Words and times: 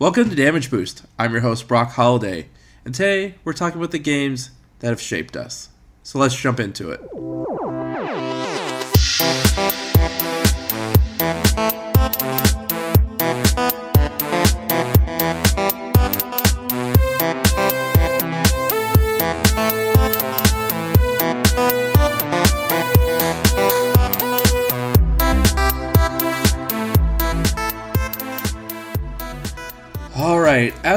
Welcome 0.00 0.30
to 0.30 0.36
Damage 0.36 0.70
Boost. 0.70 1.02
I'm 1.18 1.32
your 1.32 1.40
host, 1.40 1.66
Brock 1.66 1.90
Holiday, 1.90 2.46
and 2.84 2.94
today 2.94 3.34
we're 3.42 3.52
talking 3.52 3.80
about 3.80 3.90
the 3.90 3.98
games 3.98 4.52
that 4.78 4.90
have 4.90 5.00
shaped 5.00 5.36
us. 5.36 5.70
So 6.04 6.20
let's 6.20 6.36
jump 6.36 6.60
into 6.60 6.92
it. 6.92 7.00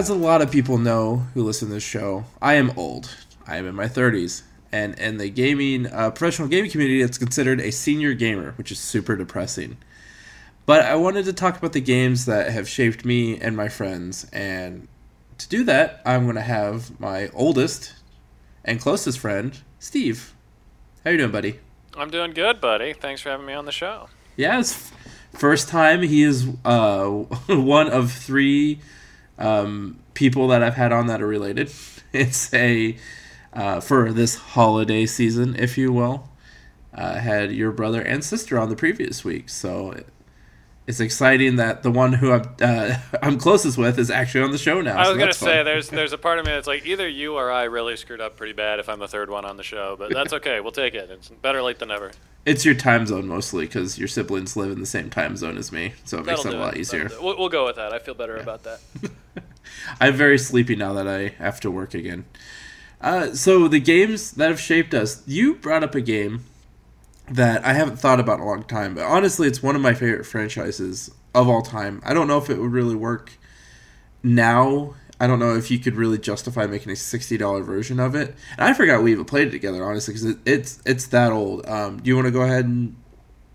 As 0.01 0.09
a 0.09 0.15
lot 0.15 0.41
of 0.41 0.49
people 0.49 0.79
know 0.79 1.17
who 1.35 1.43
listen 1.43 1.67
to 1.67 1.75
this 1.75 1.83
show, 1.83 2.25
I 2.41 2.55
am 2.55 2.71
old. 2.75 3.15
I 3.45 3.57
am 3.57 3.67
in 3.67 3.75
my 3.75 3.85
30s, 3.85 4.41
and 4.71 4.97
in 4.97 5.19
the 5.19 5.29
gaming 5.29 5.85
uh, 5.85 6.09
professional 6.09 6.47
gaming 6.47 6.71
community, 6.71 7.03
it's 7.03 7.19
considered 7.19 7.61
a 7.61 7.71
senior 7.71 8.15
gamer, 8.15 8.53
which 8.53 8.71
is 8.71 8.79
super 8.79 9.15
depressing. 9.15 9.77
But 10.65 10.85
I 10.85 10.95
wanted 10.95 11.25
to 11.25 11.33
talk 11.33 11.55
about 11.55 11.73
the 11.73 11.81
games 11.81 12.25
that 12.25 12.51
have 12.51 12.67
shaped 12.67 13.05
me 13.05 13.39
and 13.39 13.55
my 13.55 13.69
friends, 13.69 14.25
and 14.33 14.87
to 15.37 15.47
do 15.47 15.63
that, 15.65 16.01
I'm 16.03 16.23
going 16.23 16.33
to 16.33 16.41
have 16.41 16.99
my 16.99 17.29
oldest 17.35 17.93
and 18.65 18.81
closest 18.81 19.19
friend, 19.19 19.55
Steve. 19.77 20.33
How 21.03 21.11
you 21.11 21.17
doing, 21.17 21.31
buddy? 21.31 21.59
I'm 21.95 22.09
doing 22.09 22.31
good, 22.31 22.59
buddy. 22.59 22.93
Thanks 22.93 23.21
for 23.21 23.29
having 23.29 23.45
me 23.45 23.53
on 23.53 23.65
the 23.65 23.71
show. 23.71 24.09
Yeah, 24.35 24.57
it's 24.57 24.73
f- 24.73 24.93
first 25.33 25.69
time 25.69 26.01
he 26.01 26.23
is 26.23 26.47
uh, 26.65 27.05
one 27.47 27.87
of 27.87 28.11
three 28.11 28.79
um, 29.41 29.99
people 30.13 30.47
that 30.49 30.63
I've 30.63 30.75
had 30.75 30.91
on 30.91 31.07
that 31.07 31.21
are 31.21 31.27
related. 31.27 31.71
It's 32.13 32.53
a 32.53 32.97
uh, 33.53 33.79
for 33.79 34.11
this 34.11 34.35
holiday 34.35 35.05
season, 35.05 35.55
if 35.55 35.77
you 35.77 35.93
will. 35.93 36.29
Uh, 36.93 37.19
had 37.19 37.53
your 37.53 37.71
brother 37.71 38.01
and 38.01 38.21
sister 38.21 38.59
on 38.59 38.67
the 38.67 38.75
previous 38.75 39.23
week, 39.23 39.47
so 39.47 39.95
it's 40.87 40.99
exciting 40.99 41.55
that 41.55 41.83
the 41.83 41.89
one 41.89 42.11
who 42.11 42.33
I'm 42.33 42.53
uh, 42.61 42.97
I'm 43.23 43.37
closest 43.37 43.77
with 43.77 43.97
is 43.97 44.11
actually 44.11 44.43
on 44.43 44.51
the 44.51 44.57
show 44.57 44.81
now. 44.81 44.99
I 44.99 45.05
so 45.05 45.09
was 45.11 45.19
gonna 45.19 45.31
say 45.31 45.57
fun. 45.57 45.65
there's 45.65 45.87
there's 45.99 46.11
a 46.11 46.17
part 46.17 46.37
of 46.39 46.45
me 46.45 46.51
that's 46.51 46.67
like 46.67 46.85
either 46.85 47.07
you 47.07 47.35
or 47.35 47.49
I 47.49 47.63
really 47.63 47.95
screwed 47.95 48.19
up 48.19 48.35
pretty 48.35 48.51
bad 48.51 48.79
if 48.79 48.89
I'm 48.89 48.99
the 48.99 49.07
third 49.07 49.29
one 49.29 49.45
on 49.45 49.55
the 49.55 49.63
show, 49.63 49.95
but 49.97 50.11
that's 50.11 50.33
okay. 50.33 50.59
We'll 50.59 50.73
take 50.73 50.93
it. 50.93 51.09
It's 51.09 51.29
better 51.29 51.63
late 51.63 51.79
than 51.79 51.87
never. 51.87 52.11
It's 52.45 52.65
your 52.65 52.75
time 52.75 53.05
zone 53.05 53.27
mostly 53.27 53.65
because 53.65 53.97
your 53.99 54.07
siblings 54.07 54.55
live 54.55 54.71
in 54.71 54.79
the 54.79 54.85
same 54.85 55.09
time 55.09 55.35
zone 55.35 55.57
as 55.57 55.71
me, 55.71 55.93
so 56.05 56.19
it 56.19 56.25
makes 56.25 56.43
That'll 56.43 56.59
it 56.59 56.61
a 56.61 56.65
lot 56.65 56.75
it. 56.75 56.79
easier. 56.79 57.09
We'll, 57.21 57.37
we'll 57.37 57.49
go 57.49 57.65
with 57.65 57.75
that. 57.75 57.93
I 57.93 57.99
feel 57.99 58.13
better 58.13 58.37
about 58.37 58.63
that. 58.63 58.79
I'm 59.99 60.15
very 60.15 60.37
sleepy 60.37 60.75
now 60.75 60.93
that 60.93 61.07
I 61.07 61.29
have 61.37 61.59
to 61.61 61.71
work 61.71 61.93
again. 61.93 62.25
Uh, 62.99 63.33
so 63.33 63.67
the 63.67 63.79
games 63.79 64.31
that 64.31 64.49
have 64.49 64.59
shaped 64.59 64.93
us. 64.93 65.23
You 65.27 65.55
brought 65.55 65.83
up 65.83 65.95
a 65.95 66.01
game 66.01 66.45
that 67.29 67.65
I 67.65 67.73
haven't 67.73 67.97
thought 67.97 68.19
about 68.19 68.39
in 68.39 68.45
a 68.45 68.47
long 68.47 68.63
time, 68.63 68.95
but 68.95 69.05
honestly, 69.05 69.47
it's 69.47 69.63
one 69.63 69.75
of 69.75 69.81
my 69.81 69.93
favorite 69.93 70.25
franchises 70.25 71.11
of 71.33 71.47
all 71.47 71.61
time. 71.61 72.01
I 72.05 72.13
don't 72.13 72.27
know 72.27 72.37
if 72.37 72.49
it 72.49 72.59
would 72.59 72.71
really 72.71 72.95
work 72.95 73.33
now. 74.21 74.95
I 75.21 75.27
don't 75.27 75.37
know 75.37 75.55
if 75.55 75.69
you 75.69 75.77
could 75.77 75.95
really 75.95 76.17
justify 76.17 76.65
making 76.65 76.91
a 76.91 76.95
sixty 76.95 77.37
dollar 77.37 77.61
version 77.61 77.99
of 77.99 78.15
it. 78.15 78.33
And 78.57 78.67
I 78.67 78.73
forgot 78.73 79.03
we 79.03 79.11
even 79.11 79.25
played 79.25 79.49
it 79.49 79.51
together, 79.51 79.85
honestly, 79.85 80.15
because 80.15 80.25
it, 80.25 80.37
it's 80.45 80.81
it's 80.83 81.05
that 81.07 81.31
old. 81.31 81.67
Um, 81.67 82.01
do 82.01 82.07
you 82.07 82.15
want 82.15 82.25
to 82.25 82.31
go 82.31 82.41
ahead 82.41 82.65
and 82.65 82.95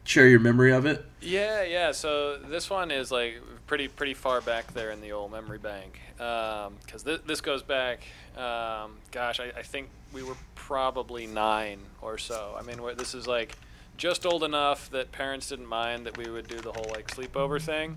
share 0.05 0.29
your 0.29 0.39
memory 0.39 0.73
of 0.73 0.87
it? 0.87 1.05
Yeah, 1.21 1.65
yeah. 1.65 1.91
So 1.91 2.37
this 2.37 2.71
one 2.71 2.93
is 2.93 3.11
like 3.11 3.43
pretty 3.67 3.89
pretty 3.89 4.15
far 4.15 4.41
back 4.41 4.75
there 4.75 4.93
in 4.93 5.01
the 5.01 5.11
old 5.11 5.33
memory 5.33 5.59
bank 5.59 6.01
because 6.17 7.03
this 7.03 7.21
this 7.27 7.41
goes 7.41 7.65
back. 7.65 8.05
Um, 8.37 8.99
gosh, 9.11 9.41
I, 9.41 9.47
I 9.57 9.63
think 9.63 9.89
we 10.13 10.23
were 10.23 10.37
probably 10.55 11.27
nine 11.27 11.81
or 12.01 12.17
so. 12.17 12.57
I 12.57 12.63
mean, 12.63 12.79
this 12.97 13.13
is 13.13 13.27
like 13.27 13.57
just 13.97 14.25
old 14.25 14.45
enough 14.45 14.89
that 14.91 15.11
parents 15.11 15.49
didn't 15.49 15.67
mind 15.67 16.07
that 16.07 16.17
we 16.17 16.31
would 16.31 16.47
do 16.47 16.61
the 16.61 16.71
whole 16.71 16.87
like 16.91 17.09
sleepover 17.09 17.61
thing. 17.61 17.97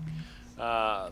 Uh, 0.58 1.10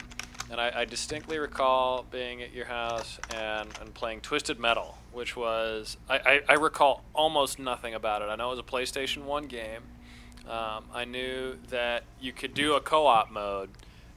and 0.51 0.61
I, 0.61 0.73
I 0.81 0.85
distinctly 0.85 1.39
recall 1.39 2.05
being 2.11 2.43
at 2.43 2.53
your 2.53 2.67
house 2.67 3.19
and, 3.35 3.69
and 3.81 3.93
playing 3.95 4.21
Twisted 4.21 4.59
Metal, 4.59 4.97
which 5.13 5.37
was 5.37 5.97
I, 6.09 6.19
I, 6.19 6.41
I 6.49 6.53
recall 6.55 7.05
almost 7.15 7.59
nothing 7.59 7.95
about 7.95 8.23
it. 8.23 8.27
I 8.27 8.37
know 8.37 8.53
it 8.53 8.57
was 8.57 8.59
a 8.59 8.63
PlayStation 8.63 9.25
One 9.25 9.47
game. 9.47 9.83
Um, 10.49 10.85
I 10.95 11.05
knew 11.05 11.59
that 11.69 12.05
you 12.21 12.33
could 12.33 12.55
do 12.55 12.75
a 12.75 12.81
co-op 12.81 13.31
mode 13.31 13.69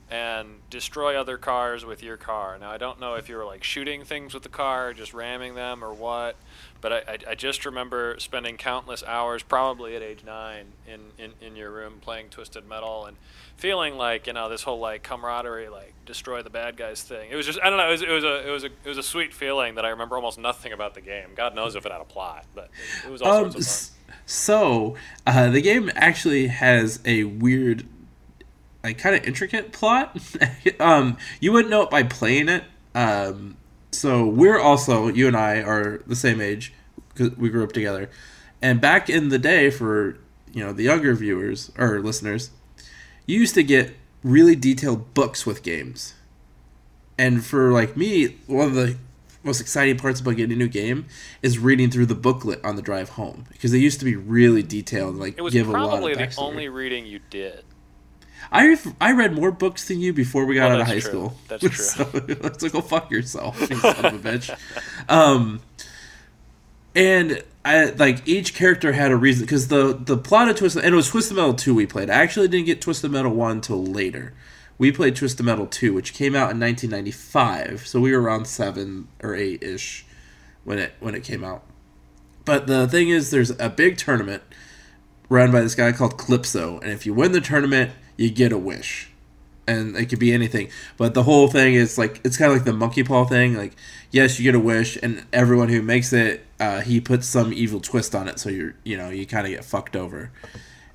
and 0.09 0.59
destroy 0.69 1.15
other 1.15 1.37
cars 1.37 1.85
with 1.85 2.03
your 2.03 2.17
car. 2.17 2.57
Now 2.59 2.69
I 2.69 2.77
don't 2.77 2.99
know 2.99 3.15
if 3.15 3.29
you 3.29 3.37
were 3.37 3.45
like 3.45 3.63
shooting 3.63 4.03
things 4.03 4.33
with 4.33 4.43
the 4.43 4.49
car, 4.49 4.93
just 4.93 5.13
ramming 5.13 5.55
them, 5.55 5.83
or 5.83 5.93
what. 5.93 6.35
But 6.81 6.91
I, 6.91 6.97
I, 6.97 7.17
I 7.29 7.35
just 7.35 7.65
remember 7.65 8.15
spending 8.19 8.57
countless 8.57 9.03
hours, 9.03 9.41
probably 9.41 9.95
at 9.95 10.01
age 10.01 10.23
nine, 10.25 10.73
in, 10.85 10.99
in, 11.17 11.31
in 11.39 11.55
your 11.55 11.71
room 11.71 11.99
playing 12.01 12.29
Twisted 12.29 12.67
Metal 12.67 13.05
and 13.05 13.15
feeling 13.61 13.95
like 13.95 14.27
you 14.27 14.33
know 14.33 14.49
this 14.49 14.63
whole 14.63 14.79
like 14.79 15.03
camaraderie, 15.03 15.69
like 15.69 15.93
destroy 16.05 16.41
the 16.41 16.49
bad 16.49 16.75
guys 16.75 17.01
thing. 17.01 17.29
It 17.31 17.35
was 17.35 17.45
just 17.45 17.59
I 17.63 17.69
don't 17.69 17.77
know. 17.77 17.87
It 17.87 17.91
was, 17.91 18.01
it 18.01 18.09
was 18.09 18.23
a 18.23 18.47
it 18.47 18.51
was 18.51 18.63
a 18.63 18.67
it 18.67 18.85
was 18.87 18.97
a 18.97 19.03
sweet 19.03 19.33
feeling 19.33 19.75
that 19.75 19.85
I 19.85 19.89
remember 19.89 20.15
almost 20.17 20.37
nothing 20.39 20.73
about 20.73 20.95
the 20.95 21.01
game. 21.01 21.29
God 21.35 21.55
knows 21.55 21.75
if 21.75 21.85
it 21.85 21.91
had 21.91 22.01
a 22.01 22.05
plot, 22.05 22.45
but 22.53 22.69
it, 23.03 23.07
it 23.07 23.11
was 23.11 23.21
all 23.21 23.45
Um, 23.45 23.51
sorts 23.51 23.89
of 23.91 23.95
fun. 23.95 24.15
so 24.25 24.95
uh, 25.25 25.49
the 25.49 25.61
game 25.61 25.89
actually 25.95 26.47
has 26.47 26.99
a 27.05 27.23
weird, 27.23 27.85
like 28.83 28.97
kind 28.97 29.15
of 29.15 29.23
intricate 29.25 29.71
plot. 29.71 30.17
um, 30.79 31.17
you 31.39 31.51
wouldn't 31.53 31.69
know 31.69 31.83
it 31.83 31.89
by 31.89 32.03
playing 32.03 32.49
it. 32.49 32.63
Um, 32.95 33.57
so 33.91 34.25
we're 34.25 34.59
also 34.59 35.07
you 35.07 35.27
and 35.27 35.37
I 35.37 35.61
are 35.61 36.01
the 36.07 36.15
same 36.15 36.41
age 36.41 36.73
because 37.09 37.37
we 37.37 37.49
grew 37.49 37.63
up 37.63 37.71
together. 37.73 38.09
And 38.61 38.81
back 38.81 39.09
in 39.09 39.29
the 39.29 39.39
day, 39.39 39.69
for 39.69 40.17
you 40.53 40.63
know 40.63 40.73
the 40.73 40.83
younger 40.83 41.13
viewers 41.13 41.71
or 41.77 41.99
listeners, 42.01 42.51
you 43.25 43.39
used 43.39 43.55
to 43.55 43.63
get 43.63 43.95
really 44.23 44.55
detailed 44.55 45.13
books 45.13 45.45
with 45.45 45.63
games. 45.63 46.13
And 47.17 47.43
for 47.45 47.71
like 47.71 47.95
me, 47.95 48.37
one 48.47 48.67
of 48.67 48.73
the 48.73 48.97
most 49.43 49.59
exciting 49.59 49.97
parts 49.97 50.19
about 50.19 50.35
getting 50.35 50.53
a 50.53 50.55
new 50.55 50.67
game 50.67 51.05
is 51.41 51.57
reading 51.59 51.89
through 51.89 52.05
the 52.05 52.15
booklet 52.15 52.63
on 52.63 52.75
the 52.75 52.81
drive 52.81 53.09
home 53.09 53.45
because 53.51 53.71
they 53.71 53.77
used 53.79 53.99
to 53.99 54.05
be 54.05 54.15
really 54.15 54.63
detailed, 54.63 55.15
like 55.15 55.37
It 55.37 55.41
was 55.41 55.53
give 55.53 55.67
a 55.67 55.71
lot 55.71 55.89
probably 55.89 56.13
of 56.13 56.17
the 56.19 56.33
only 56.37 56.69
reading 56.69 57.05
you 57.05 57.19
did. 57.29 57.63
I 58.51 58.77
I 58.99 59.11
read 59.13 59.33
more 59.33 59.51
books 59.51 59.87
than 59.87 59.99
you 59.99 60.13
before 60.13 60.45
we 60.45 60.55
got 60.55 60.69
Well, 60.69 60.75
out 60.77 60.81
of 60.81 60.87
high 60.87 60.99
true. 60.99 61.09
school. 61.09 61.37
That's 61.47 61.61
true. 61.61 61.71
so 61.71 62.09
let's 62.41 62.67
go 62.69 62.81
fuck 62.81 63.11
yourself, 63.11 63.59
you 63.69 63.75
son 63.77 64.05
of 64.05 64.13
a 64.25 64.29
bitch. 64.29 64.57
Um, 65.09 65.61
and 66.95 67.43
I 67.63 67.85
like 67.85 68.27
each 68.27 68.55
character 68.55 68.93
had 68.93 69.11
a 69.11 69.15
reason 69.15 69.45
because 69.45 69.67
the 69.67 69.93
the 69.93 70.17
plot 70.17 70.49
of 70.49 70.55
Twisted 70.55 70.83
and 70.83 70.93
it 70.93 70.95
was 70.95 71.09
Twisted 71.09 71.37
Metal 71.37 71.53
two 71.53 71.75
we 71.75 71.85
played. 71.85 72.09
I 72.09 72.15
actually 72.15 72.47
didn't 72.47 72.65
get 72.65 72.81
Twisted 72.81 73.11
Metal 73.11 73.31
one 73.31 73.61
till 73.61 73.83
later. 73.83 74.33
We 74.77 74.91
played 74.91 75.15
Twisted 75.15 75.45
Metal 75.45 75.67
two, 75.67 75.93
which 75.93 76.13
came 76.13 76.33
out 76.33 76.49
in 76.51 76.59
1995, 76.59 77.85
so 77.85 77.99
we 77.99 78.11
were 78.13 78.21
around 78.21 78.45
seven 78.45 79.09
or 79.21 79.35
eight 79.35 79.61
ish 79.61 80.05
when 80.63 80.79
it 80.79 80.93
when 80.99 81.13
it 81.13 81.23
came 81.23 81.43
out. 81.43 81.63
But 82.45 82.65
the 82.65 82.87
thing 82.87 83.09
is, 83.09 83.29
there's 83.29 83.51
a 83.51 83.69
big 83.69 83.97
tournament 83.97 84.41
run 85.29 85.51
by 85.51 85.61
this 85.61 85.75
guy 85.75 85.91
called 85.91 86.17
Calypso, 86.17 86.79
and 86.79 86.91
if 86.91 87.05
you 87.05 87.13
win 87.13 87.31
the 87.31 87.41
tournament, 87.41 87.91
you 88.17 88.31
get 88.31 88.51
a 88.51 88.57
wish, 88.57 89.10
and 89.67 89.95
it 89.95 90.07
could 90.07 90.19
be 90.19 90.33
anything. 90.33 90.69
But 90.97 91.13
the 91.13 91.23
whole 91.23 91.47
thing 91.47 91.73
is 91.73 91.97
like 91.97 92.21
it's 92.23 92.37
kind 92.37 92.51
of 92.51 92.57
like 92.57 92.65
the 92.65 92.73
monkey 92.73 93.03
paw 93.03 93.25
thing. 93.25 93.55
Like, 93.55 93.73
yes, 94.11 94.39
you 94.39 94.43
get 94.43 94.55
a 94.55 94.59
wish, 94.59 94.97
and 95.01 95.25
everyone 95.31 95.69
who 95.69 95.81
makes 95.81 96.13
it, 96.13 96.45
uh, 96.59 96.81
he 96.81 96.99
puts 96.99 97.27
some 97.27 97.53
evil 97.53 97.79
twist 97.79 98.15
on 98.15 98.27
it, 98.27 98.39
so 98.39 98.49
you're 98.49 98.75
you 98.83 98.97
know 98.97 99.09
you 99.09 99.25
kind 99.25 99.45
of 99.45 99.51
get 99.51 99.65
fucked 99.65 99.95
over. 99.95 100.31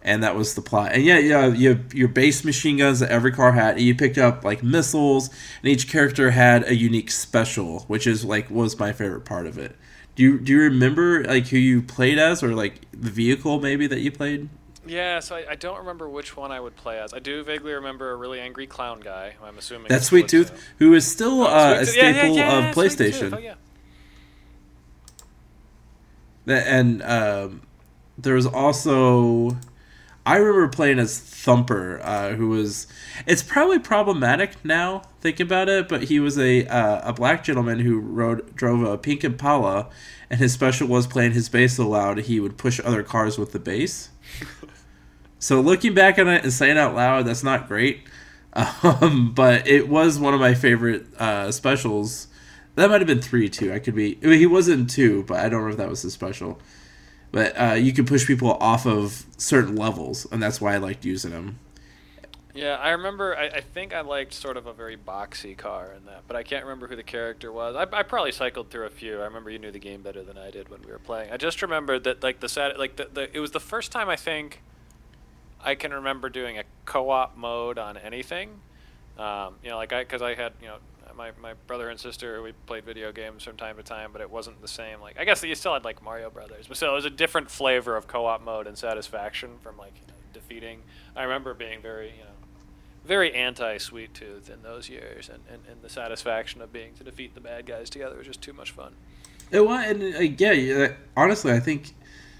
And 0.02 0.22
that 0.22 0.36
was 0.36 0.54
the 0.54 0.62
plot. 0.62 0.92
And 0.92 1.02
yeah, 1.02 1.18
yeah, 1.18 1.46
you 1.48 1.84
your 1.92 2.06
base 2.08 2.44
machine 2.44 2.76
guns 2.76 3.00
that 3.00 3.10
every 3.10 3.32
car 3.32 3.52
had. 3.52 3.76
And 3.76 3.80
you 3.80 3.94
picked 3.94 4.18
up 4.18 4.44
like 4.44 4.62
missiles, 4.62 5.28
and 5.62 5.70
each 5.72 5.88
character 5.88 6.30
had 6.30 6.64
a 6.68 6.76
unique 6.76 7.10
special, 7.10 7.80
which 7.88 8.06
is 8.06 8.24
like 8.24 8.48
was 8.50 8.78
my 8.78 8.92
favorite 8.92 9.24
part 9.24 9.46
of 9.46 9.58
it. 9.58 9.76
Do 10.14 10.22
you 10.22 10.38
do 10.38 10.52
you 10.52 10.60
remember 10.60 11.24
like 11.24 11.48
who 11.48 11.58
you 11.58 11.82
played 11.82 12.18
as, 12.18 12.42
or 12.42 12.54
like 12.54 12.82
the 12.92 13.10
vehicle 13.10 13.60
maybe 13.60 13.86
that 13.86 14.00
you 14.00 14.12
played? 14.12 14.48
Yeah, 14.86 15.20
so 15.20 15.36
I, 15.36 15.52
I 15.52 15.54
don't 15.54 15.78
remember 15.78 16.08
which 16.08 16.36
one 16.36 16.52
I 16.52 16.60
would 16.60 16.76
play 16.76 16.98
as. 17.00 17.12
I 17.12 17.18
do 17.18 17.42
vaguely 17.44 17.72
remember 17.72 18.10
a 18.12 18.16
really 18.16 18.40
angry 18.40 18.66
clown 18.66 19.00
guy. 19.00 19.34
who 19.38 19.44
I'm 19.46 19.58
assuming 19.58 19.88
That's 19.88 20.06
Sweet 20.06 20.28
Tooth, 20.28 20.48
Calypso. 20.48 20.66
who 20.78 20.94
is 20.94 21.10
still 21.10 21.42
uh, 21.42 21.74
a 21.74 21.84
Tooth- 21.84 21.96
yeah, 21.96 22.02
yeah, 22.02 22.12
staple 22.20 22.36
yeah, 22.36 22.68
of 22.68 22.74
PlayStation. 22.74 23.34
Oh, 23.34 23.38
yeah. 23.38 23.54
And 26.48 27.02
um, 27.02 27.62
there 28.16 28.34
was 28.34 28.46
also, 28.46 29.56
I 30.24 30.36
remember 30.36 30.68
playing 30.68 30.98
as 31.00 31.18
Thumper, 31.18 32.00
uh, 32.02 32.30
who 32.34 32.48
was. 32.48 32.86
It's 33.26 33.42
probably 33.42 33.78
problematic 33.80 34.64
now, 34.64 35.02
think 35.20 35.40
about 35.40 35.68
it, 35.68 35.88
but 35.88 36.04
he 36.04 36.20
was 36.20 36.38
a 36.38 36.66
uh, 36.66 37.08
a 37.08 37.12
black 37.12 37.42
gentleman 37.42 37.80
who 37.80 37.98
rode 37.98 38.54
drove 38.54 38.82
a 38.82 38.96
pink 38.96 39.24
Impala, 39.24 39.88
and 40.30 40.38
his 40.38 40.52
special 40.52 40.86
was 40.86 41.06
playing 41.06 41.32
his 41.32 41.48
bass 41.48 41.76
so 41.76 41.88
loud 41.88 42.18
he 42.18 42.38
would 42.38 42.56
push 42.56 42.80
other 42.84 43.02
cars 43.02 43.38
with 43.38 43.52
the 43.52 43.58
bass. 43.58 44.10
so 45.46 45.60
looking 45.60 45.94
back 45.94 46.18
on 46.18 46.26
it 46.26 46.42
and 46.42 46.52
saying 46.52 46.76
out 46.76 46.96
loud, 46.96 47.24
that's 47.24 47.44
not 47.44 47.68
great. 47.68 48.00
Um, 48.82 49.34
but 49.34 49.68
it 49.68 49.86
was 49.86 50.18
one 50.18 50.32
of 50.32 50.40
my 50.40 50.54
favorite 50.54 51.04
uh, 51.20 51.52
specials. 51.52 52.26
That 52.74 52.88
might 52.88 53.02
have 53.02 53.06
been 53.06 53.20
three 53.20 53.50
too. 53.50 53.70
I 53.70 53.78
could 53.78 53.94
be. 53.94 54.18
I 54.22 54.28
mean, 54.28 54.38
he 54.38 54.46
was 54.46 54.66
in 54.66 54.86
two, 54.86 55.24
but 55.24 55.40
I 55.40 55.50
don't 55.50 55.62
know 55.62 55.68
if 55.68 55.76
that 55.76 55.90
was 55.90 56.00
his 56.00 56.14
special. 56.14 56.58
But 57.32 57.52
uh, 57.60 57.74
you 57.74 57.92
could 57.92 58.06
push 58.06 58.26
people 58.26 58.54
off 58.54 58.86
of 58.86 59.26
certain 59.36 59.76
levels, 59.76 60.26
and 60.32 60.42
that's 60.42 60.58
why 60.58 60.72
I 60.72 60.78
liked 60.78 61.04
using 61.04 61.32
him. 61.32 61.58
Yeah, 62.54 62.76
I 62.76 62.92
remember. 62.92 63.36
I, 63.36 63.48
I 63.48 63.60
think 63.60 63.92
I 63.92 64.00
liked 64.00 64.32
sort 64.32 64.56
of 64.56 64.66
a 64.66 64.72
very 64.72 64.96
boxy 64.96 65.54
car 65.54 65.92
in 65.94 66.06
that, 66.06 66.22
but 66.26 66.34
I 66.34 66.42
can't 66.42 66.64
remember 66.64 66.86
who 66.88 66.96
the 66.96 67.02
character 67.02 67.52
was. 67.52 67.76
I, 67.76 67.82
I 67.94 68.04
probably 68.04 68.32
cycled 68.32 68.70
through 68.70 68.86
a 68.86 68.90
few. 68.90 69.20
I 69.20 69.24
remember 69.24 69.50
you 69.50 69.58
knew 69.58 69.70
the 69.70 69.78
game 69.78 70.00
better 70.00 70.22
than 70.22 70.38
I 70.38 70.50
did 70.50 70.70
when 70.70 70.80
we 70.80 70.90
were 70.90 70.98
playing. 70.98 71.30
I 71.30 71.36
just 71.36 71.60
remembered 71.60 72.04
that 72.04 72.22
like 72.22 72.40
the 72.40 72.48
sad 72.48 72.78
like 72.78 72.96
the, 72.96 73.10
the 73.12 73.36
it 73.36 73.40
was 73.40 73.50
the 73.50 73.60
first 73.60 73.92
time 73.92 74.08
I 74.08 74.16
think 74.16 74.62
I 75.66 75.74
can 75.74 75.92
remember 75.92 76.28
doing 76.28 76.58
a 76.58 76.64
co-op 76.84 77.36
mode 77.36 77.76
on 77.76 77.96
anything. 77.98 78.60
Um, 79.18 79.56
you 79.64 79.70
know, 79.70 79.76
like 79.76 79.92
I 79.92 80.04
because 80.04 80.22
I 80.22 80.34
had 80.34 80.52
you 80.62 80.68
know 80.68 80.76
my, 81.16 81.32
my 81.40 81.54
brother 81.66 81.88
and 81.88 81.98
sister 81.98 82.40
we 82.40 82.52
played 82.66 82.84
video 82.84 83.10
games 83.10 83.42
from 83.42 83.56
time 83.56 83.76
to 83.76 83.82
time, 83.82 84.10
but 84.12 84.20
it 84.20 84.30
wasn't 84.30 84.62
the 84.62 84.68
same. 84.68 85.00
Like 85.00 85.18
I 85.18 85.24
guess 85.24 85.42
you 85.42 85.54
still 85.56 85.74
had 85.74 85.84
like 85.84 86.02
Mario 86.02 86.30
Brothers, 86.30 86.68
but 86.68 86.76
still 86.76 86.92
it 86.92 86.94
was 86.94 87.04
a 87.04 87.10
different 87.10 87.50
flavor 87.50 87.96
of 87.96 88.06
co-op 88.06 88.44
mode 88.44 88.68
and 88.68 88.78
satisfaction 88.78 89.58
from 89.60 89.76
like 89.76 89.94
you 89.96 90.06
know, 90.06 90.14
defeating. 90.32 90.82
I 91.16 91.24
remember 91.24 91.52
being 91.52 91.82
very 91.82 92.10
you 92.10 92.24
know 92.24 92.30
very 93.04 93.34
anti 93.34 93.78
Sweet 93.78 94.14
Tooth 94.14 94.48
in 94.48 94.62
those 94.62 94.88
years, 94.88 95.28
and, 95.28 95.42
and, 95.50 95.62
and 95.68 95.82
the 95.82 95.88
satisfaction 95.88 96.62
of 96.62 96.72
being 96.72 96.94
to 96.94 97.04
defeat 97.04 97.34
the 97.34 97.40
bad 97.40 97.66
guys 97.66 97.90
together 97.90 98.16
was 98.16 98.26
just 98.26 98.42
too 98.42 98.52
much 98.52 98.70
fun. 98.70 98.94
It 99.50 99.64
was, 99.64 99.84
and 99.90 100.14
uh, 100.14 100.20
yeah, 100.20 100.92
honestly, 101.16 101.52
I 101.52 101.60
think 101.60 101.94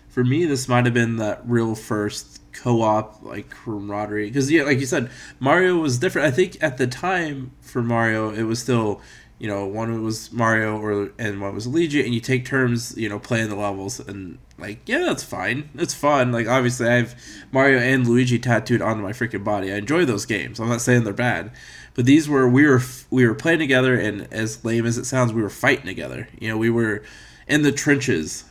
for 0.09 0.25
me 0.25 0.45
this 0.45 0.69
might 0.69 0.85
have 0.85 0.95
been 0.95 1.17
that 1.17 1.43
real 1.45 1.75
first 1.75 2.41
co-op 2.57 3.23
like 3.23 3.51
camaraderie. 3.51 4.29
Because 4.29 4.51
yeah, 4.51 4.63
like 4.63 4.81
you 4.81 4.87
said, 4.87 5.11
Mario 5.39 5.77
was 5.77 5.99
different. 5.99 6.27
I 6.27 6.31
think 6.31 6.57
at 6.63 6.79
the 6.79 6.87
time 6.87 7.53
for 7.61 7.83
Mario, 7.83 8.31
it 8.31 8.45
was 8.45 8.61
still 8.61 9.01
you 9.39 9.49
know 9.49 9.67
one 9.67 10.03
was 10.03 10.33
Mario 10.33 10.79
or 10.79 11.13
and 11.19 11.41
one 11.41 11.55
was 11.55 11.67
Luigi, 11.67 12.05
and 12.05 12.15
you 12.15 12.21
take 12.21 12.45
turns 12.45 12.97
you 12.97 13.09
know 13.09 13.19
playing 13.19 13.49
the 13.49 13.57
levels 13.57 14.01
and 14.01 14.39
like 14.59 14.81
yeah 14.87 15.01
that's 15.01 15.23
fine. 15.23 15.69
It's 15.75 15.95
fun. 15.95 16.33
Like 16.33 16.47
obviously 16.47 16.89
i 16.89 16.95
have 16.95 17.15
mario 17.53 17.79
and 17.79 18.07
luigi 18.07 18.39
tattooed 18.39 18.83
onto 18.83 19.03
my 19.03 19.13
freaking 19.13 19.45
body. 19.45 19.73
I 19.73 19.77
enjoy 19.77 20.05
those 20.05 20.27
games. 20.27 20.59
I'm 20.59 20.69
not 20.69 20.81
saying 20.81 21.05
they're 21.05 21.13
bad. 21.13 21.51
But 21.95 22.05
these 22.05 22.29
were 22.29 22.49
we 22.49 22.67
were 22.67 22.83
we 23.11 23.27
were 23.27 23.35
playing 23.35 23.59
together 23.59 23.99
and 23.99 24.29
as 24.33 24.65
lame 24.65 24.87
as 24.87 24.99
it 24.99 25.07
sounds 25.07 25.33
we 25.33 25.43
were 25.43 25.51
fighting 25.51 25.87
together. 25.87 26.29
You 26.39 26.51
know 26.51 26.59
we 26.59 26.71
were 26.71 27.03
in 27.47 27.63
the 27.63 27.73
trenches 27.73 28.45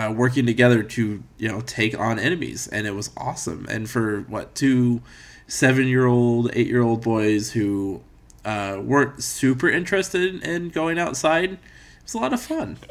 uh, 0.00 0.10
working 0.10 0.46
together 0.46 0.82
to 0.82 1.22
you 1.36 1.48
know 1.48 1.60
take 1.60 1.98
on 1.98 2.18
enemies 2.18 2.66
and 2.68 2.86
it 2.86 2.94
was 2.94 3.10
awesome. 3.16 3.66
And 3.68 3.88
for 3.88 4.22
what 4.22 4.54
two 4.54 5.02
seven 5.46 5.86
year 5.88 6.06
old 6.06 6.50
eight 6.54 6.68
year 6.68 6.82
old 6.82 7.02
boys 7.02 7.52
who 7.52 8.02
uh, 8.44 8.80
weren't 8.82 9.22
super 9.22 9.68
interested 9.68 10.42
in 10.42 10.70
going 10.70 10.98
outside 10.98 11.52
it 11.52 11.58
was 12.04 12.14
a 12.14 12.18
lot 12.18 12.32
of 12.32 12.40
fun. 12.40 12.78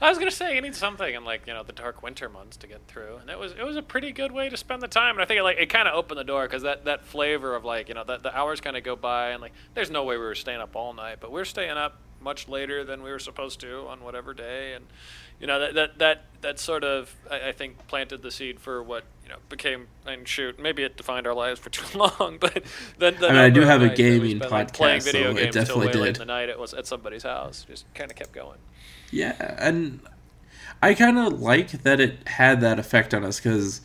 I 0.00 0.08
was 0.10 0.18
gonna 0.18 0.30
say 0.30 0.54
you 0.54 0.60
need 0.60 0.74
something 0.74 1.14
in 1.14 1.24
like 1.24 1.46
you 1.46 1.54
know 1.54 1.62
the 1.62 1.72
dark 1.72 2.02
winter 2.02 2.28
months 2.28 2.56
to 2.58 2.66
get 2.66 2.86
through, 2.86 3.16
and 3.16 3.30
it 3.30 3.38
was 3.38 3.52
it 3.52 3.64
was 3.64 3.76
a 3.76 3.82
pretty 3.82 4.12
good 4.12 4.32
way 4.32 4.48
to 4.48 4.56
spend 4.56 4.82
the 4.82 4.88
time. 4.88 5.16
And 5.16 5.22
I 5.22 5.24
think 5.24 5.38
it, 5.38 5.42
like 5.42 5.58
it 5.58 5.68
kind 5.68 5.88
of 5.88 5.94
opened 5.94 6.18
the 6.18 6.24
door 6.24 6.44
because 6.44 6.62
that 6.62 6.84
that 6.84 7.04
flavor 7.04 7.54
of 7.54 7.64
like 7.64 7.88
you 7.88 7.94
know 7.94 8.04
that 8.04 8.22
the 8.22 8.36
hours 8.36 8.60
kind 8.60 8.76
of 8.76 8.82
go 8.82 8.96
by 8.96 9.30
and 9.30 9.40
like 9.40 9.52
there's 9.74 9.90
no 9.90 10.04
way 10.04 10.16
we 10.16 10.24
were 10.24 10.34
staying 10.34 10.60
up 10.60 10.76
all 10.76 10.92
night, 10.92 11.18
but 11.20 11.32
we 11.32 11.40
are 11.40 11.46
staying 11.46 11.76
up 11.76 11.98
much 12.20 12.48
later 12.48 12.84
than 12.84 13.02
we 13.02 13.10
were 13.10 13.18
supposed 13.18 13.60
to 13.60 13.86
on 13.88 14.02
whatever 14.02 14.34
day, 14.34 14.74
and 14.74 14.86
you 15.40 15.46
know 15.46 15.58
that 15.60 15.74
that 15.74 15.98
that 15.98 16.24
that 16.40 16.58
sort 16.58 16.84
of 16.84 17.14
I, 17.30 17.48
I 17.48 17.52
think 17.52 17.86
planted 17.88 18.22
the 18.22 18.30
seed 18.30 18.60
for 18.60 18.82
what 18.82 19.04
you 19.22 19.28
know 19.28 19.36
became 19.48 19.88
and 20.06 20.26
shoot 20.26 20.58
maybe 20.58 20.82
it 20.82 20.96
defined 20.96 21.26
our 21.26 21.34
lives 21.34 21.60
for 21.60 21.70
too 21.70 21.98
long, 21.98 22.38
but 22.40 22.64
then 22.98 23.16
the 23.20 23.28
I, 23.28 23.32
mean, 23.32 23.40
I 23.40 23.50
do 23.50 23.62
have 23.62 23.82
a 23.82 23.88
gaming 23.88 24.40
podcast, 24.40 24.50
like, 24.50 24.72
playing 24.72 25.00
video 25.02 25.32
so 25.32 25.34
games 25.34 25.56
it 25.56 25.58
definitely 25.58 25.92
did. 25.92 26.00
late 26.00 26.08
in 26.08 26.18
the 26.18 26.24
night. 26.24 26.48
It 26.48 26.58
was 26.58 26.74
at 26.74 26.86
somebody's 26.86 27.22
house, 27.22 27.64
just 27.68 27.92
kind 27.94 28.10
of 28.10 28.16
kept 28.16 28.32
going. 28.32 28.58
Yeah, 29.10 29.56
and 29.58 30.00
I 30.82 30.94
kind 30.94 31.18
of 31.18 31.40
like 31.40 31.70
that 31.82 32.00
it 32.00 32.26
had 32.28 32.60
that 32.60 32.78
effect 32.78 33.14
on 33.14 33.24
us 33.24 33.40
because 33.40 33.80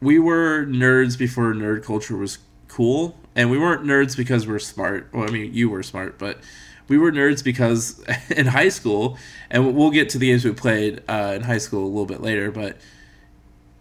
we 0.00 0.18
were 0.18 0.64
nerds 0.66 1.18
before 1.18 1.52
nerd 1.54 1.84
culture 1.84 2.16
was 2.16 2.38
cool, 2.68 3.18
and 3.34 3.50
we 3.50 3.58
weren't 3.58 3.82
nerds 3.84 4.16
because 4.16 4.46
we're 4.46 4.58
smart. 4.58 5.08
Well, 5.12 5.28
I 5.28 5.32
mean, 5.32 5.52
you 5.54 5.70
were 5.70 5.82
smart, 5.82 6.18
but 6.18 6.38
we 6.88 6.98
were 6.98 7.12
nerds 7.12 7.42
because 7.42 8.04
in 8.30 8.46
high 8.46 8.68
school, 8.68 9.18
and 9.50 9.74
we'll 9.74 9.90
get 9.90 10.10
to 10.10 10.18
the 10.18 10.28
games 10.28 10.44
we 10.44 10.52
played 10.52 11.02
uh, 11.08 11.32
in 11.36 11.42
high 11.42 11.58
school 11.58 11.84
a 11.84 11.88
little 11.88 12.06
bit 12.06 12.20
later, 12.20 12.50
but 12.50 12.76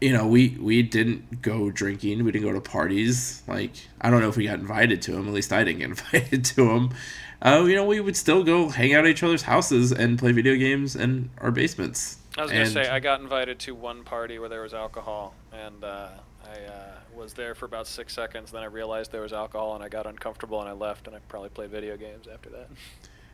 you 0.02 0.12
know, 0.12 0.28
we 0.28 0.58
we 0.60 0.84
didn't 0.84 1.42
go 1.42 1.72
drinking. 1.72 2.24
We 2.24 2.32
didn't 2.32 2.46
go 2.46 2.54
to 2.54 2.62
parties. 2.62 3.42
Like 3.48 3.72
I 4.02 4.10
don't 4.10 4.22
know 4.22 4.30
if 4.30 4.38
we 4.38 4.46
got 4.46 4.60
invited 4.60 5.02
to 5.04 5.12
them. 5.14 5.28
At 5.28 5.34
least 5.34 5.54
I 5.54 5.64
didn't 5.64 5.80
get 5.80 5.90
invited 5.90 6.46
to 6.46 6.68
them 6.68 6.94
uh, 7.42 7.64
you 7.68 7.76
know, 7.76 7.86
we 7.86 8.00
would 8.00 8.16
still 8.16 8.44
go 8.44 8.70
hang 8.70 8.94
out 8.94 9.06
at 9.06 9.12
each 9.12 9.24
other's 9.24 9.44
houses 9.44 9.92
and 9.92 10.18
play 10.18 10.32
video 10.32 10.56
games 10.56 10.96
in 10.96 11.30
our 11.40 11.52
basements. 11.52 12.18
I 12.38 12.42
was 12.42 12.52
gonna 12.52 12.66
say 12.66 12.88
I 12.88 13.00
got 13.00 13.22
invited 13.22 13.60
to 13.60 13.76
one 13.76 14.04
party 14.04 14.40
where 14.40 14.50
there 14.50 14.62
was 14.62 14.74
alcohol, 14.74 15.36
and 15.54 15.84
uh, 15.84 16.10
I 16.44 16.66
uh, 16.66 16.92
was 17.16 17.34
there 17.34 17.56
for 17.56 17.66
about 17.66 17.88
six 17.88 18.14
seconds. 18.14 18.52
Then 18.52 18.64
I 18.64 18.68
realized 18.68 19.12
there 19.12 19.22
was 19.22 19.34
alcohol, 19.34 19.76
and 19.76 19.84
I 19.84 19.90
got 19.90 20.06
uncomfortable, 20.06 20.60
and 20.60 20.70
I 20.70 20.74
left, 20.74 21.08
and 21.08 21.16
I 21.16 21.20
probably 21.28 21.50
played 21.50 21.70
video 21.70 21.98
games 21.98 22.28
after 22.32 22.50
that. 22.50 22.68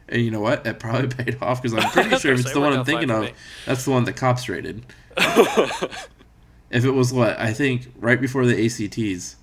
And 0.10 0.22
you 0.22 0.32
know 0.32 0.40
what? 0.42 0.66
It 0.66 0.80
probably 0.80 1.08
paid 1.24 1.38
off 1.42 1.62
because 1.62 1.78
I'm 1.78 1.90
pretty 1.92 2.18
sure 2.20 2.34
if 2.34 2.42
it's 2.42 2.54
the 2.54 2.60
one 2.60 2.74
I'm 2.74 2.86
thinking 2.86 3.12
of, 3.12 3.30
that's 3.66 3.86
the 3.86 3.92
one 3.92 4.04
that 4.06 4.14
cops 4.14 4.48
rated. 4.50 4.86
if 5.18 6.86
it 6.86 6.92
was 6.92 7.14
what 7.14 7.40
I 7.40 7.54
think 7.54 7.92
right 7.98 8.20
before 8.20 8.46
the 8.46 8.66
ACTs. 8.66 9.36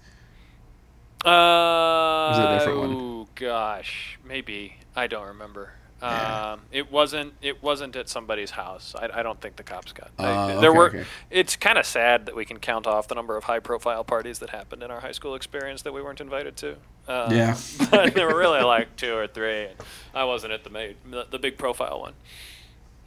Uh, 1.25 2.31
was 2.31 2.39
a 2.39 2.59
different 2.59 2.79
one? 2.79 3.27
gosh, 3.35 4.19
maybe 4.25 4.75
I 4.97 5.07
don't 5.07 5.29
remember. 5.29 5.73
Yeah. 6.01 6.53
Um, 6.53 6.61
it 6.71 6.93
wasn't. 6.93 7.35
It 7.43 7.63
wasn't 7.63 7.97
at 7.97 8.09
somebody's 8.09 8.53
house. 8.53 8.95
I, 8.97 9.09
I 9.13 9.23
don't 9.23 9.41
think 9.41 9.57
the 9.57 9.65
cops 9.65 9.93
got. 9.93 10.11
Uh, 10.19 10.61
there 10.61 10.71
okay, 10.71 10.79
were. 10.79 10.87
Okay. 10.89 11.05
It's 11.31 11.57
kind 11.57 11.77
of 11.77 11.87
sad 11.87 12.27
that 12.27 12.37
we 12.37 12.45
can 12.45 12.59
count 12.59 12.87
off 12.87 13.09
the 13.09 13.17
number 13.17 13.37
of 13.37 13.45
high-profile 13.45 14.05
parties 14.05 14.39
that 14.39 14.51
happened 14.51 14.83
in 14.83 14.91
our 14.91 15.01
high 15.01 15.13
school 15.13 15.35
experience 15.35 15.83
that 15.83 15.93
we 15.93 16.01
weren't 16.01 16.21
invited 16.21 16.57
to. 16.59 16.73
Um, 17.09 17.35
yeah. 17.35 17.57
but 17.91 18.15
there 18.15 18.29
were 18.29 18.39
really 18.39 18.63
like 18.63 18.95
two 18.97 19.15
or 19.15 19.27
three. 19.27 19.69
I 20.15 20.25
wasn't 20.25 20.53
at 20.53 20.63
the 20.63 20.71
main, 20.71 20.95
the, 21.11 21.27
the 21.29 21.39
big 21.39 21.59
profile 21.59 22.01
one. 22.01 22.15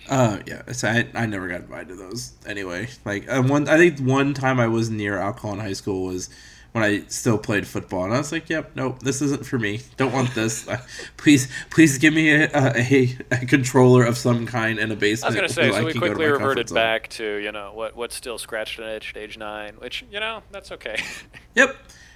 Uh, 0.10 0.40
yeah. 0.46 0.64
So 0.72 0.90
I, 0.90 1.08
I 1.14 1.26
never 1.28 1.48
got 1.48 1.62
invited 1.62 1.90
to 1.90 1.96
those 1.96 2.34
anyway. 2.46 2.90
Like 3.06 3.30
uh, 3.30 3.42
one, 3.42 3.70
I 3.70 3.78
think 3.78 4.00
one 4.00 4.34
time 4.34 4.60
I 4.60 4.68
was 4.68 4.90
near 4.90 5.18
alcohol 5.18 5.54
in 5.54 5.60
high 5.60 5.74
school 5.74 6.04
was 6.04 6.30
when 6.71 6.83
I 6.83 7.03
still 7.07 7.38
played 7.38 7.68
football, 7.68 8.06
and 8.06 8.13
I 8.13 8.18
was 8.18 8.31
like, 8.31 8.50
"Yep, 8.50 8.71
nope, 8.75 9.00
this 9.00 9.21
isn't 9.21 9.45
for 9.45 9.59
me. 9.59 9.81
Don't 9.97 10.13
want 10.13 10.33
this. 10.33 10.68
Please, 11.18 11.51
please 11.69 11.97
give 11.97 12.13
me 12.13 12.31
a, 12.31 12.49
a, 12.54 13.18
a, 13.31 13.45
controller 13.45 14.04
of 14.04 14.18
some 14.18 14.45
kind 14.45 14.80
in 14.80 14.92
a 14.92 14.95
basement." 14.95 15.37
I 15.37 15.42
was 15.42 15.54
going 15.54 15.69
to 15.71 15.73
say, 15.73 15.80
so 15.80 15.85
we 15.85 15.94
quickly 15.94 16.25
reverted 16.25 16.73
back 16.73 17.09
to 17.09 17.37
you 17.37 17.51
know 17.51 17.73
what 17.73 17.95
what's 17.95 18.16
still 18.16 18.37
scratched 18.37 18.80
an 18.80 18.85
itch 18.85 19.11
at 19.16 19.21
age 19.21 19.37
nine, 19.37 19.75
which 19.75 20.06
you 20.11 20.19
know 20.19 20.44
that's 20.51 20.71
okay. 20.71 20.97
yep, 21.56 21.75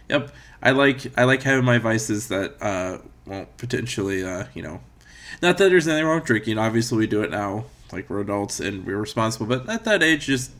yep. 0.09 0.33
I 0.61 0.71
like 0.71 1.05
I 1.17 1.25
like 1.25 1.43
having 1.43 1.65
my 1.65 1.77
vices 1.77 2.29
that 2.29 2.55
uh, 2.61 2.99
won't 3.25 3.55
potentially 3.57 4.23
uh, 4.23 4.45
you 4.53 4.63
know, 4.63 4.79
not 5.41 5.57
that 5.57 5.69
there's 5.69 5.87
anything 5.87 6.05
wrong 6.05 6.19
with 6.19 6.25
drinking. 6.25 6.57
Obviously, 6.57 6.97
we 6.97 7.07
do 7.07 7.21
it 7.21 7.29
now, 7.29 7.65
like 7.91 8.09
we're 8.09 8.21
adults 8.21 8.59
and 8.59 8.85
we're 8.85 8.97
responsible, 8.97 9.45
but 9.45 9.69
at 9.69 9.83
that 9.83 10.01
age, 10.01 10.25
just 10.27 10.51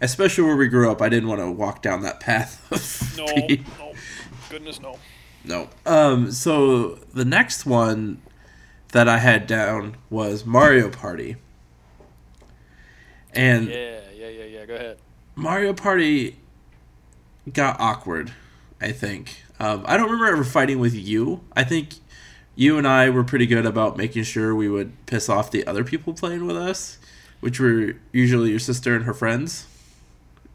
especially 0.00 0.44
where 0.44 0.56
we 0.56 0.68
grew 0.68 0.90
up, 0.90 1.00
I 1.00 1.08
didn't 1.08 1.28
want 1.28 1.40
to 1.40 1.50
walk 1.50 1.82
down 1.82 2.02
that 2.02 2.20
path. 2.20 3.16
no, 3.16 3.26
no, 3.26 3.92
goodness 4.50 4.80
no. 4.80 4.98
No. 5.44 5.68
Um. 5.86 6.32
So 6.32 6.96
the 7.12 7.24
next 7.24 7.66
one 7.66 8.22
that 8.92 9.08
I 9.08 9.18
had 9.18 9.46
down 9.46 9.96
was 10.10 10.44
Mario 10.44 10.88
Party. 10.88 11.36
And 13.32 13.68
yeah, 13.68 14.00
yeah, 14.14 14.28
yeah, 14.28 14.44
yeah. 14.44 14.66
Go 14.66 14.74
ahead. 14.74 14.98
Mario 15.34 15.72
Party 15.72 16.38
got 17.52 17.78
awkward. 17.80 18.32
I 18.80 18.92
think. 18.92 19.42
Um, 19.60 19.84
I 19.86 19.96
don't 19.96 20.10
remember 20.10 20.32
ever 20.32 20.44
fighting 20.44 20.78
with 20.78 20.94
you. 20.94 21.42
I 21.54 21.64
think 21.64 21.94
you 22.56 22.76
and 22.76 22.86
I 22.86 23.08
were 23.10 23.24
pretty 23.24 23.46
good 23.46 23.66
about 23.66 23.96
making 23.96 24.24
sure 24.24 24.54
we 24.54 24.68
would 24.68 25.06
piss 25.06 25.28
off 25.28 25.50
the 25.50 25.66
other 25.66 25.84
people 25.84 26.12
playing 26.12 26.46
with 26.46 26.56
us, 26.56 26.98
which 27.40 27.60
were 27.60 27.94
usually 28.12 28.50
your 28.50 28.58
sister 28.58 28.94
and 28.94 29.04
her 29.04 29.14
friends 29.14 29.66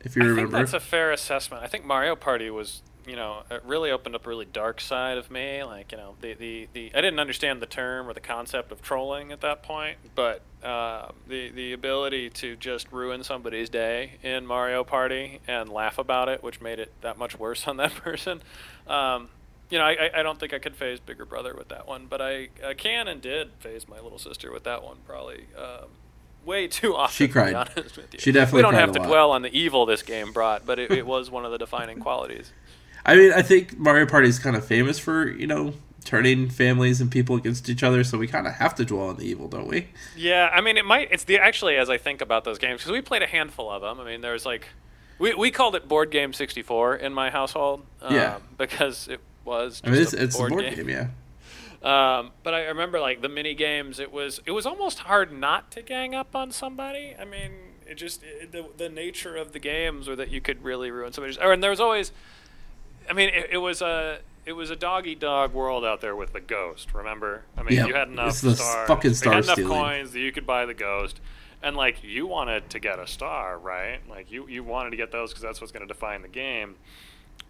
if 0.01 0.15
you 0.15 0.23
I 0.23 0.25
remember. 0.27 0.57
that's 0.57 0.73
a 0.73 0.79
fair 0.79 1.11
assessment. 1.11 1.63
I 1.63 1.67
think 1.67 1.85
Mario 1.85 2.15
Party 2.15 2.49
was, 2.49 2.81
you 3.05 3.15
know, 3.15 3.43
it 3.49 3.63
really 3.65 3.91
opened 3.91 4.15
up 4.15 4.25
a 4.25 4.29
really 4.29 4.45
dark 4.45 4.79
side 4.81 5.17
of 5.17 5.29
me. 5.29 5.63
Like, 5.63 5.91
you 5.91 5.97
know, 5.97 6.15
the, 6.21 6.33
the, 6.33 6.67
the 6.73 6.91
I 6.95 7.01
didn't 7.01 7.19
understand 7.19 7.61
the 7.61 7.65
term 7.65 8.07
or 8.07 8.13
the 8.13 8.19
concept 8.19 8.71
of 8.71 8.81
trolling 8.81 9.31
at 9.31 9.41
that 9.41 9.63
point, 9.63 9.97
but 10.15 10.41
uh, 10.63 11.09
the 11.27 11.49
the 11.49 11.73
ability 11.73 12.29
to 12.29 12.55
just 12.55 12.91
ruin 12.91 13.23
somebody's 13.23 13.69
day 13.69 14.13
in 14.23 14.45
Mario 14.45 14.83
Party 14.83 15.39
and 15.47 15.69
laugh 15.69 15.97
about 15.97 16.29
it, 16.29 16.43
which 16.43 16.61
made 16.61 16.79
it 16.79 16.91
that 17.01 17.17
much 17.17 17.37
worse 17.37 17.67
on 17.67 17.77
that 17.77 17.93
person. 17.95 18.41
Um, 18.87 19.29
you 19.69 19.77
know, 19.77 19.85
I, 19.85 20.09
I 20.15 20.23
don't 20.23 20.39
think 20.39 20.53
I 20.53 20.57
could 20.57 20.75
faze 20.75 20.99
Bigger 20.99 21.25
Brother 21.25 21.53
with 21.55 21.69
that 21.69 21.87
one, 21.87 22.07
but 22.09 22.21
I, 22.21 22.49
I 22.65 22.73
can 22.73 23.07
and 23.07 23.21
did 23.21 23.51
faze 23.59 23.87
my 23.87 23.99
little 23.99 24.17
sister 24.17 24.51
with 24.51 24.63
that 24.63 24.83
one 24.83 24.97
probably. 25.05 25.45
Um, 25.55 25.89
way 26.45 26.67
too 26.67 26.95
often. 26.95 27.13
She 27.15 27.27
cried. 27.27 27.53
honest 27.53 27.97
with 27.97 28.13
you. 28.13 28.19
She 28.19 28.31
definitely. 28.31 28.59
We 28.59 28.61
don't 28.63 28.73
have 28.75 28.91
to 28.93 28.99
dwell 28.99 29.31
on 29.31 29.41
the 29.41 29.55
evil 29.57 29.85
this 29.85 30.01
game 30.01 30.31
brought, 30.31 30.65
but 30.65 30.79
it, 30.79 30.91
it 30.91 31.05
was 31.05 31.29
one 31.31 31.45
of 31.45 31.51
the 31.51 31.57
defining 31.57 31.99
qualities. 31.99 32.51
I 33.05 33.15
mean, 33.15 33.31
I 33.33 33.41
think 33.41 33.77
Mario 33.77 34.05
Party 34.05 34.27
is 34.27 34.39
kind 34.39 34.55
of 34.55 34.65
famous 34.65 34.99
for 34.99 35.29
you 35.29 35.47
know 35.47 35.73
turning 36.05 36.49
families 36.49 37.01
and 37.01 37.11
people 37.11 37.35
against 37.35 37.69
each 37.69 37.83
other, 37.83 38.03
so 38.03 38.17
we 38.17 38.27
kind 38.27 38.47
of 38.47 38.53
have 38.53 38.73
to 38.75 38.85
dwell 38.85 39.09
on 39.09 39.17
the 39.17 39.23
evil, 39.25 39.47
don't 39.47 39.67
we? 39.67 39.87
Yeah, 40.15 40.49
I 40.53 40.61
mean, 40.61 40.77
it 40.77 40.85
might. 40.85 41.11
It's 41.11 41.23
the 41.23 41.37
actually 41.37 41.75
as 41.77 41.89
I 41.89 41.97
think 41.97 42.21
about 42.21 42.43
those 42.45 42.57
games 42.57 42.81
because 42.81 42.91
we 42.91 43.01
played 43.01 43.21
a 43.21 43.27
handful 43.27 43.69
of 43.69 43.81
them. 43.81 43.99
I 43.99 44.09
mean, 44.09 44.21
there's 44.21 44.45
like, 44.45 44.67
we 45.17 45.33
we 45.33 45.51
called 45.51 45.75
it 45.75 45.87
Board 45.87 46.11
Game 46.11 46.33
64 46.33 46.95
in 46.97 47.13
my 47.13 47.29
household. 47.29 47.85
Um, 48.01 48.15
Yeah. 48.15 48.37
because 48.57 49.07
it 49.07 49.19
was. 49.45 49.81
I 49.85 49.89
mean, 49.89 50.01
it's, 50.01 50.13
it's 50.13 50.35
a 50.35 50.47
board 50.47 50.75
game, 50.75 50.89
yeah. 50.89 51.07
Um, 51.81 52.31
but 52.43 52.53
I 52.53 52.65
remember 52.65 52.99
like 52.99 53.21
the 53.21 53.29
mini 53.29 53.53
games. 53.53 53.99
It 53.99 54.11
was 54.11 54.41
it 54.45 54.51
was 54.51 54.65
almost 54.65 54.99
hard 54.99 55.31
not 55.31 55.71
to 55.71 55.81
gang 55.81 56.13
up 56.13 56.35
on 56.35 56.51
somebody. 56.51 57.15
I 57.19 57.25
mean, 57.25 57.51
it 57.87 57.95
just 57.95 58.21
it, 58.23 58.51
the 58.51 58.65
the 58.77 58.89
nature 58.89 59.37
of 59.37 59.53
the 59.53 59.59
games 59.59 60.07
were 60.07 60.15
that 60.15 60.29
you 60.29 60.41
could 60.41 60.63
really 60.63 60.91
ruin 60.91 61.13
somebody's. 61.13 61.37
Or 61.37 61.53
and 61.53 61.63
there 61.63 61.69
was 61.69 61.79
always, 61.79 62.11
I 63.09 63.13
mean, 63.13 63.29
it, 63.29 63.49
it 63.53 63.57
was 63.59 63.81
a 63.81 64.19
it 64.45 64.53
was 64.53 64.69
a 64.69 64.75
dog 64.75 65.07
eat 65.07 65.21
dog 65.21 65.53
world 65.53 65.85
out 65.85 66.01
there 66.01 66.15
with 66.15 66.33
the 66.33 66.41
ghost. 66.41 66.93
Remember? 66.93 67.43
I 67.57 67.63
mean, 67.63 67.85
you 67.87 67.93
had 67.93 68.09
enough 68.09 68.33
stars. 68.33 68.59
fucking 68.87 69.11
you 69.11 69.31
had 69.31 69.43
enough 69.45 69.53
stealing. 69.53 69.71
coins 69.71 70.11
that 70.11 70.19
you 70.19 70.31
could 70.31 70.45
buy 70.45 70.65
the 70.65 70.73
ghost. 70.73 71.21
And 71.61 71.75
like 71.75 72.03
you 72.03 72.25
wanted 72.25 72.69
to 72.71 72.79
get 72.79 72.99
a 72.99 73.07
star, 73.07 73.57
right? 73.57 73.99
Like 74.09 74.31
you, 74.31 74.47
you 74.47 74.63
wanted 74.63 74.91
to 74.91 74.97
get 74.97 75.11
those 75.11 75.31
because 75.31 75.41
that's 75.41 75.59
what's 75.59 75.73
going 75.73 75.85
to 75.85 75.93
define 75.93 76.21
the 76.21 76.29
game 76.29 76.75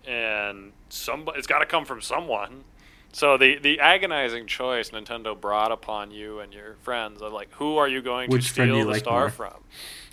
and 0.07 0.71
somebody 0.89 1.37
it's 1.37 1.47
got 1.47 1.59
to 1.59 1.65
come 1.65 1.85
from 1.85 2.01
someone. 2.01 2.63
So 3.11 3.37
the 3.37 3.57
the 3.57 3.79
agonizing 3.79 4.47
choice 4.47 4.91
Nintendo 4.91 5.39
brought 5.39 5.71
upon 5.71 6.11
you 6.11 6.39
and 6.39 6.53
your 6.53 6.75
friends 6.75 7.21
of 7.21 7.33
like 7.33 7.51
who 7.53 7.77
are 7.77 7.87
you 7.87 8.01
going 8.01 8.29
Which 8.29 8.53
to 8.53 8.53
steal 8.53 8.85
the 8.85 8.93
like 8.93 8.95
star 8.95 9.29
more? 9.29 9.29
from? 9.29 9.63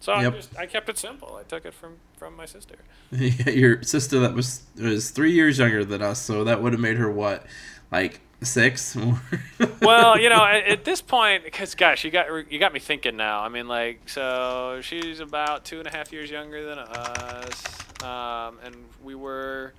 So 0.01 0.13
I 0.13 0.23
Yep. 0.23 0.33
just 0.33 0.57
I 0.59 0.67
kept 0.67 0.89
it 0.89 0.99
simple. 0.99 1.37
I 1.37 1.43
took 1.43 1.65
it 1.67 1.75
from 1.75 1.99
from 2.17 2.37
my 2.37 2.47
sister. 2.47 2.77
Your 3.13 3.83
sister 3.83 4.21
that 4.21 4.35
was 4.35 4.63
was 4.81 5.11
three 5.11 5.33
years 5.33 5.59
younger 5.59 5.85
than 5.85 6.03
us, 6.03 6.21
so 6.21 6.45
that 6.45 6.63
would 6.63 6.73
have 6.73 6.81
made 6.81 6.97
her 6.97 7.11
what, 7.11 7.47
like 7.93 8.21
six? 8.43 8.97
well, 9.81 10.19
you 10.19 10.29
know, 10.29 10.45
at, 10.45 10.67
at 10.67 10.85
this 10.85 11.01
point, 11.03 11.45
because 11.45 11.75
gosh, 11.75 12.05
you 12.05 12.11
got 12.11 12.51
you 12.51 12.59
got 12.59 12.73
me 12.73 12.81
thinking 12.81 13.17
now. 13.17 13.41
I 13.43 13.49
mean, 13.49 13.69
like, 13.69 14.09
so 14.09 14.81
she's 14.83 15.21
about 15.21 15.65
two 15.65 15.79
and 15.79 15.87
a 15.87 15.91
half 15.91 16.13
years 16.13 16.31
younger 16.31 16.65
than 16.65 16.79
us, 16.79 17.87
um, 18.03 18.59
and 18.65 18.75
we 19.03 19.15
were 19.15 19.75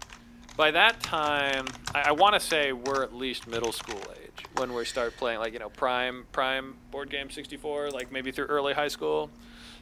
by 0.57 0.71
that 0.71 0.99
time. 0.99 1.67
I, 1.95 2.09
I 2.09 2.11
want 2.11 2.33
to 2.33 2.39
say 2.39 2.73
we're 2.73 3.03
at 3.03 3.13
least 3.13 3.47
middle 3.47 3.71
school 3.71 4.01
age 4.21 4.45
when 4.57 4.73
we 4.73 4.83
start 4.83 5.15
playing, 5.15 5.39
like 5.39 5.53
you 5.53 5.59
know, 5.59 5.69
prime 5.69 6.25
prime 6.33 6.75
board 6.91 7.09
game 7.09 7.29
64, 7.29 7.91
like 7.91 8.11
maybe 8.11 8.31
through 8.31 8.47
early 8.47 8.73
high 8.73 8.89
school. 8.89 9.29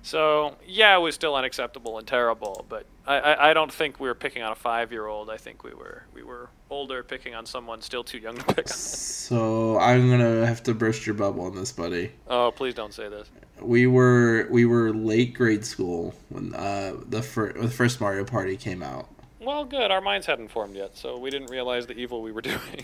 So 0.03 0.55
yeah, 0.67 0.95
it 0.95 0.99
was 0.99 1.15
still 1.15 1.35
unacceptable 1.35 1.97
and 1.97 2.05
terrible, 2.05 2.63
but 2.69 2.85
I, 3.07 3.15
I, 3.15 3.49
I 3.49 3.53
don't 3.53 3.73
think 3.73 3.99
we 3.99 4.07
were 4.07 4.13
picking 4.13 4.43
on 4.43 4.51
a 4.51 4.55
five 4.55 4.91
year 4.91 5.07
old. 5.07 5.31
I 5.31 5.37
think 5.37 5.63
we 5.63 5.73
were 5.73 6.03
we 6.13 6.21
were 6.21 6.49
older 6.69 7.01
picking 7.01 7.33
on 7.33 7.45
someone 7.47 7.81
still 7.81 8.03
too 8.03 8.19
young 8.19 8.35
to 8.35 8.43
pick 8.53 8.69
on. 8.69 8.77
so 8.77 9.79
I'm 9.79 10.07
gonna 10.09 10.45
have 10.45 10.61
to 10.63 10.75
burst 10.75 11.07
your 11.07 11.15
bubble 11.15 11.45
on 11.45 11.55
this, 11.55 11.71
buddy. 11.71 12.11
Oh, 12.27 12.51
please 12.55 12.75
don't 12.75 12.93
say 12.93 13.09
this. 13.09 13.31
We 13.59 13.87
were 13.87 14.47
we 14.51 14.65
were 14.65 14.93
late 14.93 15.33
grade 15.33 15.65
school 15.65 16.13
when 16.29 16.53
uh, 16.53 16.97
the 17.07 17.23
fir- 17.23 17.53
the 17.53 17.69
first 17.69 17.99
Mario 17.99 18.25
Party 18.25 18.57
came 18.57 18.83
out. 18.83 19.09
Well, 19.45 19.63
good. 19.63 19.91
Our 19.91 20.01
minds 20.01 20.25
hadn't 20.25 20.47
formed 20.47 20.75
yet, 20.75 20.97
so 20.97 21.19
we 21.19 21.29
didn't 21.29 21.51
realize 21.51 21.85
the 21.85 21.93
evil 21.93 22.23
we 22.23 22.31
were 22.31 22.41
doing. 22.53 22.83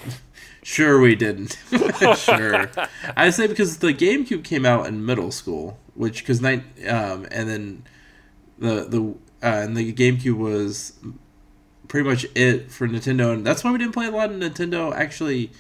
Sure, 0.62 1.00
we 1.00 1.16
didn't. 1.16 1.58
sure, 2.18 2.70
I 3.18 3.32
say 3.32 3.48
because 3.48 3.80
the 3.80 3.94
GameCube 3.94 4.44
came 4.44 4.66
out 4.66 4.86
in 4.86 5.04
middle 5.04 5.32
school, 5.32 5.80
which 5.96 6.20
because 6.22 6.40
night 6.40 6.64
um, 6.88 7.28
and 7.32 7.50
then 7.50 7.84
the 8.60 8.86
the 8.86 9.02
uh, 9.44 9.62
and 9.64 9.76
the 9.76 9.92
GameCube 9.92 10.38
was 10.38 10.94
pretty 11.88 12.08
much 12.08 12.28
it 12.36 12.72
for 12.72 12.88
Nintendo, 12.88 13.34
and 13.34 13.46
that's 13.46 13.64
why 13.64 13.72
we 13.72 13.80
didn't 13.80 13.94
play 13.94 14.06
a 14.06 14.12
lot 14.12 14.30
of 14.30 14.38
Nintendo 14.38 14.94
actually 14.94 15.52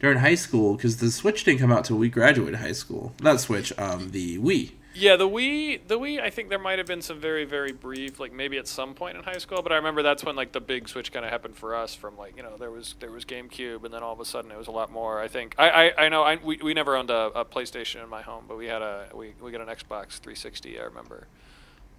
during 0.00 0.18
high 0.18 0.34
school 0.34 0.76
because 0.76 0.96
the 0.96 1.10
Switch 1.10 1.44
didn't 1.44 1.60
come 1.60 1.70
out 1.70 1.84
till 1.84 1.98
we 1.98 2.08
graduated 2.08 2.60
high 2.60 2.72
school. 2.72 3.12
Not 3.20 3.40
Switch, 3.40 3.70
um, 3.78 4.12
the 4.12 4.38
Wii. 4.38 4.72
Yeah, 4.94 5.16
the 5.16 5.28
Wii, 5.28 5.86
the 5.86 5.98
Wii. 5.98 6.20
I 6.20 6.30
think 6.30 6.48
there 6.48 6.58
might 6.58 6.78
have 6.78 6.86
been 6.86 7.02
some 7.02 7.20
very, 7.20 7.44
very 7.44 7.72
brief, 7.72 8.18
like 8.18 8.32
maybe 8.32 8.58
at 8.58 8.66
some 8.66 8.94
point 8.94 9.16
in 9.16 9.22
high 9.22 9.38
school. 9.38 9.62
But 9.62 9.72
I 9.72 9.76
remember 9.76 10.02
that's 10.02 10.24
when 10.24 10.34
like 10.34 10.52
the 10.52 10.60
big 10.60 10.88
switch 10.88 11.12
kind 11.12 11.24
of 11.24 11.30
happened 11.30 11.56
for 11.56 11.74
us. 11.74 11.94
From 11.94 12.16
like 12.16 12.36
you 12.36 12.42
know 12.42 12.56
there 12.56 12.70
was 12.70 12.94
there 13.00 13.10
was 13.10 13.24
GameCube, 13.24 13.84
and 13.84 13.92
then 13.92 14.02
all 14.02 14.12
of 14.12 14.20
a 14.20 14.24
sudden 14.24 14.50
it 14.50 14.58
was 14.58 14.66
a 14.66 14.72
lot 14.72 14.90
more. 14.90 15.20
I 15.20 15.28
think 15.28 15.54
I 15.58 15.68
I, 15.68 16.04
I 16.06 16.08
know 16.08 16.22
I 16.22 16.36
we, 16.36 16.56
we 16.56 16.74
never 16.74 16.96
owned 16.96 17.10
a, 17.10 17.26
a 17.34 17.44
PlayStation 17.44 18.02
in 18.02 18.08
my 18.08 18.22
home, 18.22 18.44
but 18.48 18.56
we 18.56 18.66
had 18.66 18.82
a 18.82 19.06
we 19.14 19.34
we 19.40 19.52
got 19.52 19.60
an 19.60 19.68
Xbox 19.68 20.18
360. 20.18 20.80
I 20.80 20.84
remember, 20.84 21.26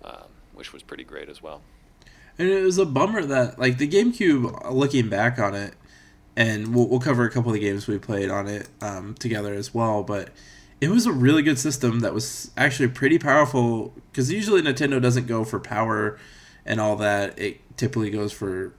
um, 0.03 0.27
which 0.53 0.73
was 0.73 0.83
pretty 0.83 1.03
great 1.03 1.29
as 1.29 1.41
well. 1.41 1.61
And 2.37 2.49
it 2.49 2.63
was 2.63 2.77
a 2.77 2.85
bummer 2.85 3.23
that 3.25 3.59
like 3.59 3.77
the 3.77 3.87
GameCube. 3.87 4.71
Looking 4.71 5.09
back 5.09 5.39
on 5.39 5.53
it, 5.55 5.73
and 6.35 6.73
we'll, 6.73 6.87
we'll 6.87 6.99
cover 6.99 7.23
a 7.23 7.29
couple 7.29 7.51
of 7.51 7.53
the 7.53 7.59
games 7.59 7.87
we 7.87 7.97
played 7.99 8.29
on 8.29 8.47
it 8.47 8.67
um, 8.81 9.13
together 9.13 9.53
as 9.53 9.73
well. 9.73 10.03
But 10.03 10.29
it 10.81 10.89
was 10.89 11.05
a 11.05 11.11
really 11.11 11.41
good 11.41 11.59
system 11.59 11.99
that 12.01 12.13
was 12.13 12.51
actually 12.55 12.89
pretty 12.89 13.19
powerful 13.19 13.93
because 14.11 14.31
usually 14.31 14.61
Nintendo 14.61 15.01
doesn't 15.01 15.27
go 15.27 15.43
for 15.43 15.59
power 15.59 16.17
and 16.65 16.79
all 16.79 16.95
that. 16.97 17.37
It 17.37 17.59
typically 17.77 18.09
goes 18.09 18.31
for 18.31 18.73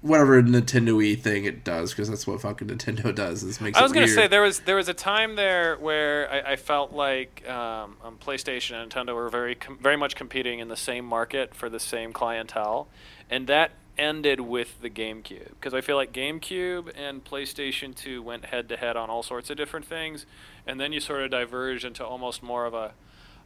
whatever 0.00 0.42
Nintendo-y 0.42 1.14
thing 1.14 1.44
it 1.44 1.62
does 1.62 1.92
because 1.92 2.08
that's 2.08 2.26
what 2.26 2.40
fucking 2.40 2.68
Nintendo 2.68 3.14
does. 3.14 3.42
Is 3.42 3.60
makes 3.60 3.78
I 3.78 3.82
was 3.82 3.92
gonna 3.92 4.06
weird. 4.06 4.16
say 4.16 4.26
there 4.26 4.42
was 4.42 4.60
there 4.60 4.76
was 4.76 4.88
a 4.88 4.94
time 4.94 5.36
there 5.36 5.76
where 5.76 6.30
I, 6.30 6.52
I 6.52 6.56
felt 6.56 6.92
like 6.92 7.48
um, 7.48 7.96
um, 8.02 8.18
PlayStation 8.18 8.82
and 8.82 8.90
Nintendo 8.90 9.14
were 9.14 9.28
very 9.28 9.54
com- 9.54 9.78
very 9.78 9.96
much 9.96 10.16
competing 10.16 10.58
in 10.58 10.68
the 10.68 10.76
same 10.76 11.04
market 11.04 11.54
for 11.54 11.68
the 11.68 11.80
same 11.80 12.12
clientele, 12.12 12.88
and 13.30 13.46
that 13.46 13.72
ended 13.98 14.40
with 14.40 14.80
the 14.80 14.90
GameCube 14.90 15.50
because 15.50 15.74
I 15.74 15.80
feel 15.80 15.96
like 15.96 16.12
GameCube 16.12 16.92
and 16.96 17.24
PlayStation 17.24 17.94
Two 17.94 18.22
went 18.22 18.46
head 18.46 18.68
to 18.70 18.76
head 18.76 18.96
on 18.96 19.10
all 19.10 19.22
sorts 19.22 19.50
of 19.50 19.56
different 19.56 19.86
things, 19.86 20.26
and 20.66 20.80
then 20.80 20.92
you 20.92 21.00
sort 21.00 21.22
of 21.22 21.30
diverged 21.30 21.84
into 21.84 22.04
almost 22.04 22.42
more 22.42 22.66
of 22.66 22.74
a 22.74 22.92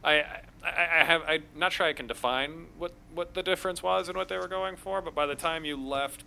I, 0.03 0.19
I, 0.63 1.01
I 1.01 1.03
have 1.03 1.21
I'm 1.27 1.43
not 1.55 1.73
sure 1.73 1.85
I 1.85 1.93
can 1.93 2.07
define 2.07 2.67
what, 2.77 2.93
what 3.13 3.33
the 3.33 3.43
difference 3.43 3.81
was 3.81 4.07
and 4.07 4.17
what 4.17 4.29
they 4.29 4.37
were 4.37 4.47
going 4.47 4.75
for, 4.75 5.01
but 5.01 5.13
by 5.13 5.25
the 5.25 5.35
time 5.35 5.65
you 5.65 5.75
left 5.75 6.23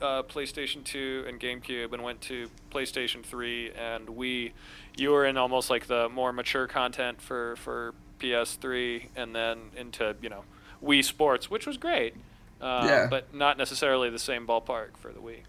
uh, 0.00 0.22
PlayStation 0.22 0.84
2 0.84 1.24
and 1.28 1.40
GameCube 1.40 1.92
and 1.92 2.02
went 2.02 2.20
to 2.22 2.48
PlayStation 2.70 3.24
3 3.24 3.72
and 3.72 4.08
Wii, 4.08 4.52
you 4.96 5.10
were 5.10 5.24
in 5.24 5.36
almost 5.36 5.70
like 5.70 5.86
the 5.86 6.08
more 6.08 6.32
mature 6.32 6.66
content 6.66 7.20
for, 7.20 7.56
for 7.56 7.94
PS3 8.20 9.08
and 9.16 9.34
then 9.34 9.58
into, 9.76 10.14
you 10.20 10.28
know, 10.28 10.44
Wii 10.82 11.02
Sports, 11.02 11.50
which 11.50 11.66
was 11.66 11.76
great. 11.76 12.14
Uh, 12.64 12.86
Yeah. 12.88 13.06
But 13.10 13.34
not 13.34 13.58
necessarily 13.58 14.08
the 14.10 14.18
same 14.18 14.46
ballpark 14.46 14.96
for 14.96 15.12
the 15.12 15.20
Wii. 15.20 15.40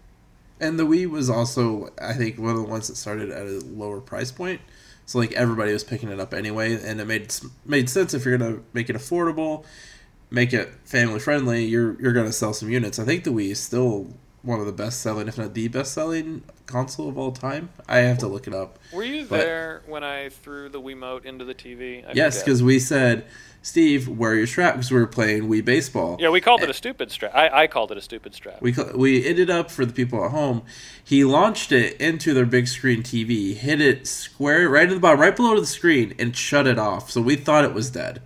And 0.60 0.78
the 0.78 0.84
Wii 0.84 1.08
was 1.08 1.28
also, 1.30 1.90
I 2.00 2.12
think, 2.14 2.38
one 2.38 2.50
of 2.50 2.56
the 2.56 2.62
ones 2.62 2.88
that 2.88 2.96
started 2.96 3.30
at 3.30 3.46
a 3.46 3.60
lower 3.66 4.00
price 4.00 4.30
point. 4.30 4.60
So 5.06 5.18
like 5.18 5.32
everybody 5.32 5.72
was 5.72 5.84
picking 5.84 6.08
it 6.10 6.18
up 6.20 6.34
anyway, 6.34 6.74
and 6.82 7.00
it 7.00 7.06
made 7.06 7.32
made 7.64 7.88
sense 7.88 8.12
if 8.12 8.24
you're 8.24 8.36
gonna 8.36 8.58
make 8.72 8.90
it 8.90 8.96
affordable, 8.96 9.64
make 10.30 10.52
it 10.52 10.68
family 10.84 11.20
friendly. 11.20 11.64
You're 11.64 11.96
you're 12.00 12.12
gonna 12.12 12.32
sell 12.32 12.52
some 12.52 12.70
units. 12.70 12.98
I 12.98 13.04
think 13.04 13.22
the 13.24 13.30
Wii 13.30 13.50
is 13.52 13.60
still 13.60 14.12
one 14.42 14.58
of 14.60 14.66
the 14.66 14.72
best 14.72 15.00
selling, 15.00 15.28
if 15.28 15.38
not 15.38 15.54
the 15.54 15.68
best 15.68 15.92
selling 15.94 16.42
console 16.66 17.08
of 17.08 17.16
all 17.18 17.30
time. 17.32 17.68
I 17.88 17.98
have 17.98 18.18
to 18.18 18.26
look 18.26 18.46
it 18.48 18.54
up. 18.54 18.78
Were 18.92 19.04
you 19.04 19.26
But- 19.26 19.40
there 19.40 19.82
when 19.86 20.02
I 20.04 20.28
threw 20.30 20.68
the 20.68 20.80
Wiimote 20.80 21.24
into 21.24 21.44
the 21.44 21.54
TV? 21.54 22.04
I 22.04 22.12
yes, 22.14 22.42
because 22.42 22.62
we 22.62 22.78
said, 22.80 23.24
Steve, 23.66 24.06
wear 24.06 24.36
your 24.36 24.46
strap 24.46 24.74
because 24.74 24.92
we 24.92 25.00
were 25.00 25.08
playing 25.08 25.48
Wii 25.48 25.64
baseball. 25.64 26.16
Yeah, 26.20 26.30
we 26.30 26.40
called 26.40 26.62
it 26.62 26.70
a 26.70 26.72
stupid 26.72 27.10
strap. 27.10 27.34
I, 27.34 27.64
I 27.64 27.66
called 27.66 27.90
it 27.90 27.98
a 27.98 28.00
stupid 28.00 28.32
strap. 28.32 28.62
We 28.62 28.72
we 28.94 29.26
ended 29.26 29.50
up 29.50 29.72
for 29.72 29.84
the 29.84 29.92
people 29.92 30.24
at 30.24 30.30
home. 30.30 30.62
He 31.02 31.24
launched 31.24 31.72
it 31.72 32.00
into 32.00 32.32
their 32.32 32.46
big 32.46 32.68
screen 32.68 33.02
TV, 33.02 33.56
hit 33.56 33.80
it 33.80 34.06
square 34.06 34.68
right 34.68 34.84
in 34.84 34.94
the 34.94 35.00
bottom, 35.00 35.18
right 35.18 35.34
below 35.34 35.58
the 35.58 35.66
screen, 35.66 36.14
and 36.16 36.36
shut 36.36 36.68
it 36.68 36.78
off. 36.78 37.10
So 37.10 37.20
we 37.20 37.34
thought 37.34 37.64
it 37.64 37.74
was 37.74 37.90
dead. 37.90 38.22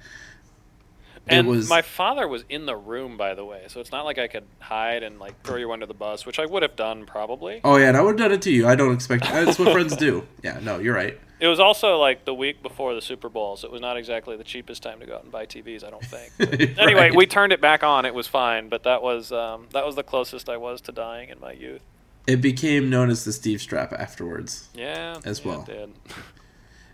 And 1.30 1.48
was 1.48 1.68
my 1.68 1.82
father 1.82 2.26
was 2.26 2.44
in 2.48 2.66
the 2.66 2.76
room, 2.76 3.16
by 3.16 3.34
the 3.34 3.44
way, 3.44 3.64
so 3.68 3.80
it's 3.80 3.92
not 3.92 4.04
like 4.04 4.18
I 4.18 4.26
could 4.28 4.44
hide 4.58 5.02
and 5.02 5.18
like 5.18 5.42
throw 5.42 5.56
you 5.56 5.72
under 5.72 5.86
the 5.86 5.94
bus, 5.94 6.26
which 6.26 6.38
I 6.38 6.46
would 6.46 6.62
have 6.62 6.76
done 6.76 7.06
probably. 7.06 7.60
oh 7.64 7.76
yeah, 7.76 7.88
and 7.88 7.96
I 7.96 8.02
would 8.02 8.18
have 8.18 8.28
done 8.28 8.32
it 8.32 8.42
to 8.42 8.50
you. 8.50 8.66
I 8.66 8.74
don't 8.74 8.92
expect 8.92 9.24
that's 9.24 9.58
what 9.58 9.72
friends 9.72 9.96
do. 9.96 10.26
Yeah, 10.42 10.58
no, 10.62 10.78
you're 10.78 10.94
right. 10.94 11.18
It 11.38 11.46
was 11.46 11.60
also 11.60 11.96
like 11.96 12.24
the 12.24 12.34
week 12.34 12.62
before 12.62 12.94
the 12.94 13.00
Super 13.00 13.28
Bowl, 13.28 13.56
so 13.56 13.66
it 13.66 13.72
was 13.72 13.80
not 13.80 13.96
exactly 13.96 14.36
the 14.36 14.44
cheapest 14.44 14.82
time 14.82 15.00
to 15.00 15.06
go 15.06 15.16
out 15.16 15.22
and 15.22 15.32
buy 15.32 15.46
TVs. 15.46 15.84
I 15.84 15.90
don't 15.90 16.04
think. 16.04 16.32
But 16.38 16.78
anyway, 16.78 17.10
we 17.14 17.26
turned 17.26 17.52
it 17.52 17.60
back 17.60 17.82
on. 17.82 18.04
It 18.04 18.14
was 18.14 18.26
fine, 18.26 18.68
but 18.68 18.82
that 18.82 19.02
was 19.02 19.32
um, 19.32 19.68
that 19.72 19.86
was 19.86 19.96
the 19.96 20.02
closest 20.02 20.48
I 20.48 20.56
was 20.56 20.80
to 20.82 20.92
dying 20.92 21.28
in 21.30 21.40
my 21.40 21.52
youth. 21.52 21.82
It 22.26 22.40
became 22.42 22.90
known 22.90 23.10
as 23.10 23.24
the 23.24 23.32
Steve 23.32 23.60
Strap 23.60 23.92
afterwards. 23.92 24.68
Yeah, 24.74 25.18
As 25.24 25.40
yeah, 25.40 25.48
well. 25.48 25.60
It 25.62 25.66
did. 25.66 25.94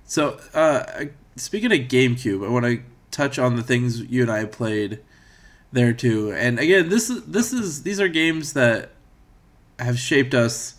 So, 0.04 0.38
uh, 0.54 1.06
speaking 1.34 1.72
of 1.72 1.78
GameCube, 1.88 2.46
I 2.46 2.48
want 2.48 2.64
to 2.64 2.80
touch 3.16 3.38
on 3.38 3.56
the 3.56 3.62
things 3.62 4.00
you 4.02 4.22
and 4.22 4.30
I 4.30 4.44
played 4.44 5.00
there 5.72 5.92
too. 5.92 6.32
And 6.32 6.58
again, 6.58 6.90
this 6.90 7.08
is 7.08 7.24
this 7.24 7.52
is 7.52 7.82
these 7.82 7.98
are 7.98 8.08
games 8.08 8.52
that 8.52 8.90
have 9.78 9.98
shaped 9.98 10.34
us. 10.34 10.74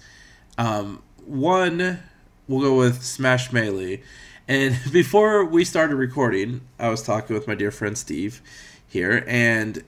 Um, 0.58 1.01
one, 1.25 2.00
we'll 2.48 2.62
go 2.62 2.77
with 2.77 3.03
Smash 3.03 3.51
Melee. 3.51 4.03
And 4.48 4.77
before 4.91 5.44
we 5.44 5.65
started 5.65 5.96
recording, 5.96 6.62
I 6.79 6.89
was 6.89 7.01
talking 7.01 7.36
with 7.36 7.48
my 7.48 7.56
dear 7.56 7.72
friend 7.72 7.98
Steve 7.98 8.41
here, 8.88 9.25
and 9.27 9.84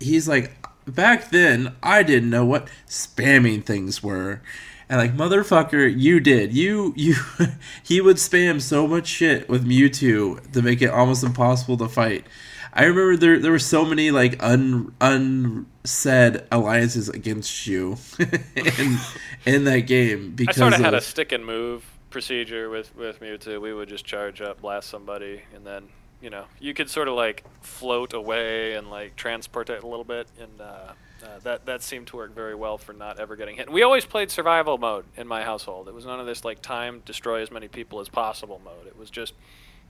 he's 0.00 0.28
like, 0.28 0.52
back 0.86 1.30
then 1.30 1.74
I 1.82 2.02
didn't 2.04 2.30
know 2.30 2.46
what 2.46 2.68
spamming 2.86 3.64
things 3.64 4.02
were. 4.02 4.40
And 4.88 4.98
like 4.98 5.14
motherfucker, 5.16 5.92
you 5.94 6.18
did. 6.20 6.52
You 6.54 6.94
you 6.96 7.14
he 7.82 8.00
would 8.00 8.16
spam 8.16 8.60
so 8.60 8.86
much 8.86 9.06
shit 9.06 9.48
with 9.48 9.66
Mewtwo 9.66 10.52
to 10.52 10.62
make 10.62 10.80
it 10.80 10.90
almost 10.90 11.22
impossible 11.22 11.76
to 11.78 11.88
fight. 11.88 12.26
I 12.72 12.84
remember 12.84 13.16
there 13.16 13.38
there 13.38 13.50
were 13.50 13.58
so 13.58 13.84
many 13.84 14.10
like 14.10 14.42
un 14.42 14.94
unsaid 15.00 16.46
alliances 16.50 17.08
against 17.08 17.66
you 17.66 17.96
in 18.56 18.98
in 19.44 19.64
that 19.64 19.80
game 19.80 20.32
because 20.34 20.56
I 20.56 20.60
sort 20.60 20.72
of 20.74 20.80
of, 20.80 20.84
had 20.84 20.94
a 20.94 21.00
stick 21.00 21.32
and 21.32 21.44
move 21.44 21.84
procedure 22.10 22.70
with 22.70 22.94
with 22.96 23.20
Mewtwo. 23.20 23.60
We 23.60 23.72
would 23.72 23.88
just 23.88 24.04
charge 24.04 24.40
up, 24.40 24.60
blast 24.60 24.88
somebody, 24.88 25.42
and 25.54 25.66
then 25.66 25.88
you 26.22 26.30
know 26.30 26.44
you 26.60 26.72
could 26.72 26.88
sort 26.88 27.08
of 27.08 27.14
like 27.14 27.44
float 27.60 28.12
away 28.12 28.74
and 28.74 28.90
like 28.90 29.16
transport 29.16 29.70
it 29.70 29.82
a 29.82 29.86
little 29.86 30.04
bit, 30.04 30.28
and 30.40 30.60
uh, 30.60 30.92
uh, 31.22 31.38
that 31.42 31.66
that 31.66 31.82
seemed 31.82 32.06
to 32.08 32.16
work 32.16 32.34
very 32.34 32.54
well 32.54 32.78
for 32.78 32.92
not 32.92 33.18
ever 33.18 33.36
getting 33.36 33.56
hit. 33.56 33.70
We 33.70 33.82
always 33.82 34.04
played 34.04 34.30
survival 34.30 34.78
mode 34.78 35.04
in 35.16 35.26
my 35.26 35.42
household. 35.42 35.88
It 35.88 35.94
was 35.94 36.06
none 36.06 36.20
of 36.20 36.26
this 36.26 36.44
like 36.44 36.62
time 36.62 37.02
destroy 37.04 37.42
as 37.42 37.50
many 37.50 37.68
people 37.68 38.00
as 38.00 38.08
possible 38.08 38.60
mode. 38.64 38.86
It 38.86 38.96
was 38.98 39.10
just 39.10 39.34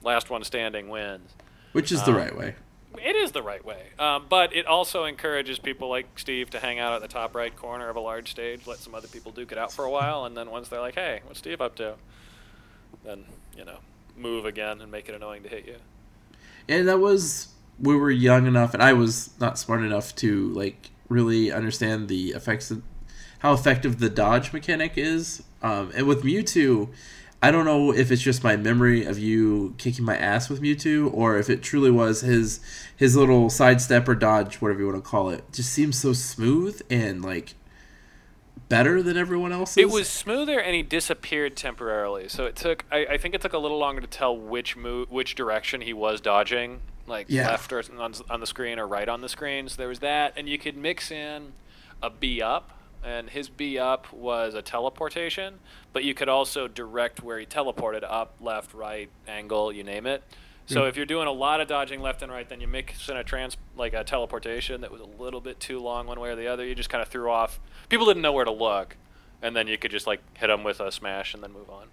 last 0.03 0.29
one 0.29 0.43
standing 0.43 0.89
wins. 0.89 1.31
which 1.73 1.91
is 1.91 2.03
the 2.03 2.13
right 2.13 2.35
way. 2.35 2.55
It 2.97 3.15
is 3.15 3.31
the 3.33 3.43
right 3.43 3.63
way, 3.63 3.83
um, 3.99 4.25
but 4.27 4.55
it 4.55 4.65
also 4.65 5.05
encourages 5.05 5.59
people 5.59 5.89
like 5.89 6.07
Steve 6.17 6.49
to 6.49 6.59
hang 6.59 6.79
out 6.79 6.93
at 6.93 7.01
the 7.01 7.07
top 7.07 7.35
right 7.35 7.55
corner 7.55 7.87
of 7.87 7.95
a 7.95 7.99
large 7.99 8.31
stage, 8.31 8.65
let 8.65 8.79
some 8.79 8.95
other 8.95 9.07
people 9.07 9.31
duke 9.31 9.51
it 9.51 9.59
out 9.59 9.71
for 9.71 9.85
a 9.85 9.91
while, 9.91 10.25
and 10.25 10.35
then 10.35 10.49
once 10.49 10.69
they're 10.69 10.81
like, 10.81 10.95
"Hey, 10.95 11.21
what's 11.25 11.37
Steve 11.39 11.61
up 11.61 11.75
to?" 11.75 11.95
then 13.03 13.25
you 13.55 13.63
know, 13.63 13.77
move 14.17 14.45
again 14.45 14.81
and 14.81 14.91
make 14.91 15.07
it 15.07 15.13
annoying 15.15 15.43
to 15.43 15.49
hit 15.49 15.65
you. 15.67 15.75
and 16.67 16.87
that 16.87 16.99
was 16.99 17.49
we 17.79 17.95
were 17.95 18.11
young 18.11 18.45
enough 18.45 18.73
and 18.73 18.83
i 18.83 18.91
was 18.91 19.29
not 19.39 19.57
smart 19.57 19.81
enough 19.81 20.13
to 20.15 20.49
like 20.49 20.89
really 21.09 21.51
understand 21.51 22.07
the 22.07 22.29
effects 22.29 22.71
of 22.71 22.81
how 23.39 23.53
effective 23.53 23.99
the 23.99 24.09
dodge 24.09 24.53
mechanic 24.53 24.93
is 24.95 25.43
um, 25.61 25.91
and 25.95 26.07
with 26.07 26.23
mewtwo 26.23 26.89
i 27.41 27.51
don't 27.51 27.65
know 27.65 27.91
if 27.91 28.11
it's 28.11 28.21
just 28.21 28.43
my 28.43 28.55
memory 28.55 29.03
of 29.03 29.19
you 29.19 29.73
kicking 29.77 30.05
my 30.05 30.15
ass 30.15 30.49
with 30.49 30.61
mewtwo 30.61 31.11
or 31.13 31.37
if 31.37 31.49
it 31.49 31.61
truly 31.61 31.91
was 31.91 32.21
his 32.21 32.59
his 32.95 33.15
little 33.15 33.49
sidestep 33.49 34.07
or 34.07 34.15
dodge 34.15 34.61
whatever 34.61 34.79
you 34.79 34.87
want 34.87 35.03
to 35.03 35.09
call 35.09 35.29
it 35.29 35.43
just 35.51 35.71
seems 35.71 35.97
so 35.97 36.13
smooth 36.13 36.81
and 36.89 37.23
like 37.23 37.55
better 38.69 39.01
than 39.01 39.17
everyone 39.17 39.51
else's 39.51 39.77
It 39.77 39.89
was 39.89 40.07
smoother, 40.07 40.59
and 40.59 40.75
he 40.75 40.83
disappeared 40.83 41.57
temporarily. 41.57 42.29
So 42.29 42.45
it 42.45 42.55
took. 42.55 42.85
I, 42.91 43.05
I 43.11 43.17
think 43.17 43.35
it 43.35 43.41
took 43.41 43.53
a 43.53 43.57
little 43.57 43.79
longer 43.79 43.99
to 43.99 44.07
tell 44.07 44.37
which 44.37 44.77
move, 44.77 45.11
which 45.11 45.35
direction 45.35 45.81
he 45.81 45.91
was 45.91 46.21
dodging, 46.21 46.79
like 47.09 47.25
Yeah. 47.29 47.47
left 47.49 47.73
or 47.73 47.83
on, 47.99 48.13
on 48.29 48.39
the 48.39 48.47
screen 48.47 48.79
or 48.79 48.87
right 48.87 49.09
on 49.09 49.21
the 49.21 49.29
screen. 49.29 49.67
So 49.67 49.75
there 49.77 49.89
was 49.89 49.99
that, 49.99 50.33
and 50.37 50.47
you 50.47 50.57
could 50.57 50.77
mix 50.77 51.11
in 51.11 51.51
a 52.01 52.09
B 52.09 52.41
up, 52.41 52.71
and 53.03 53.29
his 53.29 53.49
B 53.49 53.77
up 53.77 54.11
was 54.13 54.53
a 54.53 54.61
teleportation, 54.61 55.59
but 55.93 56.03
you 56.03 56.13
could 56.13 56.29
also 56.29 56.67
direct 56.67 57.21
where 57.23 57.39
he 57.39 57.45
teleported 57.45 58.03
up, 58.03 58.35
left, 58.39 58.73
right, 58.73 59.09
angle, 59.27 59.71
you 59.73 59.83
name 59.83 60.05
it. 60.05 60.23
So 60.65 60.85
if 60.85 60.95
you're 60.95 61.07
doing 61.07 61.25
a 61.25 61.31
lot 61.31 61.61
of 61.61 61.67
dodging 61.67 61.99
left 61.99 62.21
and 62.21 62.31
right, 62.31 62.47
then 62.47 62.61
you 62.61 62.67
mix 62.67 63.09
in 63.09 63.17
a 63.17 63.23
trans 63.23 63.57
like 63.75 63.95
a 63.95 64.03
teleportation 64.03 64.81
that 64.81 64.91
was 64.91 65.01
a 65.01 65.21
little 65.21 65.41
bit 65.41 65.59
too 65.59 65.79
long 65.79 66.05
one 66.05 66.19
way 66.19 66.29
or 66.29 66.35
the 66.35 66.45
other. 66.45 66.63
You 66.63 66.75
just 66.75 66.91
kind 66.91 67.01
of 67.01 67.07
threw 67.07 67.27
off. 67.31 67.59
People 67.89 68.05
didn't 68.05 68.21
know 68.21 68.33
where 68.33 68.45
to 68.45 68.51
look, 68.51 68.95
and 69.41 69.55
then 69.55 69.65
you 69.67 69.79
could 69.79 69.89
just 69.89 70.05
like 70.05 70.21
hit 70.37 70.45
them 70.45 70.63
with 70.63 70.79
a 70.79 70.91
smash 70.91 71.33
and 71.33 71.41
then 71.41 71.53
move 71.53 71.71
on. 71.71 71.87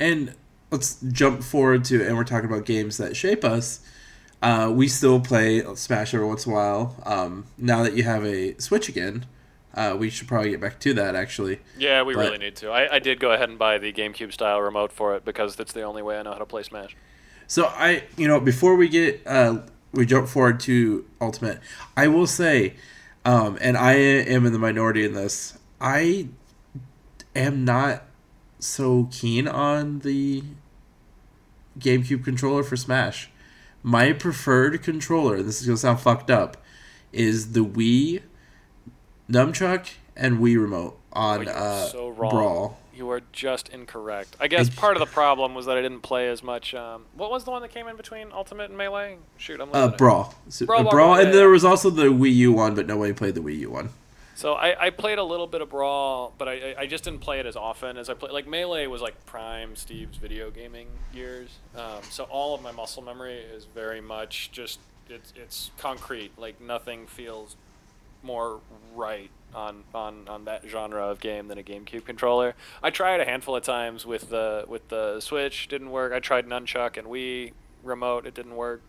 And 0.00 0.34
let's 0.72 0.96
jump 1.12 1.44
forward 1.44 1.84
to, 1.84 2.04
and 2.04 2.16
we're 2.16 2.24
talking 2.24 2.50
about 2.50 2.64
games 2.64 2.96
that 2.96 3.16
shape 3.16 3.44
us. 3.44 3.78
Uh, 4.40 4.70
we 4.72 4.86
still 4.88 5.20
play 5.20 5.62
Smash 5.74 6.14
every 6.14 6.26
once 6.26 6.46
in 6.46 6.52
a 6.52 6.54
while. 6.54 6.96
Um, 7.04 7.46
now 7.56 7.82
that 7.82 7.94
you 7.94 8.04
have 8.04 8.24
a 8.24 8.56
Switch 8.58 8.88
again, 8.88 9.26
uh, 9.74 9.96
we 9.98 10.10
should 10.10 10.28
probably 10.28 10.50
get 10.50 10.60
back 10.60 10.78
to 10.80 10.94
that 10.94 11.14
actually. 11.14 11.60
Yeah, 11.76 12.02
we 12.02 12.14
But- 12.14 12.26
really 12.26 12.38
need 12.38 12.56
to. 12.56 12.70
I, 12.70 12.96
I 12.96 12.98
did 12.98 13.18
go 13.18 13.32
ahead 13.32 13.48
and 13.48 13.58
buy 13.58 13.78
the 13.78 13.92
GameCube 13.92 14.32
style 14.32 14.60
remote 14.60 14.92
for 14.92 15.14
it 15.16 15.24
because 15.24 15.56
that's 15.56 15.72
the 15.72 15.82
only 15.82 16.02
way 16.02 16.18
I 16.18 16.22
know 16.22 16.32
how 16.32 16.38
to 16.38 16.46
play 16.46 16.62
Smash. 16.62 16.96
So 17.46 17.66
I, 17.66 18.04
you 18.16 18.28
know, 18.28 18.40
before 18.40 18.76
we 18.76 18.88
get, 18.88 19.22
uh, 19.26 19.60
we 19.92 20.06
jump 20.06 20.28
forward 20.28 20.60
to 20.60 21.04
Ultimate, 21.20 21.60
I 21.96 22.08
will 22.08 22.26
say, 22.26 22.74
um, 23.24 23.58
and 23.60 23.76
I 23.76 23.94
am 23.94 24.46
in 24.46 24.52
the 24.52 24.58
minority 24.58 25.04
in 25.04 25.14
this. 25.14 25.58
I 25.80 26.28
am 27.34 27.64
not 27.64 28.04
so 28.58 29.08
keen 29.10 29.48
on 29.48 30.00
the 30.00 30.42
GameCube 31.78 32.24
controller 32.24 32.62
for 32.62 32.76
Smash. 32.76 33.30
My 33.82 34.12
preferred 34.12 34.82
controller, 34.82 35.42
this 35.42 35.60
is 35.60 35.66
gonna 35.66 35.76
sound 35.76 36.00
fucked 36.00 36.30
up, 36.30 36.56
is 37.12 37.52
the 37.52 37.64
Wii 37.64 38.22
nunchuck 39.30 39.90
and 40.16 40.38
Wii 40.38 40.60
remote 40.60 40.98
on 41.12 41.44
you're 41.44 41.56
uh, 41.56 41.86
so 41.86 42.08
wrong. 42.08 42.30
Brawl. 42.30 42.78
You 42.94 43.08
are 43.10 43.20
just 43.32 43.68
incorrect. 43.68 44.34
I 44.40 44.48
guess 44.48 44.68
part 44.68 44.96
of 44.96 45.00
the 45.00 45.06
problem 45.06 45.54
was 45.54 45.66
that 45.66 45.78
I 45.78 45.82
didn't 45.82 46.00
play 46.00 46.28
as 46.28 46.42
much. 46.42 46.74
Um, 46.74 47.04
what 47.14 47.30
was 47.30 47.44
the 47.44 47.52
one 47.52 47.62
that 47.62 47.68
came 47.68 47.86
in 47.86 47.96
between 47.96 48.32
Ultimate 48.32 48.70
and 48.70 48.76
Melee? 48.76 49.18
Shoot, 49.36 49.60
I'm 49.60 49.68
Uh. 49.72 49.88
Brawl. 49.96 50.34
So, 50.48 50.66
Brawl, 50.66 50.80
uh, 50.80 50.82
Brawl, 50.82 50.92
Brawl, 50.92 51.14
Brawl, 51.14 51.24
and 51.24 51.32
there 51.32 51.48
was 51.48 51.64
also 51.64 51.90
the 51.90 52.06
Wii 52.06 52.34
U 52.34 52.52
one, 52.52 52.74
but 52.74 52.88
nobody 52.88 53.12
played 53.12 53.36
the 53.36 53.40
Wii 53.40 53.58
U 53.60 53.70
one. 53.70 53.90
So 54.38 54.52
I, 54.52 54.86
I 54.86 54.90
played 54.90 55.18
a 55.18 55.24
little 55.24 55.48
bit 55.48 55.62
of 55.62 55.70
Brawl, 55.70 56.32
but 56.38 56.46
I, 56.46 56.76
I- 56.78 56.86
just 56.86 57.02
didn't 57.02 57.22
play 57.22 57.40
it 57.40 57.46
as 57.46 57.56
often 57.56 57.96
as 57.96 58.08
I 58.08 58.14
played. 58.14 58.30
Like 58.30 58.46
Melee 58.46 58.86
was 58.86 59.02
like 59.02 59.26
prime 59.26 59.74
Steve's 59.74 60.16
video 60.16 60.48
gaming 60.48 60.86
years. 61.12 61.48
Um, 61.74 62.04
so 62.08 62.22
all 62.22 62.54
of 62.54 62.62
my 62.62 62.70
muscle 62.70 63.02
memory 63.02 63.34
is 63.34 63.64
very 63.64 64.00
much 64.00 64.52
just 64.52 64.78
it's 65.08 65.32
it's 65.34 65.72
concrete. 65.76 66.38
Like 66.38 66.60
nothing 66.60 67.08
feels 67.08 67.56
more 68.22 68.60
right 68.94 69.28
on, 69.56 69.82
on, 69.92 70.28
on 70.28 70.44
that 70.44 70.62
genre 70.68 71.04
of 71.08 71.18
game 71.18 71.48
than 71.48 71.58
a 71.58 71.62
GameCube 71.64 72.04
controller. 72.04 72.54
I 72.80 72.90
tried 72.90 73.18
a 73.20 73.24
handful 73.24 73.56
of 73.56 73.64
times 73.64 74.06
with 74.06 74.30
the 74.30 74.64
with 74.68 74.86
the 74.88 75.18
Switch, 75.18 75.66
didn't 75.66 75.90
work. 75.90 76.12
I 76.12 76.20
tried 76.20 76.46
nunchuck 76.46 76.96
and 76.96 77.08
Wii 77.08 77.54
remote, 77.82 78.24
it 78.24 78.34
didn't 78.34 78.54
work. 78.54 78.82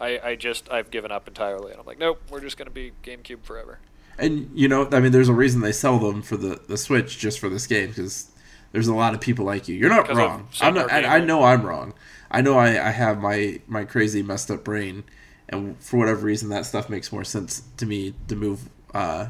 I, 0.00 0.18
I 0.18 0.34
just 0.34 0.68
I've 0.72 0.90
given 0.90 1.12
up 1.12 1.28
entirely, 1.28 1.70
and 1.70 1.80
I'm 1.80 1.86
like, 1.86 2.00
nope, 2.00 2.20
we're 2.30 2.40
just 2.40 2.56
gonna 2.56 2.70
be 2.72 2.90
GameCube 3.04 3.44
forever. 3.44 3.78
And 4.18 4.50
you 4.54 4.68
know, 4.68 4.88
I 4.90 5.00
mean, 5.00 5.12
there's 5.12 5.28
a 5.28 5.34
reason 5.34 5.60
they 5.60 5.72
sell 5.72 5.98
them 5.98 6.22
for 6.22 6.36
the, 6.36 6.60
the 6.66 6.76
Switch 6.76 7.18
just 7.18 7.38
for 7.38 7.48
this 7.48 7.66
game 7.66 7.88
because 7.88 8.30
there's 8.72 8.88
a 8.88 8.94
lot 8.94 9.14
of 9.14 9.20
people 9.20 9.44
like 9.44 9.68
you. 9.68 9.76
You're 9.76 9.90
not 9.90 10.12
wrong. 10.14 10.48
I'm 10.60 10.74
not. 10.74 10.90
And 10.90 11.06
I 11.06 11.20
know 11.20 11.44
I'm 11.44 11.62
wrong. 11.64 11.94
I 12.30 12.40
know 12.42 12.58
I, 12.58 12.68
I 12.70 12.90
have 12.90 13.18
my 13.18 13.60
my 13.66 13.84
crazy 13.84 14.22
messed 14.22 14.50
up 14.50 14.64
brain, 14.64 15.04
and 15.48 15.80
for 15.82 15.98
whatever 15.98 16.26
reason, 16.26 16.48
that 16.50 16.66
stuff 16.66 16.88
makes 16.88 17.12
more 17.12 17.24
sense 17.24 17.62
to 17.76 17.86
me 17.86 18.14
to 18.28 18.36
move. 18.36 18.68
Uh, 18.92 19.28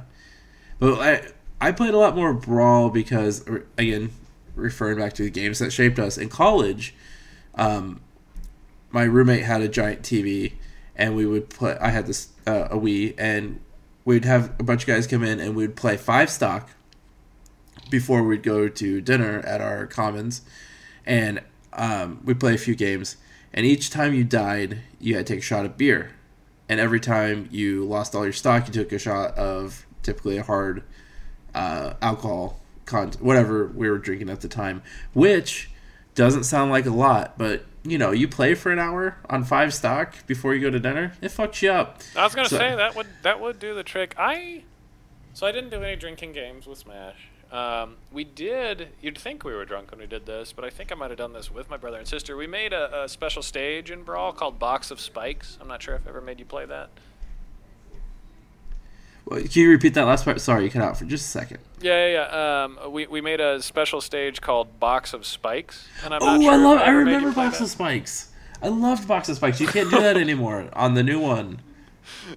but 0.79 0.99
I 0.99 1.69
I 1.69 1.73
played 1.73 1.95
a 1.95 1.99
lot 1.99 2.17
more 2.17 2.33
Brawl 2.33 2.91
because 2.91 3.47
again, 3.77 4.11
referring 4.55 4.99
back 4.99 5.13
to 5.15 5.23
the 5.25 5.31
games 5.31 5.59
that 5.59 5.73
shaped 5.73 5.99
us 5.99 6.19
in 6.19 6.29
college. 6.29 6.95
Um, 7.55 8.01
my 8.91 9.05
roommate 9.05 9.43
had 9.43 9.61
a 9.61 9.69
giant 9.69 10.03
TV, 10.03 10.55
and 10.97 11.15
we 11.15 11.27
would 11.27 11.51
play. 11.51 11.77
I 11.81 11.91
had 11.91 12.07
this 12.07 12.29
uh, 12.47 12.69
a 12.71 12.77
Wii, 12.77 13.15
and 13.19 13.61
we'd 14.09 14.25
have 14.25 14.59
a 14.59 14.63
bunch 14.63 14.85
of 14.85 14.87
guys 14.87 15.07
come 15.07 15.23
in, 15.23 15.39
and 15.39 15.55
we'd 15.55 15.77
play 15.77 15.95
five 15.95 16.31
stock 16.31 16.71
before 17.91 18.23
we'd 18.23 18.43
go 18.43 18.67
to 18.67 19.03
dinner 19.03 19.41
at 19.41 19.61
our 19.61 19.87
commons, 19.87 20.41
and 21.05 21.43
um, 21.75 22.19
we'd 22.25 22.41
play 22.41 22.55
a 22.55 22.59
few 22.59 22.75
games. 22.75 23.19
And 23.53 23.67
each 23.67 23.91
time 23.91 24.15
you 24.15 24.25
died, 24.25 24.79
you 24.99 25.15
had 25.15 25.27
to 25.27 25.35
take 25.35 25.41
a 25.41 25.45
shot 25.45 25.67
of 25.67 25.77
beer, 25.77 26.13
and 26.71 26.81
every 26.81 27.01
time 27.01 27.51
you 27.51 27.85
lost 27.85 28.15
all 28.15 28.25
your 28.25 28.33
stock, 28.33 28.67
you 28.67 28.73
took 28.73 28.93
a 28.93 28.99
shot 28.99 29.37
of 29.37 29.85
typically 30.03 30.39
a 30.39 30.43
hard 30.43 30.85
uh, 31.55 31.93
alcohol 32.01 32.61
content, 32.87 33.23
whatever 33.23 33.67
we 33.67 33.91
were 33.91 33.99
drinking 33.99 34.31
at 34.31 34.41
the 34.41 34.49
time, 34.49 34.81
which 35.13 35.69
doesn't 36.15 36.45
sound 36.45 36.71
like 36.71 36.87
a 36.87 36.91
lot, 36.91 37.37
but 37.37 37.67
you 37.85 37.99
know, 37.99 38.11
you 38.11 38.29
play 38.29 38.55
for 38.55 38.71
an 38.73 38.79
hour 38.79 39.17
on 39.31 39.45
five 39.45 39.73
stock 39.75 40.27
before 40.27 40.55
you 40.55 40.61
go 40.61 40.71
to 40.71 40.81
dinner, 40.81 41.13
it 41.21 41.31
fucks 41.31 41.63
you 41.63 41.71
up. 41.71 42.01
I 42.17 42.25
was 42.25 42.35
gonna 42.35 42.49
So- 42.49 42.59
say 42.59 42.75
that 42.75 42.95
would 42.95 43.07
that 43.23 43.41
would 43.41 43.59
do 43.59 43.75
the 43.75 43.83
trick. 43.83 44.15
I 44.19 44.65
so 45.35 45.47
I 45.47 45.53
didn't 45.53 45.71
do 45.71 45.83
any 45.83 45.97
drinking 45.97 46.33
games 46.33 46.67
with 46.67 46.79
Smash. 46.79 47.29
Um, 47.53 47.97
we 48.13 48.25
did. 48.25 48.89
You'd 49.01 49.17
think 49.17 49.43
we 49.43 49.55
were 49.55 49.65
drunk 49.65 49.91
when 49.91 50.01
we 50.01 50.07
did 50.07 50.27
this, 50.27 50.53
but 50.53 50.65
I 50.67 50.71
think 50.71 50.93
I 50.93 50.95
might 50.95 51.11
have 51.11 51.17
done 51.19 51.33
this 51.33 51.51
with 51.51 51.71
my 51.71 51.79
brother 51.79 51.97
and 51.97 52.07
sister. 52.07 52.37
We 52.37 52.47
made 52.47 52.75
a, 52.75 53.05
a 53.05 53.09
special 53.09 53.41
stage 53.43 53.91
in 53.91 54.03
Brawl 54.03 54.33
called 54.33 54.59
Box 54.59 54.91
of 54.91 55.01
Spikes. 55.01 55.57
I'm 55.61 55.69
not 55.69 55.83
sure 55.83 55.95
if 55.95 56.07
I 56.07 56.11
ever 56.11 56.21
made 56.21 56.39
you 56.41 56.45
play 56.45 56.67
that. 56.67 56.91
Can 59.31 59.49
you 59.63 59.71
repeat 59.71 59.95
that 59.95 60.05
last 60.07 60.25
part? 60.25 60.41
Sorry, 60.41 60.65
you 60.65 60.71
cut 60.71 60.83
out 60.83 60.97
for 60.99 61.05
just 61.05 61.27
a 61.27 61.29
second. 61.29 61.59
Yeah, 61.81 62.07
yeah, 62.07 62.13
yeah. 62.31 62.65
Um, 62.85 62.93
we, 62.93 63.07
we 63.07 63.21
made 63.21 63.41
a 63.41 63.61
special 63.63 64.01
stage 64.01 64.41
called 64.41 64.81
Box 64.81 65.13
of 65.13 65.27
Spikes, 65.27 65.87
and 66.05 66.15
I'm 66.15 66.23
Oh, 66.23 66.37
not 66.37 66.43
sure 66.43 66.53
I 66.53 66.57
love. 66.57 66.79
I 66.79 66.91
remember 66.91 67.33
Box 67.33 67.59
that. 67.59 67.65
of 67.65 67.71
Spikes. 67.71 68.31
I 68.63 68.69
loved 68.69 69.07
Box 69.07 69.29
of 69.29 69.37
Spikes. 69.37 69.61
You 69.61 69.67
can't 69.69 69.91
do 69.91 70.01
that 70.01 70.17
anymore 70.17 70.69
on 70.73 70.95
the 70.95 71.03
new 71.03 71.21
one. 71.21 71.61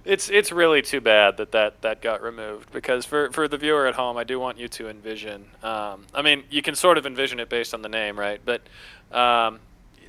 It's 0.04 0.28
it's 0.28 0.52
really 0.52 0.82
too 0.82 1.00
bad 1.00 1.38
that, 1.38 1.52
that 1.52 1.80
that 1.82 2.02
got 2.02 2.22
removed 2.22 2.70
because 2.72 3.04
for, 3.06 3.30
for 3.32 3.48
the 3.48 3.56
viewer 3.56 3.86
at 3.86 3.94
home, 3.94 4.16
I 4.18 4.24
do 4.24 4.38
want 4.38 4.58
you 4.58 4.68
to 4.68 4.88
envision. 4.88 5.46
Um, 5.62 6.04
I 6.14 6.20
mean, 6.22 6.44
you 6.50 6.60
can 6.62 6.74
sort 6.74 6.98
of 6.98 7.06
envision 7.06 7.40
it 7.40 7.48
based 7.48 7.72
on 7.74 7.80
the 7.82 7.88
name, 7.88 8.18
right? 8.18 8.40
But 8.44 8.62
um, 9.10 9.60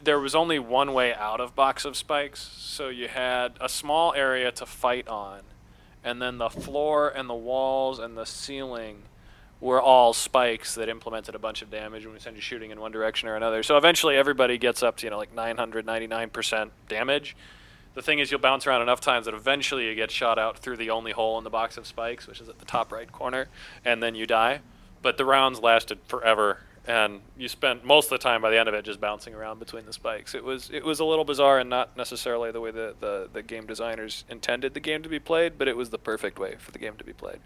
there 0.03 0.19
was 0.19 0.35
only 0.35 0.59
one 0.59 0.93
way 0.93 1.13
out 1.13 1.39
of 1.39 1.55
Box 1.55 1.85
of 1.85 1.95
Spikes, 1.95 2.41
so 2.57 2.89
you 2.89 3.07
had 3.07 3.53
a 3.61 3.69
small 3.69 4.13
area 4.13 4.51
to 4.51 4.65
fight 4.65 5.07
on, 5.07 5.39
and 6.03 6.21
then 6.21 6.37
the 6.37 6.49
floor 6.49 7.09
and 7.09 7.29
the 7.29 7.33
walls 7.33 7.99
and 7.99 8.17
the 8.17 8.25
ceiling 8.25 9.03
were 9.61 9.81
all 9.81 10.11
spikes 10.13 10.75
that 10.75 10.89
implemented 10.89 11.35
a 11.35 11.39
bunch 11.39 11.61
of 11.61 11.71
damage 11.71 12.03
when 12.03 12.13
we 12.13 12.19
send 12.19 12.35
you 12.35 12.41
shooting 12.41 12.71
in 12.71 12.79
one 12.81 12.91
direction 12.91 13.29
or 13.29 13.35
another. 13.35 13.63
So 13.63 13.77
eventually 13.77 14.17
everybody 14.17 14.57
gets 14.57 14.83
up 14.83 14.97
to, 14.97 15.05
you 15.05 15.09
know, 15.09 15.17
like 15.17 15.33
999% 15.33 16.69
damage. 16.89 17.35
The 17.93 18.01
thing 18.01 18.19
is, 18.19 18.29
you'll 18.29 18.41
bounce 18.41 18.67
around 18.67 18.81
enough 18.81 18.99
times 18.99 19.25
that 19.25 19.33
eventually 19.33 19.87
you 19.87 19.95
get 19.95 20.11
shot 20.11 20.37
out 20.37 20.57
through 20.57 20.77
the 20.77 20.89
only 20.89 21.11
hole 21.11 21.37
in 21.37 21.43
the 21.43 21.49
box 21.49 21.77
of 21.77 21.87
spikes, 21.87 22.27
which 22.27 22.41
is 22.41 22.49
at 22.49 22.59
the 22.59 22.65
top 22.65 22.91
right 22.91 23.09
corner, 23.09 23.47
and 23.85 24.01
then 24.01 24.15
you 24.15 24.25
die. 24.25 24.61
But 25.01 25.17
the 25.17 25.25
rounds 25.25 25.59
lasted 25.59 25.99
forever, 26.07 26.59
and 26.85 27.21
you 27.37 27.47
spent 27.47 27.85
most 27.85 28.05
of 28.05 28.11
the 28.11 28.17
time 28.17 28.41
by 28.41 28.49
the 28.49 28.59
end 28.59 28.67
of 28.67 28.75
it 28.75 28.83
just 28.83 28.99
bouncing 28.99 29.33
around 29.33 29.59
between 29.59 29.85
the 29.85 29.93
spikes. 29.93 30.35
It 30.35 30.43
was 30.43 30.69
it 30.71 30.83
was 30.83 30.99
a 30.99 31.05
little 31.05 31.25
bizarre 31.25 31.59
and 31.59 31.69
not 31.69 31.95
necessarily 31.95 32.51
the 32.51 32.59
way 32.59 32.71
the, 32.71 32.95
the, 32.99 33.29
the 33.31 33.41
game 33.41 33.65
designers 33.65 34.25
intended 34.29 34.73
the 34.73 34.79
game 34.79 35.01
to 35.03 35.09
be 35.09 35.19
played, 35.19 35.57
but 35.57 35.67
it 35.67 35.77
was 35.77 35.91
the 35.91 35.97
perfect 35.97 36.39
way 36.39 36.55
for 36.59 36.71
the 36.71 36.79
game 36.79 36.95
to 36.97 37.03
be 37.03 37.13
played. 37.13 37.39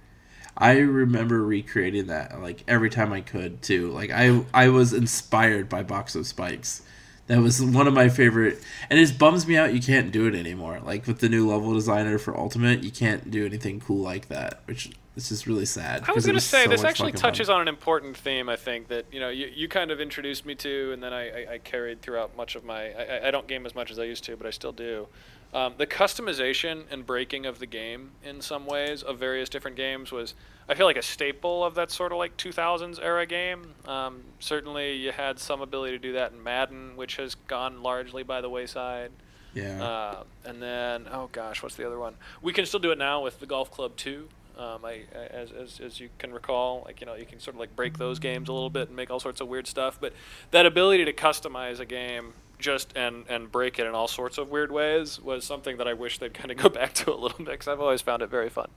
I 0.57 0.77
remember 0.79 1.43
recreating 1.43 2.07
that 2.07 2.41
like 2.41 2.63
every 2.67 2.89
time 2.89 3.13
I 3.13 3.21
could 3.21 3.61
too. 3.61 3.91
Like 3.91 4.09
I 4.11 4.43
I 4.53 4.69
was 4.69 4.93
inspired 4.93 5.69
by 5.69 5.83
Box 5.83 6.15
of 6.15 6.25
Spikes. 6.25 6.81
That 7.27 7.39
was 7.39 7.61
one 7.61 7.87
of 7.87 7.93
my 7.93 8.07
favorite, 8.07 8.63
and 8.89 8.97
it 8.97 9.01
just 9.05 9.19
bums 9.19 9.45
me 9.45 9.57
out 9.57 9.73
you 9.73 9.81
can't 9.81 10.13
do 10.13 10.27
it 10.27 10.33
anymore. 10.33 10.79
Like 10.83 11.05
with 11.05 11.19
the 11.19 11.27
new 11.27 11.47
level 11.47 11.73
designer 11.73 12.17
for 12.17 12.35
Ultimate, 12.35 12.83
you 12.83 12.91
can't 12.91 13.29
do 13.29 13.45
anything 13.45 13.81
cool 13.81 14.01
like 14.01 14.29
that, 14.29 14.61
which 14.65 14.91
is 15.31 15.47
really 15.47 15.65
sad. 15.65 16.03
I 16.07 16.11
was 16.11 16.25
going 16.25 16.35
to 16.35 16.41
say 16.41 16.63
so 16.65 16.69
this 16.69 16.83
actually 16.83 17.11
touches 17.11 17.47
fun. 17.47 17.55
on 17.57 17.61
an 17.63 17.67
important 17.67 18.15
theme. 18.17 18.49
I 18.49 18.55
think 18.55 18.87
that 18.89 19.05
you 19.11 19.19
know 19.19 19.29
you, 19.29 19.47
you 19.53 19.67
kind 19.67 19.89
of 19.91 19.99
introduced 19.99 20.45
me 20.45 20.55
to, 20.55 20.91
and 20.93 21.01
then 21.01 21.13
I, 21.13 21.29
I, 21.45 21.53
I 21.53 21.57
carried 21.57 22.01
throughout 22.01 22.35
much 22.37 22.55
of 22.55 22.63
my. 22.63 22.89
I, 22.91 23.03
I- 23.23 23.27
I 23.27 23.31
don't 23.31 23.47
game 23.47 23.65
as 23.65 23.73
much 23.75 23.91
as 23.91 23.99
I 23.99 24.03
used 24.03 24.23
to, 24.25 24.37
but 24.37 24.45
I 24.47 24.51
still 24.51 24.71
do. 24.71 25.07
Um, 25.53 25.73
the 25.77 25.87
customization 25.87 26.83
and 26.91 27.05
breaking 27.05 27.45
of 27.45 27.59
the 27.59 27.65
game 27.65 28.11
in 28.23 28.41
some 28.41 28.65
ways 28.65 29.01
of 29.01 29.17
various 29.17 29.47
different 29.47 29.77
games 29.77 30.11
was, 30.11 30.33
I 30.67 30.75
feel 30.75 30.85
like, 30.85 30.97
a 30.97 31.01
staple 31.01 31.63
of 31.63 31.73
that 31.75 31.89
sort 31.89 32.11
of 32.11 32.17
like 32.17 32.35
2000s 32.37 32.99
era 33.01 33.25
game. 33.25 33.73
Um, 33.85 34.23
certainly, 34.39 34.93
you 34.93 35.11
had 35.13 35.39
some 35.39 35.61
ability 35.61 35.93
to 35.93 35.99
do 35.99 36.13
that 36.13 36.33
in 36.33 36.43
Madden, 36.43 36.97
which 36.97 37.15
has 37.15 37.35
gone 37.35 37.81
largely 37.81 38.23
by 38.23 38.41
the 38.41 38.49
wayside. 38.49 39.11
Yeah. 39.53 39.81
Uh, 39.83 40.23
and 40.45 40.61
then, 40.61 41.07
oh 41.11 41.29
gosh, 41.31 41.63
what's 41.63 41.75
the 41.75 41.87
other 41.87 41.97
one? 41.97 42.15
We 42.41 42.51
can 42.53 42.65
still 42.65 42.79
do 42.81 42.91
it 42.91 42.97
now 42.97 43.23
with 43.23 43.39
the 43.39 43.45
Golf 43.45 43.71
Club 43.71 43.95
2. 43.95 44.27
Um, 44.57 44.83
I, 44.83 45.01
as, 45.13 45.51
as, 45.51 45.79
as 45.79 45.99
you 45.99 46.09
can 46.17 46.33
recall, 46.33 46.81
like 46.85 46.99
you 46.99 47.05
know, 47.05 47.13
you 47.13 47.27
can 47.27 47.39
sort 47.39 47.55
of 47.55 47.59
like 47.59 47.75
break 47.75 47.99
those 47.99 48.17
games 48.17 48.49
a 48.49 48.53
little 48.53 48.71
bit 48.71 48.87
and 48.87 48.95
make 48.95 49.11
all 49.11 49.19
sorts 49.19 49.39
of 49.39 49.47
weird 49.47 49.67
stuff. 49.67 49.99
But 50.01 50.13
that 50.49 50.65
ability 50.65 51.05
to 51.05 51.13
customize 51.13 51.79
a 51.79 51.85
game 51.85 52.33
just 52.59 52.91
and 52.95 53.25
and 53.29 53.51
break 53.51 53.77
it 53.77 53.85
in 53.85 53.93
all 53.93 54.07
sorts 54.07 54.37
of 54.37 54.49
weird 54.49 54.71
ways 54.71 55.21
was 55.21 55.45
something 55.45 55.77
that 55.77 55.87
I 55.87 55.93
wish 55.93 56.17
they'd 56.17 56.33
kind 56.33 56.51
of 56.51 56.57
go 56.57 56.69
back 56.81 56.93
to 56.95 57.13
a 57.13 57.15
little 57.15 57.37
bit 57.37 57.47
because 57.47 57.67
I've 57.67 57.79
always 57.79 58.01
found 58.01 58.21
it 58.21 58.29
very 58.29 58.49
fun. 58.49 58.69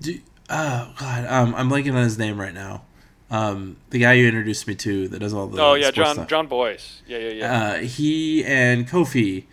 Do, 0.00 0.18
oh 0.48 0.92
god, 0.98 1.26
um, 1.26 1.54
I'm 1.54 1.70
blanking 1.70 1.94
on 1.94 2.02
his 2.02 2.18
name 2.18 2.40
right 2.40 2.54
now. 2.54 2.82
Um, 3.30 3.76
the 3.90 4.00
guy 4.00 4.14
you 4.14 4.26
introduced 4.26 4.66
me 4.66 4.74
to 4.74 5.08
that 5.08 5.20
does 5.20 5.32
all 5.32 5.46
the 5.46 5.62
oh 5.62 5.74
yeah, 5.74 5.90
Jon 5.90 6.14
stuff. 6.14 6.28
Jon 6.28 6.46
Bois. 6.48 6.76
Yeah 7.06 7.18
yeah 7.18 7.28
yeah. 7.28 7.62
uh, 7.62 7.78
he 7.78 8.44
and 8.44 8.88
Kofie, 8.88 9.44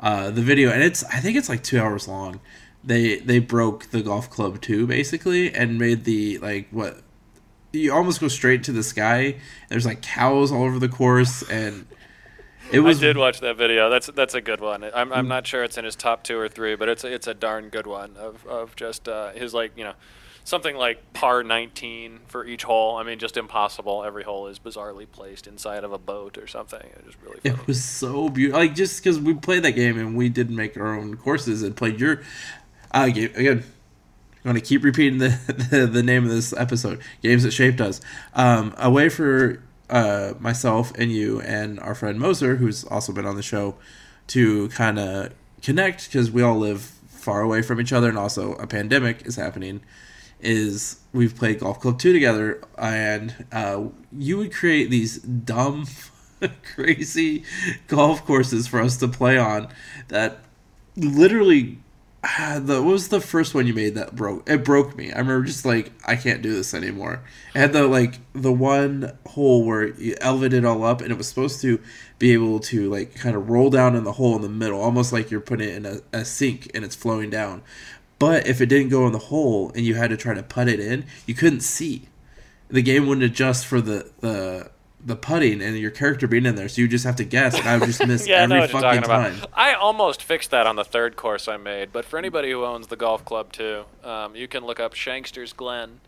uh, 0.00 0.30
the 0.30 0.42
video, 0.42 0.70
and 0.70 0.82
it's 0.82 1.04
I 1.04 1.20
think 1.20 1.36
it's 1.36 1.48
like 1.48 1.62
two 1.62 1.80
hours 1.80 2.08
long. 2.08 2.40
They 2.86 3.16
they 3.16 3.40
broke 3.40 3.90
the 3.90 4.00
Golf 4.00 4.30
Club 4.30 4.60
2, 4.60 4.86
basically, 4.86 5.52
and 5.52 5.78
made 5.78 6.04
the 6.04 6.38
like 6.38 6.68
what 6.70 7.02
you 7.72 7.92
almost 7.92 8.20
go 8.20 8.28
straight 8.28 8.62
to 8.64 8.72
the 8.72 8.82
sky. 8.82 9.36
There's 9.68 9.84
like 9.84 10.02
cows 10.02 10.52
all 10.52 10.62
over 10.62 10.78
the 10.78 10.88
course, 10.88 11.42
and 11.50 11.86
it 12.72 12.80
was 12.80 12.98
I 12.98 13.00
did 13.00 13.16
watch 13.16 13.40
that 13.40 13.56
video. 13.56 13.90
That's 13.90 14.06
that's 14.08 14.34
a 14.34 14.40
good 14.40 14.60
one. 14.60 14.84
I'm, 14.94 15.12
I'm 15.12 15.28
not 15.28 15.46
sure 15.46 15.64
it's 15.64 15.76
in 15.76 15.84
his 15.84 15.96
top 15.96 16.22
two 16.22 16.38
or 16.38 16.48
three, 16.48 16.76
but 16.76 16.88
it's 16.88 17.04
a, 17.04 17.12
it's 17.12 17.26
a 17.26 17.34
darn 17.34 17.68
good 17.68 17.86
one 17.86 18.16
of, 18.16 18.46
of 18.46 18.76
just 18.76 19.08
uh, 19.08 19.30
his 19.32 19.52
like 19.54 19.72
you 19.76 19.84
know 19.84 19.94
something 20.46 20.76
like 20.76 21.12
par 21.12 21.42
19 21.42 22.20
for 22.26 22.46
each 22.46 22.62
hole. 22.62 22.96
I 22.96 23.02
mean, 23.02 23.18
just 23.18 23.36
impossible. 23.36 24.04
Every 24.04 24.22
hole 24.22 24.46
is 24.46 24.58
bizarrely 24.58 25.10
placed 25.10 25.46
inside 25.46 25.82
of 25.82 25.92
a 25.92 25.98
boat 25.98 26.38
or 26.38 26.46
something. 26.46 26.80
It 26.80 27.04
was 27.04 27.16
really 27.20 27.40
funny. 27.40 27.54
It 27.54 27.66
was 27.66 27.84
so 27.84 28.28
beautiful. 28.28 28.60
Like 28.60 28.74
just 28.74 29.02
because 29.02 29.18
we 29.18 29.34
played 29.34 29.64
that 29.64 29.72
game 29.72 29.98
and 29.98 30.16
we 30.16 30.28
did 30.28 30.48
make 30.48 30.76
our 30.76 30.94
own 30.96 31.16
courses 31.16 31.62
and 31.62 31.76
played 31.76 32.00
your 32.00 32.22
uh, 32.92 33.04
again. 33.06 33.64
I'm 34.46 34.52
going 34.52 34.62
to 34.62 34.68
keep 34.68 34.84
repeating 34.84 35.18
the, 35.18 35.28
the 35.70 35.86
the 35.86 36.02
name 36.04 36.22
of 36.22 36.30
this 36.30 36.52
episode. 36.52 37.00
Games 37.20 37.42
that 37.42 37.50
shaped 37.50 37.80
us. 37.80 38.00
Um, 38.32 38.74
a 38.78 38.88
way 38.88 39.08
for 39.08 39.60
uh, 39.90 40.34
myself 40.38 40.92
and 40.96 41.10
you 41.10 41.40
and 41.40 41.80
our 41.80 41.96
friend 41.96 42.18
Moser, 42.18 42.56
who's 42.56 42.84
also 42.84 43.12
been 43.12 43.26
on 43.26 43.34
the 43.34 43.42
show, 43.42 43.74
to 44.28 44.68
kind 44.68 45.00
of 45.00 45.32
connect 45.62 46.06
because 46.06 46.30
we 46.30 46.42
all 46.42 46.56
live 46.56 46.80
far 46.80 47.40
away 47.40 47.60
from 47.60 47.80
each 47.80 47.92
other 47.92 48.08
and 48.08 48.16
also 48.16 48.52
a 48.54 48.66
pandemic 48.66 49.26
is 49.26 49.36
happening. 49.36 49.80
Is 50.40 51.00
we've 51.12 51.34
played 51.34 51.60
Golf 51.60 51.80
Club 51.80 51.98
2 51.98 52.12
together 52.12 52.60
and 52.78 53.46
uh, 53.50 53.86
you 54.16 54.38
would 54.38 54.52
create 54.52 54.90
these 54.90 55.18
dumb 55.18 55.86
crazy 56.74 57.42
golf 57.88 58.24
courses 58.24 58.68
for 58.68 58.80
us 58.80 58.96
to 58.98 59.08
play 59.08 59.38
on 59.38 59.68
that 60.08 60.40
literally 60.94 61.78
the 62.58 62.82
what 62.82 62.92
was 62.92 63.08
the 63.08 63.20
first 63.20 63.54
one 63.54 63.66
you 63.66 63.74
made 63.74 63.94
that 63.94 64.14
broke 64.14 64.48
it 64.48 64.64
broke 64.64 64.96
me. 64.96 65.12
I 65.12 65.18
remember 65.18 65.46
just 65.46 65.64
like 65.64 65.92
i 66.06 66.16
can't 66.16 66.42
do 66.42 66.52
this 66.52 66.74
anymore. 66.74 67.22
It 67.54 67.58
had 67.58 67.72
the 67.72 67.86
like 67.86 68.18
the 68.32 68.52
one 68.52 69.16
hole 69.26 69.64
where 69.64 69.88
you 69.88 70.16
elevated 70.20 70.64
it 70.64 70.64
all 70.64 70.84
up 70.84 71.00
and 71.00 71.10
it 71.10 71.18
was 71.18 71.28
supposed 71.28 71.60
to 71.62 71.80
be 72.18 72.32
able 72.32 72.60
to 72.60 72.90
like 72.90 73.14
kind 73.14 73.36
of 73.36 73.48
roll 73.48 73.70
down 73.70 73.94
in 73.94 74.04
the 74.04 74.12
hole 74.12 74.36
in 74.36 74.42
the 74.42 74.48
middle 74.48 74.80
almost 74.80 75.12
like 75.12 75.30
you're 75.30 75.40
putting 75.40 75.68
it 75.68 75.76
in 75.76 75.86
a, 75.86 76.00
a 76.12 76.24
sink 76.24 76.70
and 76.74 76.84
it's 76.84 76.96
flowing 76.96 77.30
down. 77.30 77.62
But 78.18 78.46
if 78.46 78.60
it 78.60 78.66
didn't 78.66 78.88
go 78.88 79.06
in 79.06 79.12
the 79.12 79.18
hole 79.18 79.70
and 79.74 79.84
you 79.84 79.94
had 79.94 80.10
to 80.10 80.16
try 80.16 80.34
to 80.34 80.42
put 80.42 80.68
it 80.68 80.80
in 80.80 81.04
you 81.26 81.34
couldn't 81.34 81.60
see. 81.60 82.08
The 82.68 82.82
game 82.82 83.06
wouldn't 83.06 83.24
adjust 83.24 83.66
for 83.66 83.80
the 83.80 84.10
the 84.20 84.70
the 85.06 85.14
putting 85.14 85.62
and 85.62 85.78
your 85.78 85.92
character 85.92 86.26
being 86.26 86.46
in 86.46 86.56
there, 86.56 86.68
so 86.68 86.80
you 86.80 86.88
just 86.88 87.04
have 87.04 87.14
to 87.16 87.24
guess, 87.24 87.56
and 87.56 87.68
I 87.68 87.78
would 87.78 87.86
just 87.86 88.04
miss 88.04 88.26
yeah, 88.28 88.42
every 88.42 88.60
fucking 88.62 88.80
talking 88.80 89.02
time. 89.02 89.36
about. 89.36 89.50
I 89.54 89.72
almost 89.72 90.20
fixed 90.20 90.50
that 90.50 90.66
on 90.66 90.74
the 90.74 90.84
third 90.84 91.14
course 91.14 91.46
I 91.46 91.56
made, 91.56 91.92
but 91.92 92.04
for 92.04 92.18
anybody 92.18 92.50
who 92.50 92.64
owns 92.64 92.88
the 92.88 92.96
Golf 92.96 93.24
Club 93.24 93.52
2, 93.52 93.84
um, 94.02 94.34
you 94.34 94.48
can 94.48 94.64
look 94.64 94.80
up 94.80 94.94
Shankster's 94.94 95.52
Glen, 95.52 96.00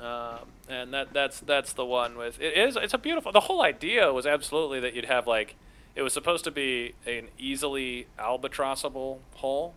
um, 0.00 0.48
and 0.66 0.94
that 0.94 1.12
that's 1.12 1.40
that's 1.40 1.74
the 1.74 1.84
one 1.84 2.16
with 2.16 2.40
it 2.40 2.56
is 2.56 2.76
it's 2.76 2.94
a 2.94 2.98
beautiful. 2.98 3.32
The 3.32 3.40
whole 3.40 3.60
idea 3.60 4.12
was 4.12 4.26
absolutely 4.26 4.80
that 4.80 4.94
you'd 4.94 5.04
have 5.04 5.26
like 5.26 5.56
it 5.94 6.00
was 6.00 6.14
supposed 6.14 6.44
to 6.44 6.50
be 6.50 6.94
an 7.06 7.28
easily 7.38 8.06
albatrossable 8.18 9.18
hole 9.34 9.74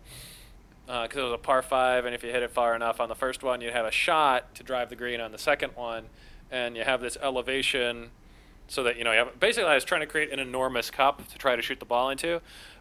because 0.86 1.16
it 1.16 1.22
was 1.22 1.32
a 1.32 1.38
par 1.38 1.60
five, 1.60 2.06
and 2.06 2.14
if 2.14 2.22
you 2.22 2.30
hit 2.30 2.42
it 2.42 2.50
far 2.50 2.74
enough 2.74 3.00
on 3.00 3.10
the 3.10 3.14
first 3.14 3.42
one, 3.42 3.60
you'd 3.60 3.74
have 3.74 3.86
a 3.86 3.90
shot 3.90 4.54
to 4.54 4.62
drive 4.62 4.88
the 4.88 4.96
green 4.96 5.20
on 5.20 5.30
the 5.30 5.38
second 5.38 5.72
one, 5.74 6.04
and 6.50 6.74
you 6.74 6.84
have 6.84 7.02
this 7.02 7.18
elevation 7.20 8.10
so 8.72 8.82
that 8.84 8.96
you 8.96 9.04
know 9.04 9.28
basically 9.38 9.68
I 9.68 9.74
was 9.74 9.84
trying 9.84 10.00
to 10.00 10.06
create 10.06 10.32
an 10.32 10.38
enormous 10.38 10.90
cup 10.90 11.28
to 11.28 11.36
try 11.36 11.54
to 11.56 11.60
shoot 11.60 11.78
the 11.78 11.84
ball 11.84 12.08
into. 12.08 12.40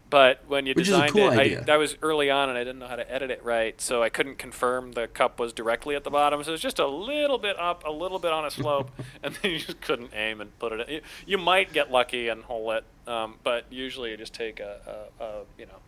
But 0.10 0.41
when 0.47 0.65
you 0.65 0.73
Which 0.73 0.88
designed 0.88 1.12
cool 1.13 1.32
it. 1.32 1.60
I, 1.60 1.63
that 1.63 1.77
was 1.77 1.95
early 2.01 2.30
on, 2.30 2.49
and 2.49 2.58
I 2.58 2.65
didn't 2.65 2.80
know 2.80 2.88
how 2.88 2.97
to 2.97 3.10
edit 3.10 3.32
it 3.32 3.43
right, 3.45 3.80
so 3.80 4.04
I 4.04 4.10
couldn't 4.10 4.38
confirm 4.38 4.91
the 4.91 5.08
cup 5.08 5.39
was 5.39 5.54
directly 5.54 5.95
at 5.95 6.04
the 6.04 6.10
bottom. 6.10 6.43
So 6.43 6.49
it 6.49 6.51
was 6.54 6.62
just 6.62 6.80
a 6.80 6.88
little 6.88 7.38
bit 7.38 7.58
up, 7.58 7.86
a 7.86 7.91
little 7.91 8.19
bit 8.19 8.32
on 8.32 8.45
a 8.45 8.51
slope, 8.51 8.91
and 9.23 9.36
then 9.36 9.51
you 9.51 9.60
just 9.60 9.80
couldn't 9.82 10.12
aim 10.13 10.41
and 10.41 10.58
put 10.60 10.73
it. 10.73 10.88
in. 10.88 10.95
You, 10.95 11.01
you 11.25 11.38
might 11.38 11.71
get 11.71 11.91
lucky 11.91 12.27
and 12.27 12.43
hole 12.43 12.71
it, 12.71 12.84
um, 13.08 13.36
but 13.43 13.65
usually 13.69 14.12
you 14.12 14.17
just 14.17 14.34
take 14.34 14.60
a, 14.60 15.08
a, 15.19 15.23
a 15.23 15.41
you 15.58 15.65
know 15.65 15.80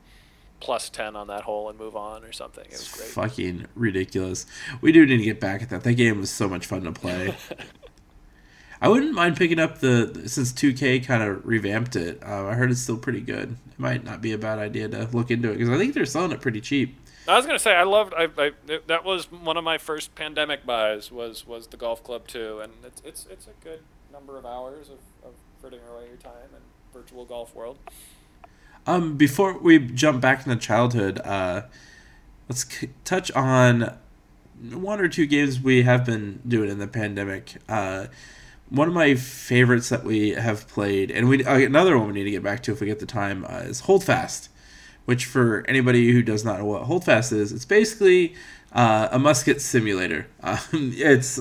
plus 0.60 0.90
ten 0.90 1.16
on 1.18 1.28
that 1.28 1.44
hole 1.44 1.70
and 1.70 1.78
move 1.78 1.96
on 1.96 2.24
or 2.24 2.32
something. 2.32 2.66
It 2.66 2.72
was 2.72 2.92
great. 2.92 3.10
Fucking 3.10 3.68
ridiculous. 3.76 4.46
We 4.80 4.94
do 4.94 5.06
need 5.06 5.18
to 5.18 5.24
get 5.24 5.42
back 5.42 5.62
at 5.62 5.70
that. 5.70 5.84
That 5.84 5.94
game 5.94 6.20
was 6.20 6.30
so 6.30 6.48
much 6.48 6.66
fun 6.66 6.84
to 6.84 6.92
play. 6.92 7.36
I 8.84 8.90
wouldn't 8.90 9.14
mind 9.14 9.38
picking 9.38 9.60
up 9.60 9.80
the 9.80 10.24
since 10.26 10.52
2K 10.52 11.06
kind 11.06 11.24
of 11.24 11.46
revamped 11.46 11.96
it. 11.96 12.22
Uh, 12.22 12.48
I 12.48 12.54
heard 12.56 12.70
it's 12.70 12.82
still 12.82 12.98
pretty 12.98 13.22
good. 13.22 13.56
It 13.72 13.80
might 13.80 14.04
not 14.04 14.22
be 14.22 14.34
a 14.34 14.38
bad 14.38 14.60
idea 14.60 14.90
to 14.90 15.08
look 15.14 15.32
into 15.32 15.52
it 15.52 15.54
because 15.54 15.70
I 15.70 15.78
think 15.78 15.94
they're 15.94 16.06
selling 16.06 16.34
it 16.34 16.42
pretty 16.42 16.60
cheap. 16.60 17.00
I 17.26 17.38
was 17.38 17.46
gonna 17.46 17.60
say 17.60 17.74
I 17.74 17.84
loved. 17.84 18.14
I, 18.14 18.28
I 18.38 18.52
that 18.88 19.06
was 19.06 19.32
one 19.32 19.56
of 19.56 19.64
my 19.64 19.78
first 19.78 20.16
pandemic 20.16 20.66
buys 20.66 21.14
was 21.14 21.48
was 21.48 21.68
the 21.68 21.78
Golf 21.78 22.04
Club 22.04 22.28
2, 22.28 22.60
and 22.60 22.74
it's 22.84 23.02
it's 23.06 23.26
it's 23.32 23.48
a 23.48 23.64
good 23.64 23.80
number 24.12 24.38
of 24.38 24.46
hours 24.46 24.90
of, 24.90 25.00
of 25.26 25.34
frittering 25.62 25.88
away 25.90 26.08
your 26.08 26.18
time 26.18 26.50
in 26.52 26.62
virtual 26.94 27.24
golf 27.24 27.56
world. 27.56 27.78
Um, 28.86 29.16
before 29.16 29.58
we 29.58 29.80
jump 29.80 30.20
back 30.20 30.46
into 30.46 30.58
childhood, 30.58 31.22
uh, 31.24 31.62
let's 32.50 32.68
c- 32.68 32.90
touch 33.06 33.32
on 33.32 33.98
one 34.74 35.00
or 35.00 35.08
two 35.08 35.26
games 35.26 35.62
we 35.62 35.84
have 35.84 36.06
been 36.06 36.42
doing 36.46 36.70
in 36.70 36.80
the 36.80 36.88
pandemic. 36.88 37.54
Uh, 37.70 38.08
one 38.70 38.88
of 38.88 38.94
my 38.94 39.16
favorites 39.16 39.90
that 39.90 40.04
we 40.04 40.30
have 40.30 40.68
played, 40.68 41.12
and 41.12 41.30
we 41.30 41.44
uh, 41.44 41.58
another 41.58 41.98
one 41.98 42.08
we 42.08 42.14
need 42.14 42.24
to 42.24 42.32
get 42.32 42.44
back 42.44 42.64
to 42.64 42.72
if 42.72 42.82
we 42.82 42.88
get 42.88 43.00
the 43.00 43.06
time, 43.06 43.46
uh, 43.46 43.60
is 43.60 43.82
Holdfast. 43.82 44.50
Which, 45.06 45.26
for 45.26 45.66
anybody 45.68 46.14
who 46.14 46.22
does 46.22 46.46
not 46.46 46.60
know 46.60 46.66
what 46.66 46.84
Holdfast 46.84 47.34
is, 47.34 47.52
it's 47.52 47.66
basically 47.66 48.36
uh, 48.72 49.10
a 49.12 49.20
musket 49.20 49.62
simulator. 49.62 50.28
Um, 50.44 50.60
it's 50.74 51.40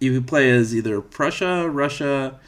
you 0.00 0.20
play 0.22 0.50
as 0.50 0.74
either 0.74 1.00
Prussia, 1.00 1.68
Russia, 1.68 2.38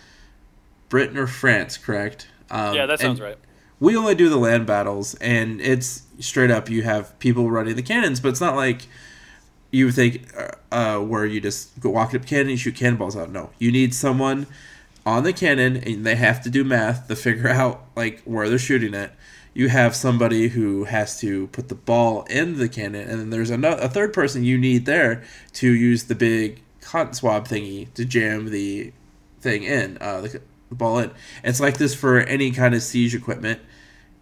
Britain, 0.89 1.17
or 1.17 1.27
France. 1.27 1.77
Correct? 1.77 2.29
Um, 2.51 2.75
yeah, 2.75 2.87
that 2.87 3.01
sounds 3.01 3.21
right. 3.21 3.37
we 3.81 3.97
only 3.97 4.15
do 4.15 4.29
the 4.29 4.37
land 4.37 4.67
battles, 4.67 5.15
and 5.17 5.61
it's 5.61 6.03
straight 6.21 6.51
up. 6.51 6.69
You 6.69 6.83
have 6.83 7.19
people 7.19 7.51
running 7.51 7.77
the 7.77 7.83
cannons, 7.83 8.21
but 8.21 8.29
it's 8.29 8.41
not 8.41 8.57
like 8.57 8.89
you 9.71 9.91
think 9.91 10.33
uh, 10.37 10.51
uh, 10.73 11.01
where 11.01 11.27
you 11.27 11.41
just 11.41 11.79
go 11.81 11.91
walk 11.91 12.15
up 12.15 12.27
cannon 12.27 12.51
and 12.51 12.59
shoot 12.59 12.75
cannonballs 12.75 13.17
out. 13.17 13.31
No, 13.31 13.51
you 13.59 13.73
need 13.73 13.95
someone 13.95 14.47
on 15.05 15.23
the 15.23 15.33
cannon, 15.33 15.77
and 15.77 16.05
they 16.05 16.17
have 16.17 16.43
to 16.43 16.51
do 16.51 16.65
math 16.65 17.09
to 17.09 17.17
figure 17.17 17.49
out 17.49 17.85
like 17.95 18.23
where 18.25 18.49
they're 18.49 18.59
shooting 18.59 18.95
it. 18.95 19.13
You 19.55 19.69
have 19.69 19.97
somebody 19.97 20.49
who 20.49 20.85
has 20.85 21.19
to 21.21 21.47
put 21.49 21.69
the 21.69 21.75
ball 21.75 22.25
in 22.25 22.59
the 22.59 22.69
cannon, 22.69 23.09
and 23.09 23.21
then 23.21 23.31
there's 23.31 23.51
another, 23.51 23.81
a 23.83 23.89
third 23.89 24.13
person 24.13 24.45
you 24.45 24.59
need 24.59 24.85
there 24.85 25.23
to 25.55 25.73
use 25.73 26.05
the 26.05 26.15
big 26.15 26.63
cotton 26.81 27.15
swab 27.15 27.49
thingy 27.49 27.93
to 27.95 28.05
jam 28.05 28.51
the 28.51 28.93
thing 29.41 29.63
in, 29.63 29.97
uh, 30.01 30.21
the, 30.21 30.41
the 30.69 30.75
ball 30.75 30.99
in. 30.99 31.11
It's 31.43 31.61
like 31.61 31.79
this 31.79 31.95
for 31.95 32.21
any 32.21 32.51
kind 32.51 32.75
of 32.75 32.83
siege 32.83 33.15
equipment, 33.15 33.61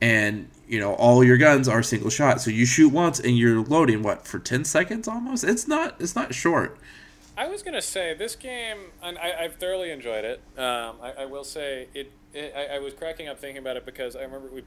and 0.01 0.49
you 0.69 0.81
know 0.81 0.95
all 0.95 1.23
your 1.25 1.37
guns 1.37 1.69
are 1.69 1.83
single 1.83 2.11
shot. 2.11 2.41
So 2.41 2.51
you 2.51 2.67
shoot 2.67 2.91
once 2.91 3.21
and 3.21 3.37
you're 3.37 3.63
loading 3.63 4.03
what 4.03 4.27
for 4.27 4.39
ten 4.39 4.65
seconds 4.65 5.09
almost. 5.09 5.45
It's 5.45 5.69
not 5.69 5.97
it's 6.01 6.15
not 6.15 6.35
short. 6.35 6.79
I 7.37 7.49
was 7.49 7.63
gonna 7.63 7.83
say 7.83 8.15
this 8.15 8.37
game, 8.37 8.79
and 9.03 9.19
I, 9.19 9.43
have 9.43 9.57
thoroughly 9.57 9.91
enjoyed 9.91 10.25
it. 10.25 10.41
Um, 10.57 10.97
I, 11.03 11.15
I, 11.21 11.25
will 11.25 11.43
say 11.43 11.89
it. 11.93 12.13
it 12.33 12.55
I, 12.57 12.77
I, 12.77 12.79
was 12.79 12.95
cracking 12.95 13.29
up 13.29 13.41
thinking 13.41 13.59
about 13.59 13.77
it 13.77 13.85
because 13.85 14.15
I 14.15 14.23
remember 14.23 14.49
we 14.53 14.63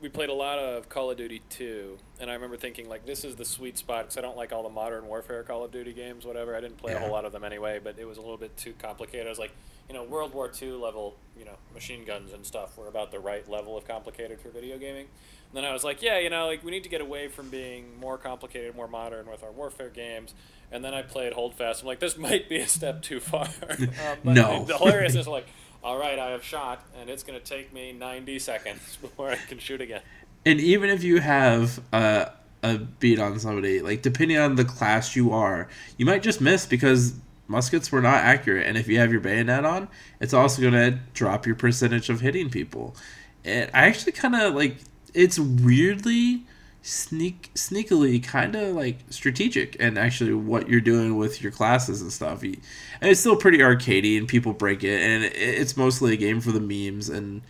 we 0.00 0.08
played 0.08 0.28
a 0.28 0.34
lot 0.34 0.58
of 0.58 0.88
Call 0.88 1.10
of 1.10 1.16
Duty 1.16 1.42
2, 1.50 1.96
and 2.20 2.30
I 2.30 2.34
remember 2.34 2.56
thinking 2.56 2.88
like 2.88 3.06
this 3.06 3.24
is 3.24 3.36
the 3.36 3.44
sweet 3.44 3.78
spot 3.78 4.04
because 4.04 4.18
I 4.18 4.20
don't 4.20 4.36
like 4.36 4.52
all 4.52 4.62
the 4.62 4.68
modern 4.68 5.06
warfare 5.06 5.42
Call 5.42 5.64
of 5.64 5.72
Duty 5.72 5.92
games, 5.92 6.24
whatever. 6.24 6.54
I 6.54 6.60
didn't 6.60 6.76
play 6.76 6.92
yeah. 6.92 6.98
a 6.98 7.00
whole 7.00 7.10
lot 7.12 7.24
of 7.24 7.32
them 7.32 7.44
anyway, 7.44 7.80
but 7.82 7.98
it 7.98 8.04
was 8.04 8.18
a 8.18 8.20
little 8.20 8.36
bit 8.36 8.56
too 8.56 8.74
complicated. 8.78 9.26
I 9.26 9.30
was 9.30 9.38
like, 9.38 9.52
you 9.88 9.94
know, 9.94 10.02
World 10.02 10.34
War 10.34 10.50
II 10.60 10.72
level, 10.72 11.16
you 11.38 11.44
know, 11.44 11.56
machine 11.72 12.04
guns 12.04 12.32
and 12.32 12.44
stuff 12.44 12.76
were 12.78 12.88
about 12.88 13.12
the 13.12 13.20
right 13.20 13.48
level 13.48 13.76
of 13.76 13.86
complicated 13.86 14.40
for 14.40 14.48
video 14.48 14.78
gaming. 14.78 15.06
And 15.54 15.56
then 15.62 15.64
I 15.64 15.72
was 15.72 15.84
like, 15.84 16.02
yeah, 16.02 16.18
you 16.18 16.30
know, 16.30 16.46
like 16.46 16.64
we 16.64 16.70
need 16.70 16.82
to 16.82 16.88
get 16.88 17.00
away 17.00 17.28
from 17.28 17.48
being 17.48 17.98
more 18.00 18.18
complicated, 18.18 18.74
more 18.74 18.88
modern 18.88 19.30
with 19.30 19.42
our 19.42 19.52
warfare 19.52 19.90
games. 19.90 20.34
And 20.72 20.84
then 20.84 20.94
I 20.94 21.02
played 21.02 21.32
Holdfast. 21.32 21.82
I'm 21.82 21.86
like, 21.86 22.00
this 22.00 22.16
might 22.18 22.48
be 22.48 22.56
a 22.56 22.68
step 22.68 23.02
too 23.02 23.20
far. 23.20 23.48
um, 23.70 23.88
no. 24.24 24.64
The 24.64 24.78
hilarious 24.78 25.14
is 25.14 25.28
like, 25.28 25.46
all 25.84 25.98
right, 25.98 26.18
I 26.18 26.30
have 26.30 26.42
shot, 26.42 26.82
and 26.98 27.10
it's 27.10 27.22
going 27.22 27.38
to 27.38 27.44
take 27.44 27.72
me 27.72 27.92
90 27.92 28.38
seconds 28.38 28.96
before 29.00 29.30
I 29.30 29.36
can 29.36 29.58
shoot 29.58 29.82
again. 29.82 30.00
And 30.46 30.58
even 30.58 30.88
if 30.90 31.04
you 31.04 31.20
have 31.20 31.80
uh, 31.92 32.26
a, 32.62 32.74
a 32.74 32.78
beat 32.78 33.18
on 33.18 33.38
somebody, 33.38 33.82
like 33.82 34.02
depending 34.02 34.38
on 34.38 34.56
the 34.56 34.64
class 34.64 35.14
you 35.14 35.32
are, 35.32 35.68
you 35.98 36.06
might 36.06 36.22
just 36.22 36.40
miss 36.40 36.66
because 36.66 37.14
muskets 37.48 37.92
were 37.92 38.00
not 38.00 38.16
accurate. 38.16 38.66
And 38.66 38.78
if 38.78 38.88
you 38.88 38.98
have 38.98 39.12
your 39.12 39.20
bayonet 39.20 39.64
on, 39.64 39.88
it's 40.20 40.32
also 40.32 40.62
going 40.62 40.72
to 40.72 40.98
drop 41.12 41.46
your 41.46 41.54
percentage 41.54 42.08
of 42.08 42.20
hitting 42.20 42.48
people. 42.48 42.96
And 43.44 43.70
I 43.74 43.86
actually 43.86 44.12
kind 44.12 44.34
of 44.34 44.54
like 44.54 44.76
it's 45.12 45.38
weirdly 45.38 46.44
sneak 46.86 47.50
sneakily 47.54 48.22
kind 48.22 48.54
of 48.54 48.76
like 48.76 48.98
strategic 49.08 49.74
and 49.80 49.96
actually 49.96 50.34
what 50.34 50.68
you're 50.68 50.82
doing 50.82 51.16
with 51.16 51.42
your 51.42 51.50
classes 51.50 52.02
and 52.02 52.12
stuff. 52.12 52.42
And 52.42 52.58
it's 53.00 53.20
still 53.20 53.36
pretty 53.36 53.58
arcadey 53.58 54.18
and 54.18 54.28
people 54.28 54.52
break 54.52 54.84
it 54.84 55.00
and 55.00 55.24
it's 55.24 55.78
mostly 55.78 56.12
a 56.12 56.16
game 56.16 56.42
for 56.42 56.52
the 56.52 56.60
memes 56.60 57.08
and 57.08 57.40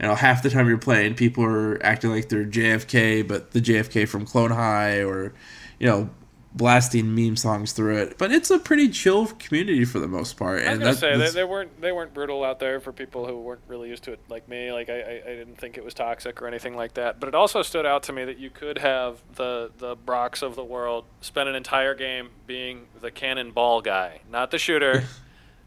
you 0.00 0.08
know 0.08 0.16
half 0.16 0.42
the 0.42 0.50
time 0.50 0.66
you're 0.66 0.78
playing 0.78 1.14
people 1.14 1.44
are 1.44 1.80
acting 1.84 2.10
like 2.10 2.28
they're 2.28 2.44
jfk 2.44 3.26
but 3.28 3.52
the 3.52 3.60
jfk 3.60 4.08
from 4.08 4.26
clone 4.26 4.50
high 4.50 4.96
or 4.96 5.32
you 5.78 5.86
know 5.86 6.10
blasting 6.54 7.14
meme 7.14 7.36
songs 7.36 7.72
through 7.72 7.96
it. 7.98 8.18
But 8.18 8.32
it's 8.32 8.50
a 8.50 8.58
pretty 8.58 8.88
chill 8.88 9.26
community 9.26 9.84
for 9.84 9.98
the 9.98 10.08
most 10.08 10.36
part. 10.36 10.60
And 10.62 10.82
I 10.82 10.88
was 10.88 11.00
gonna 11.00 11.18
that, 11.18 11.30
say 11.30 11.30
they, 11.30 11.40
they, 11.40 11.44
weren't 11.44 11.80
they 11.80 11.92
weren't 11.92 12.14
brutal 12.14 12.44
out 12.44 12.58
there 12.58 12.80
for 12.80 12.92
people 12.92 13.26
who 13.26 13.40
weren't 13.40 13.62
really 13.68 13.88
used 13.88 14.04
to 14.04 14.12
it 14.12 14.20
like 14.28 14.48
me. 14.48 14.72
Like 14.72 14.88
I, 14.88 15.00
I, 15.00 15.22
I, 15.26 15.34
didn't 15.34 15.56
think 15.56 15.78
it 15.78 15.84
was 15.84 15.94
toxic 15.94 16.40
or 16.42 16.46
anything 16.46 16.76
like 16.76 16.94
that. 16.94 17.20
But 17.20 17.28
it 17.28 17.34
also 17.34 17.62
stood 17.62 17.86
out 17.86 18.02
to 18.04 18.12
me 18.12 18.24
that 18.24 18.38
you 18.38 18.50
could 18.50 18.78
have 18.78 19.22
the 19.34 19.70
the 19.78 19.96
Brocks 19.96 20.42
of 20.42 20.54
the 20.54 20.64
world 20.64 21.04
spend 21.20 21.48
an 21.48 21.54
entire 21.54 21.94
game 21.94 22.30
being 22.46 22.86
the 23.00 23.10
cannonball 23.10 23.80
guy, 23.80 24.20
not 24.30 24.50
the 24.50 24.58
shooter. 24.58 25.04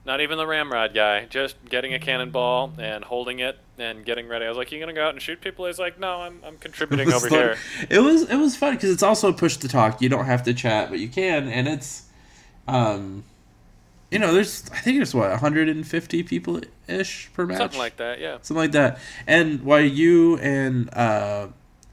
not 0.05 0.21
even 0.21 0.37
the 0.37 0.45
ramrod 0.45 0.93
guy, 0.93 1.25
just 1.25 1.55
getting 1.65 1.93
a 1.93 1.99
cannonball 1.99 2.73
and 2.77 3.03
holding 3.03 3.39
it 3.39 3.57
and 3.77 4.05
getting 4.05 4.27
ready. 4.27 4.45
I 4.45 4.49
was 4.49 4.57
like, 4.57 4.71
"You 4.71 4.79
gonna 4.79 4.93
go 4.93 5.03
out 5.03 5.13
and 5.13 5.21
shoot 5.21 5.41
people?" 5.41 5.65
He's 5.65 5.79
like, 5.79 5.99
"No, 5.99 6.21
I'm, 6.21 6.39
I'm 6.45 6.57
contributing 6.57 7.11
over 7.13 7.27
here." 7.27 7.57
It 7.89 7.99
was 7.99 8.29
it 8.29 8.35
was 8.37 8.55
fun 8.55 8.75
because 8.75 8.91
it's 8.91 9.03
also 9.03 9.29
a 9.29 9.33
push 9.33 9.57
to 9.57 9.67
talk. 9.67 10.01
You 10.01 10.09
don't 10.09 10.25
have 10.25 10.43
to 10.43 10.53
chat, 10.53 10.89
but 10.89 10.99
you 10.99 11.09
can, 11.09 11.47
and 11.47 11.67
it's, 11.67 12.03
um, 12.67 13.23
you 14.11 14.19
know, 14.19 14.33
there's 14.33 14.69
I 14.71 14.77
think 14.77 14.97
there's 14.97 15.15
what 15.15 15.29
150 15.31 16.23
people 16.23 16.61
ish 16.87 17.31
per 17.33 17.45
match, 17.45 17.57
something 17.57 17.79
like 17.79 17.97
that, 17.97 18.19
yeah, 18.19 18.37
something 18.41 18.61
like 18.61 18.71
that. 18.73 18.99
And 19.25 19.63
while 19.63 19.81
you 19.81 20.37
and 20.37 20.93
uh, 20.93 21.47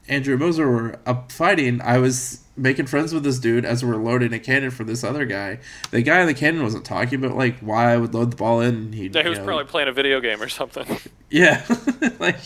Andrew 0.07 0.37
Moser 0.37 0.69
were 0.69 0.99
up 1.05 1.31
fighting, 1.31 1.81
I 1.81 1.97
was 1.97 2.43
making 2.55 2.85
friends 2.85 3.13
with 3.13 3.23
this 3.23 3.39
dude 3.39 3.65
as 3.65 3.83
we're 3.83 3.95
loading 3.95 4.33
a 4.33 4.39
cannon 4.39 4.71
for 4.71 4.83
this 4.83 5.03
other 5.03 5.25
guy. 5.25 5.59
The 5.91 6.01
guy 6.01 6.21
in 6.21 6.27
the 6.27 6.33
cannon 6.33 6.63
wasn't 6.63 6.85
talking 6.85 7.23
about 7.23 7.37
like 7.37 7.57
why 7.59 7.93
I 7.93 7.97
would 7.97 8.13
load 8.13 8.31
the 8.31 8.35
ball 8.35 8.61
in. 8.61 8.93
He, 8.93 9.07
yeah, 9.07 9.23
he 9.23 9.29
was 9.29 9.39
know, 9.39 9.45
probably 9.45 9.65
playing 9.65 9.87
a 9.87 9.93
video 9.93 10.19
game 10.19 10.41
or 10.41 10.49
something. 10.49 10.85
Yeah, 11.29 11.65
like 12.19 12.37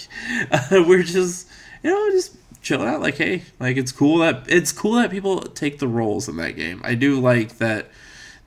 uh, 0.52 0.84
we're 0.88 1.04
just 1.04 1.50
you 1.84 1.90
know 1.90 2.12
just 2.12 2.38
chilling 2.62 2.88
out. 2.88 3.02
Like 3.02 3.16
hey, 3.16 3.44
like 3.60 3.78
it's 3.78 3.92
cool 3.92 4.20
that 4.20 4.46
it's 4.48 4.72
cool 4.72 4.94
that 4.94 5.12
people 5.12 5.42
take 5.42 5.80
the 5.80 5.88
roles 5.88 6.30
in 6.30 6.38
that 6.38 6.56
game. 6.56 6.82
I 6.84 6.96
do 6.96 7.20
like 7.20 7.58
that 7.58 7.90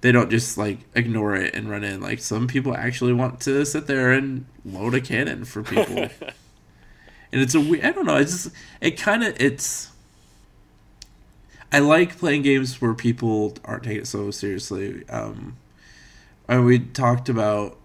they 0.00 0.12
don't 0.12 0.30
just 0.30 0.56
like 0.56 0.78
ignore 0.94 1.34
it 1.36 1.54
and 1.54 1.68
run 1.68 1.84
in. 1.84 2.00
Like 2.00 2.20
some 2.20 2.46
people 2.46 2.74
actually 2.74 3.12
want 3.12 3.40
to 3.40 3.66
sit 3.66 3.86
there 3.86 4.12
and 4.12 4.46
load 4.64 4.94
a 4.94 5.00
cannon 5.00 5.44
for 5.44 5.62
people. 5.62 6.08
and 7.32 7.40
it's 7.40 7.54
a 7.54 7.60
weird. 7.60 7.84
I 7.84 7.92
don't 7.92 8.06
know. 8.06 8.16
It's 8.16 8.44
just 8.44 8.56
it 8.80 8.92
kind 8.92 9.22
of 9.22 9.40
it's 9.40 9.90
I 11.72 11.78
like 11.78 12.18
playing 12.18 12.42
games 12.42 12.80
where 12.80 12.94
people 12.94 13.54
aren't 13.64 13.84
taking 13.84 14.02
it 14.02 14.06
so 14.06 14.30
seriously. 14.30 15.08
Um, 15.08 15.56
and 16.48 16.64
we 16.64 16.80
talked 16.80 17.28
about 17.28 17.76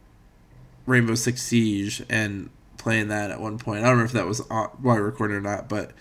Rainbow 0.87 1.15
Six 1.15 1.43
Siege 1.43 2.03
and 2.09 2.49
playing 2.77 3.09
that 3.09 3.29
at 3.29 3.39
one 3.39 3.59
point. 3.59 3.83
I 3.83 3.89
don't 3.89 3.99
know 3.99 4.05
if 4.05 4.11
that 4.13 4.25
was 4.25 4.39
while 4.49 4.71
I 4.85 4.95
recorded 4.95 5.35
or 5.35 5.41
not, 5.41 5.69
but 5.69 5.91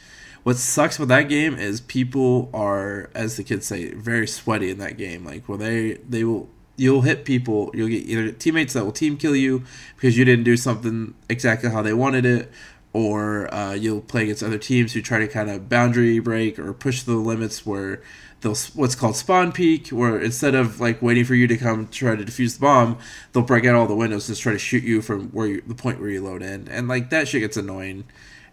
what 0.45 0.57
sucks 0.57 0.99
with 0.99 1.09
that 1.09 1.29
game 1.29 1.55
is 1.59 1.81
people 1.83 2.51
are, 2.55 3.11
as 3.15 3.37
the 3.37 3.45
kids 3.45 3.67
say, 3.67 3.93
very 3.93 4.27
sweaty 4.27 4.71
in 4.71 4.79
that 4.79 4.97
game. 4.97 5.25
Like, 5.25 5.49
well, 5.49 5.59
they 5.59 5.95
they 6.09 6.25
will 6.25 6.49
you'll 6.77 7.03
hit 7.03 7.25
people. 7.25 7.71
You'll 7.75 7.89
get 7.89 8.07
either 8.07 8.33
teammates 8.33 8.73
that 8.73 8.85
will 8.85 8.93
team 8.93 9.17
kill 9.17 9.37
you 9.37 9.65
because 9.97 10.17
you 10.17 10.25
didn't 10.25 10.45
do 10.45 10.57
something 10.57 11.15
exactly 11.29 11.71
how 11.71 11.83
they 11.83 11.95
wanted 11.95 12.25
it, 12.25 12.51
or 12.95 13.53
uh, 13.53 13.75
you'll 13.75 14.01
play 14.01 14.23
against 14.23 14.43
other 14.43 14.57
teams 14.57 14.93
who 14.93 15.03
try 15.03 15.19
to 15.19 15.29
kind 15.29 15.51
of 15.51 15.69
boundary 15.69 16.21
break 16.21 16.59
or 16.59 16.73
push 16.73 17.03
the 17.03 17.17
limits 17.17 17.67
where 17.67 18.01
they'll 18.41 18.55
what's 18.75 18.95
called 18.95 19.17
spawn 19.17 19.51
peek, 19.51 19.89
where 19.89 20.19
instead 20.19 20.55
of 20.55 20.81
like 20.81 21.03
waiting 21.03 21.25
for 21.25 21.35
you 21.35 21.49
to 21.49 21.57
come 21.57 21.89
try 21.89 22.15
to 22.15 22.25
defuse 22.25 22.55
the 22.55 22.61
bomb, 22.61 22.97
they'll 23.33 23.43
break 23.43 23.67
out 23.67 23.75
all 23.75 23.89
the 23.89 23.97
windows 23.97 24.29
just 24.29 24.41
try 24.41 24.53
to 24.53 24.59
shoot 24.59 24.85
you 24.85 25.03
from 25.03 25.29
where 25.31 25.49
you, 25.49 25.63
the 25.67 25.75
point 25.75 26.01
where 26.01 26.09
you 26.09 26.23
load 26.23 26.41
in, 26.41 26.69
and 26.69 26.87
like 26.87 27.11
that 27.11 27.27
shit 27.29 27.41
gets 27.41 27.57
annoying. 27.57 28.05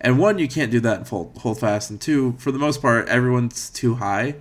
And 0.03 0.17
one, 0.17 0.39
you 0.39 0.47
can't 0.47 0.71
do 0.71 0.79
that 0.79 0.97
in 0.97 1.05
full 1.05 1.31
Holdfast, 1.37 1.91
and 1.91 2.01
two, 2.01 2.33
for 2.39 2.51
the 2.51 2.57
most 2.57 2.81
part, 2.81 3.07
everyone's 3.07 3.69
too 3.69 3.95
high 3.95 4.35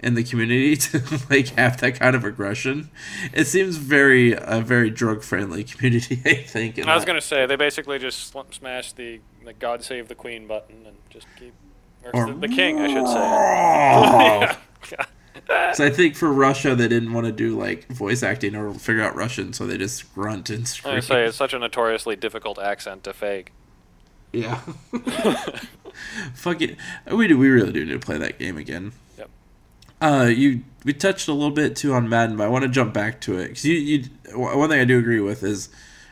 in 0.00 0.14
the 0.14 0.22
community 0.22 0.76
to 0.76 1.02
like 1.30 1.48
have 1.50 1.80
that 1.80 1.98
kind 1.98 2.14
of 2.14 2.24
aggression. 2.24 2.90
It 3.32 3.46
seems 3.46 3.76
very 3.76 4.32
a 4.32 4.60
very 4.60 4.90
drug 4.90 5.22
friendly 5.22 5.64
community. 5.64 6.22
I 6.24 6.34
think. 6.34 6.78
I 6.78 6.94
was 6.94 7.04
gonna 7.04 7.20
say 7.20 7.46
they 7.46 7.56
basically 7.56 7.98
just 7.98 8.34
smash 8.50 8.92
the, 8.92 9.20
the 9.44 9.52
"God 9.52 9.82
Save 9.82 10.08
the 10.08 10.14
Queen" 10.14 10.46
button 10.46 10.86
and 10.86 10.96
just 11.10 11.26
keep 11.38 11.54
or, 12.04 12.14
or 12.14 12.26
the, 12.26 12.40
the, 12.40 12.48
king, 12.48 12.78
I 12.80 12.88
should 12.88 13.06
say. 13.08 14.58
Oh. 14.98 15.72
so 15.74 15.84
I 15.84 15.90
think 15.90 16.14
for 16.14 16.32
Russia 16.32 16.74
they 16.74 16.88
didn't 16.88 17.12
want 17.12 17.26
to 17.26 17.32
do 17.32 17.58
like 17.58 17.88
voice 17.88 18.22
acting 18.22 18.54
or 18.54 18.74
figure 18.74 19.02
out 19.02 19.16
Russian, 19.16 19.52
so 19.52 19.66
they 19.66 19.78
just 19.78 20.14
grunt 20.14 20.50
and 20.50 20.68
scream. 20.68 20.96
I 20.96 21.00
say 21.00 21.24
it's 21.24 21.36
such 21.36 21.52
a 21.52 21.58
notoriously 21.58 22.16
difficult 22.16 22.58
accent 22.58 23.04
to 23.04 23.12
fake. 23.12 23.52
Yeah. 24.32 24.56
Fuck 26.34 26.60
it. 26.60 26.76
We 27.10 27.26
do. 27.26 27.38
We 27.38 27.48
really 27.48 27.72
do 27.72 27.84
need 27.84 27.92
to 27.92 27.98
play 27.98 28.18
that 28.18 28.38
game 28.38 28.58
again. 28.58 28.92
Uh, 30.00 30.30
you 30.34 30.62
we 30.84 30.92
touched 30.92 31.26
a 31.28 31.32
little 31.32 31.50
bit 31.50 31.74
too 31.74 31.92
on 31.94 32.08
Madden, 32.08 32.36
but 32.36 32.44
I 32.44 32.48
want 32.48 32.62
to 32.64 32.68
jump 32.70 32.92
back 32.92 33.20
to 33.22 33.38
it 33.38 33.48
because 33.48 33.64
you, 33.64 33.74
you 33.74 34.04
one 34.34 34.68
thing 34.68 34.80
I 34.80 34.84
do 34.84 34.98
agree 34.98 35.20
with 35.20 35.42
is 35.42 35.68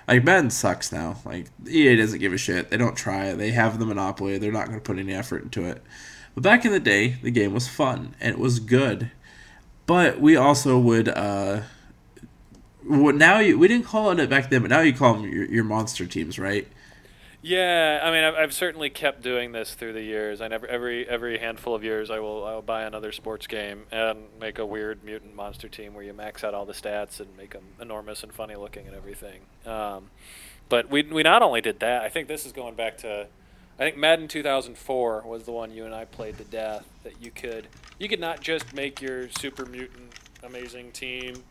like 0.08 0.24
Madden 0.24 0.50
sucks 0.50 0.90
now. 0.90 1.18
Like 1.24 1.46
EA 1.68 1.96
doesn't 1.96 2.18
give 2.18 2.32
a 2.32 2.38
shit. 2.38 2.70
They 2.70 2.76
don't 2.76 2.96
try. 2.96 3.32
They 3.34 3.50
have 3.52 3.78
the 3.78 3.86
monopoly. 3.86 4.38
They're 4.38 4.52
not 4.52 4.66
going 4.66 4.78
to 4.78 4.84
put 4.84 4.98
any 4.98 5.12
effort 5.12 5.42
into 5.42 5.64
it. 5.64 5.82
But 6.34 6.42
back 6.42 6.64
in 6.64 6.72
the 6.72 6.80
day, 6.80 7.16
the 7.22 7.30
game 7.30 7.52
was 7.54 7.68
fun 7.68 8.14
and 8.20 8.32
it 8.32 8.38
was 8.38 8.58
good. 8.58 9.10
But 9.86 10.20
we 10.20 10.34
also 10.34 10.78
would 10.78 11.08
uh, 11.08 11.60
now 12.82 13.38
you 13.38 13.58
we 13.58 13.68
didn't 13.68 13.86
call 13.86 14.10
it 14.10 14.30
back 14.30 14.50
then, 14.50 14.62
but 14.62 14.70
now 14.70 14.80
you 14.80 14.92
call 14.92 15.14
them 15.14 15.30
your, 15.30 15.44
your 15.44 15.64
monster 15.64 16.06
teams, 16.06 16.38
right? 16.38 16.66
Yeah, 17.46 18.00
I 18.02 18.10
mean, 18.10 18.24
I've, 18.24 18.34
I've 18.36 18.54
certainly 18.54 18.88
kept 18.88 19.20
doing 19.20 19.52
this 19.52 19.74
through 19.74 19.92
the 19.92 20.00
years. 20.00 20.40
I 20.40 20.48
never 20.48 20.66
every 20.66 21.06
every 21.06 21.36
handful 21.36 21.74
of 21.74 21.84
years, 21.84 22.10
I 22.10 22.18
will 22.18 22.42
I 22.42 22.54
will 22.54 22.62
buy 22.62 22.84
another 22.84 23.12
sports 23.12 23.46
game 23.46 23.84
and 23.92 24.20
make 24.40 24.58
a 24.58 24.64
weird 24.64 25.04
mutant 25.04 25.36
monster 25.36 25.68
team 25.68 25.92
where 25.92 26.02
you 26.02 26.14
max 26.14 26.42
out 26.42 26.54
all 26.54 26.64
the 26.64 26.72
stats 26.72 27.20
and 27.20 27.36
make 27.36 27.50
them 27.50 27.64
enormous 27.78 28.22
and 28.22 28.32
funny 28.32 28.56
looking 28.56 28.86
and 28.86 28.96
everything. 28.96 29.42
Um, 29.66 30.08
but 30.70 30.90
we 30.90 31.02
we 31.02 31.22
not 31.22 31.42
only 31.42 31.60
did 31.60 31.80
that. 31.80 32.00
I 32.00 32.08
think 32.08 32.28
this 32.28 32.46
is 32.46 32.52
going 32.52 32.76
back 32.76 32.96
to 32.98 33.26
I 33.78 33.82
think 33.82 33.98
Madden 33.98 34.26
2004 34.26 35.24
was 35.26 35.42
the 35.42 35.52
one 35.52 35.70
you 35.70 35.84
and 35.84 35.94
I 35.94 36.06
played 36.06 36.38
to 36.38 36.44
death. 36.44 36.86
That 37.02 37.20
you 37.20 37.30
could 37.30 37.68
you 37.98 38.08
could 38.08 38.20
not 38.20 38.40
just 38.40 38.72
make 38.72 39.02
your 39.02 39.28
super 39.28 39.66
mutant 39.66 40.14
amazing 40.42 40.92
team, 40.92 41.42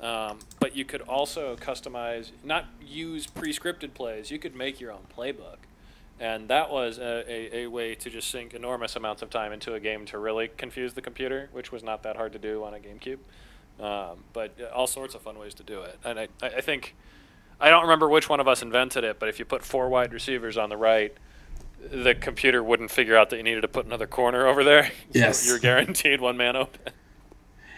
um, 0.00 0.38
but 0.60 0.76
you 0.76 0.84
could 0.84 1.02
also 1.02 1.56
customize, 1.56 2.30
not 2.44 2.66
use 2.80 3.26
pre-scripted 3.26 3.94
plays. 3.94 4.30
You 4.30 4.38
could 4.38 4.54
make 4.54 4.80
your 4.80 4.92
own 4.92 5.06
playbook, 5.16 5.56
and 6.20 6.48
that 6.48 6.70
was 6.70 6.98
a, 6.98 7.24
a, 7.28 7.64
a 7.64 7.66
way 7.68 7.94
to 7.94 8.10
just 8.10 8.30
sink 8.30 8.54
enormous 8.54 8.96
amounts 8.96 9.22
of 9.22 9.30
time 9.30 9.52
into 9.52 9.74
a 9.74 9.80
game 9.80 10.04
to 10.06 10.18
really 10.18 10.48
confuse 10.48 10.94
the 10.94 11.02
computer, 11.02 11.48
which 11.52 11.72
was 11.72 11.82
not 11.82 12.02
that 12.02 12.16
hard 12.16 12.32
to 12.32 12.38
do 12.38 12.64
on 12.64 12.74
a 12.74 12.78
GameCube. 12.78 13.18
Um, 13.78 14.24
but 14.32 14.54
all 14.74 14.86
sorts 14.86 15.14
of 15.14 15.20
fun 15.20 15.38
ways 15.38 15.52
to 15.54 15.62
do 15.62 15.82
it, 15.82 15.98
and 16.04 16.18
I, 16.18 16.28
I 16.42 16.62
think 16.62 16.94
I 17.60 17.70
don't 17.70 17.82
remember 17.82 18.08
which 18.08 18.28
one 18.28 18.40
of 18.40 18.48
us 18.48 18.62
invented 18.62 19.04
it, 19.04 19.18
but 19.18 19.28
if 19.28 19.38
you 19.38 19.44
put 19.44 19.62
four 19.62 19.88
wide 19.88 20.12
receivers 20.12 20.56
on 20.56 20.68
the 20.68 20.76
right, 20.76 21.14
the 21.90 22.14
computer 22.14 22.62
wouldn't 22.62 22.90
figure 22.90 23.16
out 23.16 23.30
that 23.30 23.36
you 23.36 23.42
needed 23.42 23.62
to 23.62 23.68
put 23.68 23.86
another 23.86 24.06
corner 24.06 24.46
over 24.46 24.64
there. 24.64 24.90
Yes. 25.12 25.46
You're 25.46 25.58
guaranteed 25.58 26.20
one 26.20 26.36
man 26.36 26.56
open. 26.56 26.80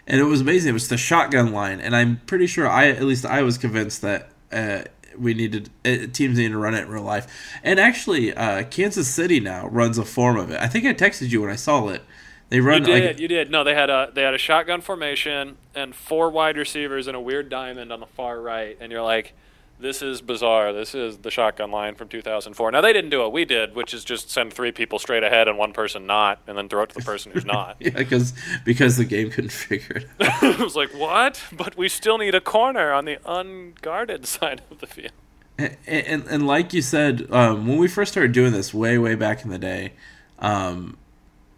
And 0.09 0.21
it 0.21 0.25
was 0.25 0.41
amazing. 0.41 0.71
It 0.71 0.73
was 0.73 0.89
the 0.89 0.97
shotgun 0.97 1.53
line, 1.53 1.81
and 1.81 1.95
I'm 1.95 2.21
pretty 2.27 2.47
sure 2.47 2.67
I 2.69 2.89
at 2.89 3.03
least 3.03 3.25
I 3.25 3.43
was 3.43 3.59
convinced 3.59 4.03
that 4.03 4.31
uh, 4.51 4.85
we 5.17 5.35
needed 5.35 5.71
uh, 5.85 6.07
teams 6.13 6.39
need 6.39 6.49
to 6.49 6.59
run 6.59 6.75
it 6.75 6.85
in 6.85 6.89
real 6.89 7.03
life. 7.03 7.27
And 7.63 7.79
actually, 7.79 8.35
uh, 8.35 8.65
Kansas 8.65 9.07
City 9.07 9.39
now 9.39 9.69
runs 9.69 9.99
a 9.99 10.05
form 10.05 10.39
of 10.39 10.51
it. 10.51 10.61
I 10.61 10.67
think 10.67 10.87
I 10.87 10.95
texted 10.95 11.31
you 11.31 11.43
when 11.43 11.51
I 11.51 11.57
saw 11.57 11.89
it. 11.89 12.03
They 12.49 12.61
run 12.61 12.81
You 12.81 12.87
did, 12.87 13.05
like 13.05 13.21
you 13.21 13.29
did. 13.29 13.51
No, 13.51 13.63
they 13.63 13.75
had 13.75 13.91
a 13.91 14.11
they 14.15 14.23
had 14.23 14.33
a 14.33 14.39
shotgun 14.39 14.81
formation 14.81 15.59
and 15.75 15.95
four 15.95 16.31
wide 16.31 16.57
receivers 16.57 17.07
and 17.07 17.15
a 17.15 17.21
weird 17.21 17.51
diamond 17.51 17.93
on 17.93 18.01
the 18.01 18.07
far 18.07 18.41
right, 18.41 18.79
and 18.81 18.91
you're 18.91 19.03
like, 19.03 19.35
this 19.81 20.03
is 20.03 20.21
bizarre. 20.21 20.73
This 20.73 20.95
is 20.95 21.19
the 21.19 21.31
shotgun 21.31 21.71
line 21.71 21.95
from 21.95 22.09
2004. 22.09 22.73
Now 22.73 22.81
they 22.81 22.93
didn't 22.93 23.11
do 23.11 23.21
what 23.21 23.33
we 23.33 23.45
did, 23.45 23.75
which 23.75 23.95
is 23.95 24.05
just 24.05 24.31
send 24.31 24.53
three 24.53 24.73
people 24.73 24.99
straight 24.99 25.23
ahead 25.23 25.47
and 25.47 25.57
one 25.57 25.73
person 25.73 26.07
not, 26.07 26.41
and 26.47 26.59
then 26.59 26.69
throw 26.69 26.83
it 26.83 26.91
to 26.91 26.97
the 26.97 27.05
person 27.05 27.33
who's 27.33 27.45
not. 27.45 27.77
yeah, 27.81 27.91
because 27.91 28.33
because 28.65 28.97
the 28.97 29.05
game 29.05 29.31
couldn't 29.31 29.53
figure 29.53 29.97
it. 29.97 30.07
out. 30.21 30.43
I 30.43 30.63
was 30.63 30.75
like, 30.75 30.91
what? 30.91 31.41
But 31.53 31.77
we 31.77 31.89
still 31.89 32.19
need 32.19 32.35
a 32.35 32.41
corner 32.41 32.93
on 32.93 33.05
the 33.05 33.19
unguarded 33.25 34.27
side 34.27 34.63
of 34.71 34.81
the 34.81 34.87
field. 34.87 35.13
And, 35.57 35.77
and, 35.87 36.27
and 36.29 36.47
like 36.47 36.73
you 36.73 36.83
said, 36.83 37.29
um, 37.31 37.67
when 37.67 37.79
we 37.79 37.89
first 37.89 38.13
started 38.13 38.33
doing 38.33 38.53
this, 38.53 38.75
way 38.75 38.99
way 38.99 39.15
back 39.15 39.45
in 39.45 39.51
the 39.51 39.59
day, 39.59 39.93
um, 40.41 40.97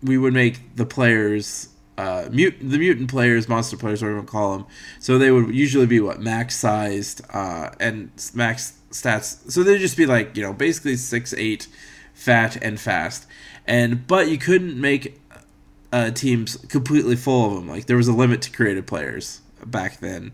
we 0.03 0.19
would 0.19 0.35
make 0.35 0.77
the 0.77 0.87
players, 0.87 1.70
uh, 2.01 2.29
mut- 2.33 2.61
the 2.61 2.79
mutant 2.79 3.11
players, 3.11 3.49
monster 3.49 3.77
players, 3.77 4.03
whatever 4.03 4.21
you 4.21 4.27
call 4.27 4.57
them. 4.57 4.67
So 4.99 5.19
they 5.19 5.31
would 5.31 5.55
usually 5.55 5.87
be 5.87 6.01
what 6.01 6.21
max 6.21 6.57
sized 6.57 7.21
uh, 7.31 7.71
and 7.79 8.11
max 8.35 8.79
stats. 8.91 9.51
So 9.51 9.63
they'd 9.63 9.79
just 9.79 9.97
be 9.97 10.07
like 10.07 10.37
you 10.37 10.43
know 10.43 10.55
basically 10.55 10.97
six 10.97 11.35
eight, 11.35 11.69
fat 12.15 12.57
and 12.63 12.81
fast. 12.81 13.27
And 13.67 14.07
but 14.07 14.29
you 14.29 14.39
couldn't 14.39 14.81
make 14.81 15.21
uh, 15.93 16.11
teams 16.11 16.57
completely 16.69 17.17
full 17.17 17.47
of 17.47 17.55
them. 17.55 17.69
Like 17.69 17.87
there 17.87 17.99
was 17.99 18.09
a 18.09 18.15
limit 18.15 18.41
to 18.43 18.51
creative 18.51 18.87
players 18.87 19.43
back 19.65 20.01
then. 20.01 20.33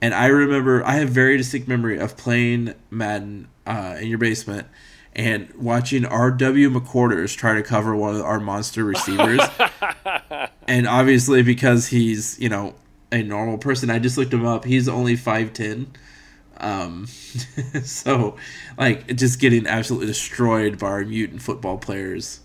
And 0.00 0.14
I 0.14 0.26
remember 0.26 0.84
I 0.84 0.92
have 0.92 1.08
very 1.08 1.36
distinct 1.36 1.66
memory 1.66 1.98
of 1.98 2.16
playing 2.16 2.74
Madden 2.90 3.48
uh, 3.66 3.96
in 4.00 4.08
your 4.08 4.18
basement 4.18 4.68
and 5.16 5.52
watching 5.54 6.04
R.W. 6.04 6.70
McQuarters 6.70 7.36
try 7.36 7.54
to 7.54 7.62
cover 7.62 7.94
one 7.94 8.16
of 8.16 8.22
our 8.22 8.40
monster 8.40 8.84
receivers. 8.84 9.40
and 10.68 10.86
obviously 10.86 11.42
because 11.42 11.86
he's, 11.88 12.38
you 12.40 12.48
know, 12.48 12.74
a 13.12 13.22
normal 13.22 13.58
person, 13.58 13.90
I 13.90 13.98
just 13.98 14.18
looked 14.18 14.34
him 14.34 14.44
up. 14.44 14.64
He's 14.64 14.88
only 14.88 15.16
5'10. 15.16 15.86
Um, 16.56 17.06
so, 17.84 18.36
like, 18.76 19.14
just 19.14 19.38
getting 19.38 19.66
absolutely 19.66 20.08
destroyed 20.08 20.78
by 20.78 20.88
our 20.88 21.04
mutant 21.04 21.42
football 21.42 21.78
players. 21.78 22.40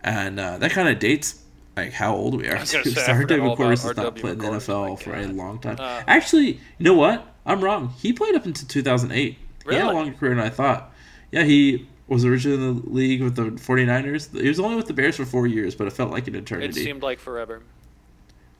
And 0.00 0.40
uh, 0.40 0.58
that 0.58 0.72
kind 0.72 0.88
of 0.88 0.98
dates 0.98 1.42
like 1.76 1.92
how 1.92 2.14
old 2.14 2.40
we 2.40 2.48
are. 2.48 2.64
say, 2.66 2.82
Sorry, 2.82 3.24
David 3.26 3.56
has 3.58 3.96
not 3.96 4.16
played 4.16 4.34
in 4.34 4.38
the 4.38 4.44
NFL 4.46 5.00
for 5.00 5.14
a 5.14 5.26
long 5.26 5.58
time. 5.58 5.76
Uh, 5.78 6.02
Actually, 6.06 6.46
you 6.78 6.84
know 6.84 6.94
what? 6.94 7.26
I'm 7.46 7.62
wrong. 7.62 7.90
He 7.98 8.12
played 8.12 8.34
up 8.34 8.44
until 8.44 8.68
2008. 8.68 9.38
Really? 9.64 9.76
He 9.76 9.80
had 9.80 9.90
a 9.90 9.94
longer 9.94 10.12
career 10.12 10.34
than 10.34 10.44
I 10.44 10.50
thought. 10.50 10.92
Yeah, 11.30 11.44
he 11.44 11.88
was 12.12 12.24
originally 12.24 12.56
in 12.68 12.74
the 12.82 12.90
league 12.90 13.22
with 13.22 13.36
the 13.36 13.44
49ers. 13.44 14.38
He 14.40 14.48
was 14.48 14.60
only 14.60 14.76
with 14.76 14.86
the 14.86 14.92
Bears 14.92 15.16
for 15.16 15.24
four 15.24 15.46
years, 15.46 15.74
but 15.74 15.86
it 15.86 15.92
felt 15.92 16.10
like 16.10 16.28
an 16.28 16.34
eternity. 16.34 16.80
It 16.80 16.84
seemed 16.84 17.02
like 17.02 17.18
forever. 17.18 17.62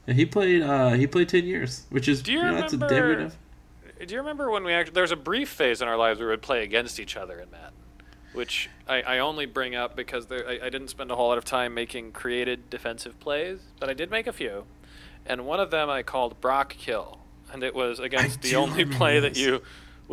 And 0.06 0.16
he 0.16 0.26
played. 0.26 0.62
Uh, 0.62 0.90
he 0.90 1.06
played 1.06 1.28
10 1.28 1.44
years, 1.44 1.86
which 1.90 2.08
is 2.08 2.22
Do 2.22 2.32
you 2.32 2.38
you 2.38 2.44
know, 2.44 2.54
that's 2.54 2.72
a 2.72 2.76
remember- 2.76 3.12
damn 3.14 3.20
enough. 3.20 3.36
Do 4.04 4.12
you 4.14 4.20
remember 4.20 4.50
when 4.50 4.64
we 4.64 4.72
actually? 4.72 4.94
There 4.94 5.02
was 5.04 5.12
a 5.12 5.16
brief 5.16 5.48
phase 5.48 5.80
in 5.80 5.86
our 5.86 5.96
lives 5.96 6.18
where 6.18 6.26
we 6.28 6.32
would 6.32 6.42
play 6.42 6.64
against 6.64 6.98
each 6.98 7.16
other 7.16 7.38
in 7.38 7.48
Madden, 7.52 7.74
which 8.32 8.68
I, 8.88 9.02
I 9.02 9.18
only 9.20 9.46
bring 9.46 9.76
up 9.76 9.94
because 9.94 10.26
there, 10.26 10.48
I, 10.48 10.54
I 10.54 10.70
didn't 10.70 10.88
spend 10.88 11.12
a 11.12 11.14
whole 11.14 11.28
lot 11.28 11.38
of 11.38 11.44
time 11.44 11.72
making 11.72 12.10
created 12.10 12.68
defensive 12.68 13.20
plays, 13.20 13.60
but 13.78 13.88
I 13.88 13.94
did 13.94 14.10
make 14.10 14.26
a 14.26 14.32
few, 14.32 14.64
and 15.24 15.46
one 15.46 15.60
of 15.60 15.70
them 15.70 15.88
I 15.88 16.02
called 16.02 16.40
Brock 16.40 16.74
Kill, 16.76 17.20
and 17.52 17.62
it 17.62 17.76
was 17.76 18.00
against 18.00 18.42
the 18.42 18.56
only 18.56 18.84
play 18.84 19.20
that 19.20 19.36
you 19.36 19.62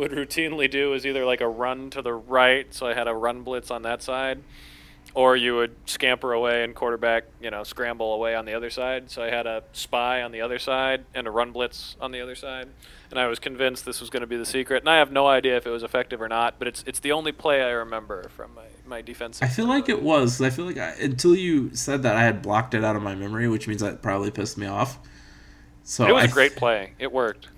would 0.00 0.12
routinely 0.12 0.68
do 0.68 0.94
is 0.94 1.04
either 1.04 1.24
like 1.24 1.42
a 1.42 1.48
run 1.48 1.90
to 1.90 2.00
the 2.02 2.14
right, 2.14 2.72
so 2.74 2.86
I 2.86 2.94
had 2.94 3.06
a 3.06 3.14
run 3.14 3.42
blitz 3.42 3.70
on 3.70 3.82
that 3.82 4.02
side, 4.02 4.42
or 5.14 5.36
you 5.36 5.54
would 5.56 5.76
scamper 5.84 6.32
away 6.32 6.64
and 6.64 6.74
quarterback, 6.74 7.24
you 7.40 7.50
know, 7.50 7.62
scramble 7.64 8.14
away 8.14 8.34
on 8.34 8.46
the 8.46 8.54
other 8.54 8.70
side. 8.70 9.10
So 9.10 9.22
I 9.22 9.28
had 9.28 9.46
a 9.46 9.62
spy 9.72 10.22
on 10.22 10.32
the 10.32 10.40
other 10.40 10.58
side 10.58 11.04
and 11.14 11.26
a 11.26 11.30
run 11.30 11.52
blitz 11.52 11.96
on 12.00 12.12
the 12.12 12.20
other 12.22 12.34
side, 12.34 12.68
and 13.10 13.20
I 13.20 13.26
was 13.26 13.38
convinced 13.38 13.84
this 13.84 14.00
was 14.00 14.08
going 14.08 14.22
to 14.22 14.26
be 14.26 14.38
the 14.38 14.46
secret. 14.46 14.82
And 14.82 14.88
I 14.88 14.96
have 14.96 15.12
no 15.12 15.26
idea 15.26 15.56
if 15.58 15.66
it 15.66 15.70
was 15.70 15.82
effective 15.82 16.22
or 16.22 16.28
not, 16.28 16.54
but 16.58 16.66
it's 16.66 16.82
it's 16.86 17.00
the 17.00 17.12
only 17.12 17.32
play 17.32 17.62
I 17.62 17.70
remember 17.70 18.30
from 18.30 18.54
my 18.54 18.64
my 18.86 19.02
defensive. 19.02 19.46
I 19.46 19.48
feel 19.48 19.66
like 19.66 19.90
it 19.90 20.02
was. 20.02 20.40
I 20.40 20.48
feel 20.48 20.64
like 20.64 20.78
I, 20.78 20.92
until 21.00 21.36
you 21.36 21.74
said 21.74 22.02
that, 22.04 22.16
I 22.16 22.22
had 22.22 22.40
blocked 22.40 22.72
it 22.72 22.84
out 22.84 22.96
of 22.96 23.02
my 23.02 23.14
memory, 23.14 23.48
which 23.48 23.68
means 23.68 23.82
that 23.82 24.00
probably 24.00 24.30
pissed 24.30 24.56
me 24.56 24.66
off. 24.66 24.98
So 25.84 26.06
It 26.06 26.12
was 26.14 26.24
a 26.24 26.28
great 26.28 26.56
play. 26.56 26.92
It 26.98 27.12
worked. 27.12 27.48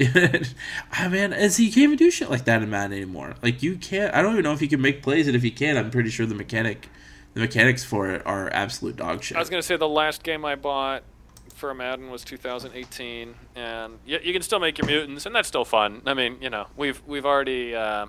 I 0.92 1.08
mean, 1.08 1.32
as 1.32 1.56
he 1.56 1.66
can't 1.66 1.84
even 1.84 1.96
do 1.96 2.10
shit 2.10 2.30
like 2.30 2.44
that 2.44 2.62
in 2.62 2.70
Madden 2.70 2.96
anymore. 2.96 3.34
Like 3.42 3.62
you 3.62 3.76
can't. 3.76 4.14
I 4.14 4.22
don't 4.22 4.32
even 4.32 4.44
know 4.44 4.52
if 4.52 4.60
he 4.60 4.68
can 4.68 4.80
make 4.80 5.02
plays, 5.02 5.26
and 5.26 5.36
if 5.36 5.42
he 5.42 5.50
can, 5.50 5.76
I'm 5.76 5.90
pretty 5.90 6.10
sure 6.10 6.26
the 6.26 6.34
mechanic, 6.34 6.88
the 7.34 7.40
mechanics 7.40 7.84
for 7.84 8.10
it 8.10 8.22
are 8.26 8.50
absolute 8.52 8.96
dog 8.96 9.22
shit. 9.22 9.36
I 9.36 9.40
was 9.40 9.50
going 9.50 9.60
to 9.60 9.66
say 9.66 9.76
the 9.76 9.88
last 9.88 10.22
game 10.22 10.44
I 10.44 10.54
bought 10.56 11.02
for 11.54 11.72
Madden 11.74 12.10
was 12.10 12.24
2018, 12.24 13.34
and 13.54 13.98
you, 14.04 14.18
you 14.22 14.32
can 14.32 14.42
still 14.42 14.58
make 14.58 14.78
your 14.78 14.86
mutants, 14.86 15.26
and 15.26 15.34
that's 15.34 15.48
still 15.48 15.64
fun. 15.64 16.02
I 16.06 16.14
mean, 16.14 16.38
you 16.40 16.50
know, 16.50 16.66
we've 16.76 17.00
we've 17.06 17.26
already. 17.26 17.74
Uh, 17.74 18.06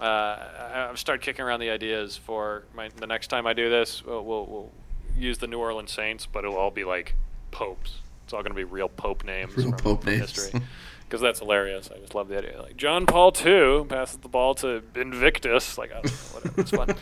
uh, 0.00 0.04
I- 0.04 0.88
I've 0.90 0.98
started 0.98 1.22
kicking 1.22 1.44
around 1.44 1.60
the 1.60 1.70
ideas 1.70 2.16
for 2.16 2.64
my, 2.74 2.88
the 2.96 3.06
next 3.06 3.26
time 3.28 3.46
I 3.46 3.52
do 3.52 3.68
this. 3.68 4.02
We'll, 4.04 4.24
we'll, 4.24 4.46
we'll 4.46 4.70
use 5.16 5.38
the 5.38 5.46
New 5.46 5.58
Orleans 5.58 5.92
Saints, 5.92 6.26
but 6.26 6.44
it'll 6.44 6.56
all 6.56 6.70
be 6.70 6.84
like 6.84 7.14
popes. 7.50 7.98
It's 8.24 8.32
all 8.32 8.40
going 8.42 8.52
to 8.52 8.56
be 8.56 8.64
real 8.64 8.88
pope 8.88 9.22
names 9.24 9.54
Real 9.56 9.68
from, 9.70 9.76
pope 9.78 10.02
from 10.04 10.12
names. 10.14 10.32
history. 10.32 10.60
Because 11.12 11.20
that's 11.20 11.40
hilarious. 11.40 11.90
I 11.94 11.98
just 11.98 12.14
love 12.14 12.28
the 12.28 12.38
idea. 12.38 12.62
Like 12.62 12.78
John 12.78 13.04
Paul 13.04 13.34
II 13.44 13.84
passes 13.84 14.16
the 14.16 14.30
ball 14.30 14.54
to 14.54 14.82
Invictus. 14.94 15.76
Like 15.76 15.90
I 15.92 16.00
don't 16.00 16.06
know, 16.06 16.10
whatever. 16.32 16.60
It's 16.62 16.70
fun. 16.70 16.94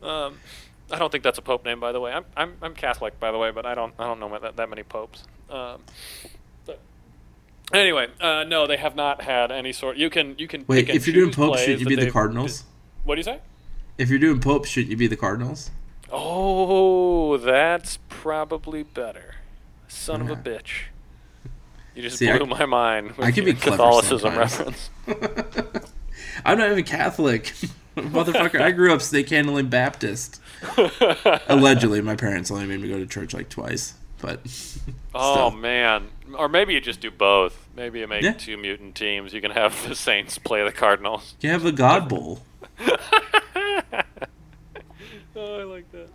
Um, 0.08 0.38
I 0.92 0.98
don't 1.00 1.10
think 1.10 1.24
that's 1.24 1.38
a 1.38 1.42
pope 1.42 1.64
name, 1.64 1.80
by 1.80 1.90
the 1.90 1.98
way. 1.98 2.12
I'm 2.12 2.24
I'm, 2.36 2.54
I'm 2.62 2.72
Catholic, 2.72 3.18
by 3.18 3.32
the 3.32 3.36
way, 3.36 3.50
but 3.50 3.66
I 3.66 3.74
don't 3.74 3.92
I 3.98 4.04
don't 4.04 4.20
know 4.20 4.38
that, 4.38 4.54
that 4.54 4.70
many 4.70 4.84
popes. 4.84 5.24
Um, 5.50 5.80
but 6.66 6.78
anyway, 7.72 8.06
uh, 8.20 8.44
no, 8.46 8.68
they 8.68 8.76
have 8.76 8.94
not 8.94 9.22
had 9.22 9.50
any 9.50 9.72
sort. 9.72 9.96
You 9.96 10.08
can 10.08 10.36
you 10.38 10.46
can 10.46 10.64
Wait, 10.68 10.86
pick 10.86 10.94
if 10.94 11.08
you're 11.08 11.14
doing 11.14 11.30
choose 11.30 11.34
Pope, 11.34 11.58
should 11.58 11.80
you 11.80 11.86
be 11.86 11.96
the 11.96 12.02
they've- 12.02 12.12
Cardinals? 12.12 12.62
What 13.02 13.16
do 13.16 13.18
you 13.18 13.24
say? 13.24 13.40
If 13.98 14.08
you're 14.08 14.20
doing 14.20 14.38
Pope, 14.38 14.66
shouldn't 14.66 14.92
you 14.92 14.96
be 14.96 15.08
the 15.08 15.16
Cardinals? 15.16 15.72
Oh, 16.12 17.36
that's 17.38 17.98
probably 18.08 18.84
better. 18.84 19.34
Son 19.88 20.20
of 20.20 20.30
a 20.30 20.36
bitch. 20.36 20.82
You 21.98 22.04
just 22.04 22.18
See, 22.18 22.30
I- 22.30 22.38
blew 22.38 22.46
my 22.46 22.64
mind. 22.64 23.08
With 23.16 23.26
I 23.26 23.30
your 23.30 23.44
be 23.46 23.54
Catholicism 23.54 24.38
reference. 24.38 24.88
I'm 26.44 26.56
not 26.56 26.70
even 26.70 26.84
Catholic, 26.84 27.42
motherfucker. 27.96 28.60
I 28.60 28.70
grew 28.70 28.92
up 28.94 29.02
snake 29.02 29.28
handling 29.30 29.68
Baptist. 29.68 30.40
Allegedly, 31.48 32.00
my 32.00 32.14
parents 32.14 32.52
only 32.52 32.66
made 32.66 32.78
me 32.80 32.88
go 32.88 32.98
to 32.98 33.06
church 33.06 33.34
like 33.34 33.48
twice, 33.48 33.94
but 34.20 34.40
Oh 35.12 35.48
still. 35.48 35.50
man, 35.58 36.06
or 36.38 36.48
maybe 36.48 36.72
you 36.72 36.80
just 36.80 37.00
do 37.00 37.10
both. 37.10 37.66
Maybe 37.74 37.98
you 37.98 38.06
make 38.06 38.22
Yeah. 38.22 38.34
two 38.34 38.56
mutant 38.56 38.94
teams. 38.94 39.32
You 39.32 39.40
can 39.40 39.50
have 39.50 39.88
the 39.88 39.96
Saints 39.96 40.38
play 40.38 40.62
the 40.62 40.70
Cardinals. 40.70 41.34
you 41.40 41.50
have 41.50 41.64
the 41.64 41.72
God 41.72 42.08
Bowl. 42.08 42.42
Oh, 45.36 45.60
I 45.60 45.64
like 45.64 45.90
that. 45.92 46.08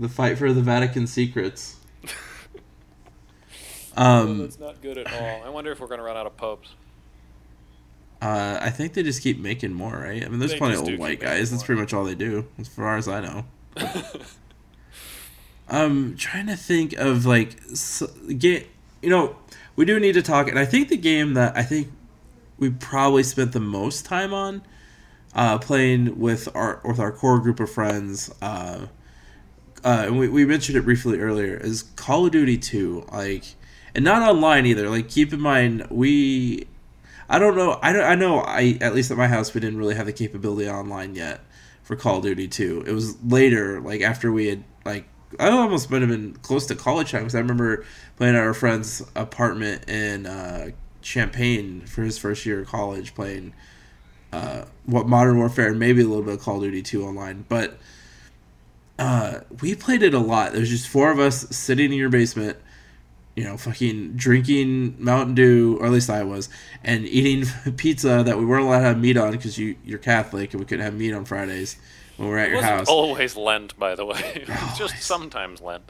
The 0.00 0.08
fight 0.08 0.36
for 0.38 0.52
the 0.52 0.62
Vatican 0.62 1.06
secrets. 1.06 1.76
Um, 3.98 4.38
that's 4.38 4.58
not 4.58 4.80
good 4.80 4.96
at 4.96 5.12
all. 5.12 5.42
I 5.44 5.48
wonder 5.50 5.72
if 5.72 5.80
we're 5.80 5.88
gonna 5.88 6.02
run 6.04 6.16
out 6.16 6.26
of 6.26 6.36
popes. 6.36 6.70
uh, 8.22 8.58
I 8.60 8.70
think 8.70 8.94
they 8.94 9.02
just 9.02 9.22
keep 9.22 9.38
making 9.38 9.72
more, 9.72 9.92
right? 9.92 10.24
I 10.24 10.28
mean, 10.28 10.38
there's 10.38 10.52
They 10.52 10.58
plenty 10.58 10.74
of 10.76 10.82
old 10.82 10.98
white 10.98 11.20
guys. 11.20 11.50
That's 11.50 11.62
pretty 11.64 11.80
much 11.80 11.92
all 11.92 12.04
they 12.04 12.14
do, 12.14 12.46
as 12.58 12.68
far 12.68 12.96
as 12.96 13.08
I 13.08 13.20
know. 13.20 13.44
I'm 15.68 16.16
trying 16.16 16.46
to 16.46 16.56
think 16.56 16.94
of 16.94 17.26
like 17.26 17.56
game. 18.38 18.64
You 19.02 19.10
know, 19.10 19.36
we 19.76 19.84
do 19.84 20.00
need 20.00 20.12
to 20.14 20.22
talk, 20.22 20.48
and 20.48 20.58
I 20.58 20.64
think 20.64 20.88
the 20.88 20.96
game 20.96 21.34
that 21.34 21.56
I 21.56 21.62
think 21.62 21.88
we 22.58 22.70
probably 22.70 23.22
spent 23.22 23.52
the 23.52 23.60
most 23.60 24.04
time 24.04 24.32
on 24.34 24.62
uh, 25.34 25.58
playing 25.58 26.18
with 26.18 26.48
our 26.54 26.80
with 26.84 26.98
our 26.98 27.12
core 27.12 27.38
group 27.40 27.60
of 27.60 27.70
friends. 27.70 28.32
Uh, 28.42 28.86
uh, 29.84 30.04
and 30.06 30.18
we, 30.18 30.28
we 30.28 30.44
mentioned 30.44 30.76
it 30.76 30.82
briefly 30.82 31.20
earlier. 31.20 31.56
Is 31.56 31.82
Call 31.94 32.26
of 32.26 32.32
Duty 32.32 32.58
Two 32.58 33.06
like, 33.12 33.44
and 33.94 34.04
not 34.04 34.22
online 34.22 34.66
either. 34.66 34.88
Like, 34.88 35.08
keep 35.08 35.32
in 35.32 35.40
mind 35.40 35.86
we. 35.90 36.66
I 37.30 37.38
don't 37.38 37.56
know. 37.56 37.78
I 37.82 37.92
don't. 37.92 38.04
I 38.04 38.14
know. 38.14 38.40
I 38.40 38.78
at 38.80 38.94
least 38.94 39.10
at 39.10 39.18
my 39.18 39.28
house 39.28 39.52
we 39.52 39.60
didn't 39.60 39.78
really 39.78 39.94
have 39.94 40.06
the 40.06 40.12
capability 40.12 40.68
online 40.68 41.14
yet 41.14 41.40
for 41.82 41.94
Call 41.96 42.18
of 42.18 42.22
Duty 42.22 42.48
Two. 42.48 42.82
It 42.86 42.92
was 42.92 43.22
later, 43.22 43.80
like 43.80 44.00
after 44.00 44.32
we 44.32 44.48
had 44.48 44.64
like 44.84 45.06
I 45.38 45.50
almost 45.50 45.90
might 45.90 46.00
have 46.00 46.10
been 46.10 46.34
close 46.34 46.66
to 46.66 46.74
college 46.74 47.10
time 47.10 47.22
because 47.22 47.34
I 47.34 47.40
remember 47.40 47.84
playing 48.16 48.34
at 48.34 48.40
our 48.40 48.54
friend's 48.54 49.02
apartment 49.14 49.88
in 49.88 50.26
uh, 50.26 50.70
Champaign 51.02 51.82
for 51.82 52.02
his 52.02 52.18
first 52.18 52.46
year 52.46 52.60
of 52.60 52.68
college, 52.68 53.14
playing 53.14 53.52
uh, 54.32 54.64
what 54.86 55.06
Modern 55.06 55.38
Warfare 55.38 55.68
and 55.68 55.78
maybe 55.78 56.02
a 56.02 56.06
little 56.06 56.24
bit 56.24 56.34
of 56.34 56.40
Call 56.40 56.56
of 56.56 56.62
Duty 56.62 56.82
2 56.82 57.04
online. 57.04 57.44
But 57.48 57.78
uh, 58.98 59.40
we 59.60 59.74
played 59.74 60.02
it 60.02 60.14
a 60.14 60.18
lot. 60.18 60.52
There's 60.52 60.70
just 60.70 60.88
four 60.88 61.10
of 61.10 61.18
us 61.18 61.48
sitting 61.54 61.92
in 61.92 61.98
your 61.98 62.08
basement, 62.08 62.58
you 63.38 63.44
know, 63.44 63.56
fucking 63.56 64.14
drinking 64.16 64.96
Mountain 64.98 65.34
Dew, 65.36 65.78
or 65.80 65.86
at 65.86 65.92
least 65.92 66.10
I 66.10 66.24
was, 66.24 66.48
and 66.82 67.06
eating 67.06 67.44
pizza 67.76 68.22
that 68.26 68.36
we 68.38 68.44
weren't 68.44 68.64
allowed 68.64 68.80
to 68.80 68.84
have 68.86 68.98
meat 68.98 69.16
on 69.16 69.30
because 69.30 69.56
you, 69.56 69.76
you're 69.84 69.98
Catholic 70.12 70.52
and 70.52 70.60
we 70.60 70.66
couldn't 70.66 70.84
have 70.84 70.94
meat 70.94 71.12
on 71.14 71.24
Fridays 71.24 71.76
when 72.16 72.28
we're 72.28 72.38
at 72.38 72.46
It 72.48 72.50
your 72.50 72.56
wasn't 72.56 72.78
house. 72.78 72.88
always 72.88 73.36
Lent, 73.36 73.78
by 73.78 73.94
the 73.94 74.04
way. 74.04 74.20
It 74.42 74.48
was 74.48 74.58
Always. 74.60 74.78
just 74.78 75.02
sometimes 75.02 75.60
Lent. 75.60 75.84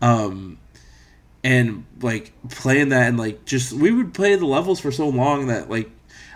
um 0.00 0.58
and 1.44 1.84
like 2.00 2.32
playing 2.50 2.88
that 2.90 3.08
and 3.08 3.18
like 3.18 3.44
just 3.44 3.72
we 3.72 3.90
would 3.90 4.14
play 4.14 4.34
the 4.36 4.46
levels 4.46 4.80
for 4.80 4.92
so 4.92 5.08
long 5.08 5.48
that 5.48 5.68
like 5.68 5.90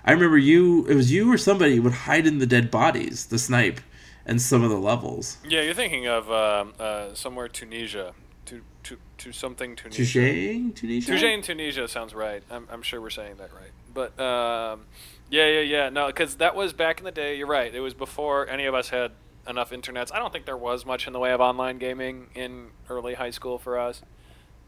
i 0.04 0.10
remember 0.12 0.36
you 0.36 0.84
it 0.86 0.94
was 0.94 1.12
you 1.12 1.32
or 1.32 1.38
somebody 1.38 1.78
would 1.78 1.92
hide 1.92 2.26
in 2.26 2.38
the 2.38 2.46
dead 2.46 2.70
bodies 2.70 3.26
the 3.26 3.38
snipe 3.38 3.80
and 4.26 4.42
some 4.42 4.62
of 4.64 4.70
the 4.70 4.78
levels 4.78 5.38
Yeah, 5.48 5.62
you're 5.62 5.74
thinking 5.74 6.06
of 6.08 6.28
um, 6.30 6.72
uh, 6.80 7.14
somewhere 7.14 7.46
Tunisia. 7.48 8.12
To, 9.18 9.32
something 9.32 9.76
Tunisia. 9.76 10.20
Touche, 10.20 10.74
Tunisia? 10.74 11.10
Touche 11.10 11.22
in 11.22 11.42
Tunisia 11.42 11.88
sounds 11.88 12.14
right. 12.14 12.42
I'm, 12.50 12.68
I'm 12.70 12.82
sure 12.82 13.00
we're 13.00 13.10
saying 13.10 13.36
that 13.36 13.50
right. 13.54 13.70
But 13.94 14.18
um, 14.20 14.82
yeah, 15.30 15.48
yeah, 15.48 15.60
yeah. 15.60 15.88
No, 15.88 16.08
because 16.08 16.36
that 16.36 16.54
was 16.54 16.72
back 16.72 16.98
in 16.98 17.04
the 17.04 17.10
day. 17.12 17.36
You're 17.36 17.46
right. 17.46 17.74
It 17.74 17.80
was 17.80 17.94
before 17.94 18.48
any 18.48 18.66
of 18.66 18.74
us 18.74 18.90
had 18.90 19.12
enough 19.48 19.70
internets. 19.70 20.12
I 20.12 20.18
don't 20.18 20.32
think 20.32 20.44
there 20.44 20.56
was 20.56 20.84
much 20.84 21.06
in 21.06 21.12
the 21.12 21.18
way 21.18 21.32
of 21.32 21.40
online 21.40 21.78
gaming 21.78 22.26
in 22.34 22.68
early 22.90 23.14
high 23.14 23.30
school 23.30 23.58
for 23.58 23.78
us. 23.78 24.02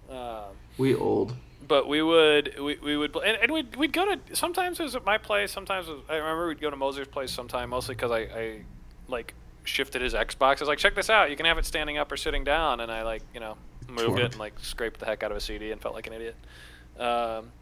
Um, 0.09 0.57
we 0.79 0.95
old 0.95 1.35
but 1.67 1.89
we 1.89 2.03
would 2.03 2.59
we, 2.59 2.79
we 2.83 2.97
would 2.97 3.15
and, 3.17 3.39
and 3.43 3.53
we'd, 3.53 3.77
we'd 3.77 3.93
go 3.93 4.15
to 4.15 4.37
sometimes 4.37 4.79
it 4.79 4.85
was 4.85 4.95
at 4.95 5.05
my 5.05 5.19
place 5.19 5.51
sometimes 5.51 5.89
it 5.89 5.93
was, 5.93 6.03
i 6.09 6.17
remember 6.17 6.49
we'd 6.49 6.61
go 6.61 6.71
to 6.71 6.77
moser's 6.77 7.09
place 7.09 7.31
sometime 7.31 7.71
mostly 7.71 7.95
because 7.95 8.11
I, 8.11 8.21
I 8.21 8.61
like 9.09 9.35
shifted 9.65 10.01
his 10.01 10.15
xbox 10.15 10.59
i 10.59 10.61
was 10.61 10.69
like 10.69 10.79
check 10.79 10.95
this 10.95 11.11
out 11.11 11.31
you 11.31 11.37
can 11.37 11.47
have 11.47 11.59
it 11.59 11.67
standing 11.67 11.99
up 11.99 12.11
or 12.11 12.17
sitting 12.17 12.45
down 12.45 12.81
and 12.81 12.91
i 12.91 13.03
like 13.03 13.23
you 13.35 13.41
know 13.41 13.57
moved 13.89 14.19
it 14.19 14.33
and 14.33 14.39
like 14.39 14.55
scraped 14.61 15.01
the 15.01 15.07
heck 15.07 15.23
out 15.23 15.31
of 15.31 15.37
a 15.37 15.41
cd 15.41 15.71
and 15.73 15.81
felt 15.81 15.95
like 15.95 16.07
an 16.07 16.13
idiot 16.13 16.37
um, 16.99 17.53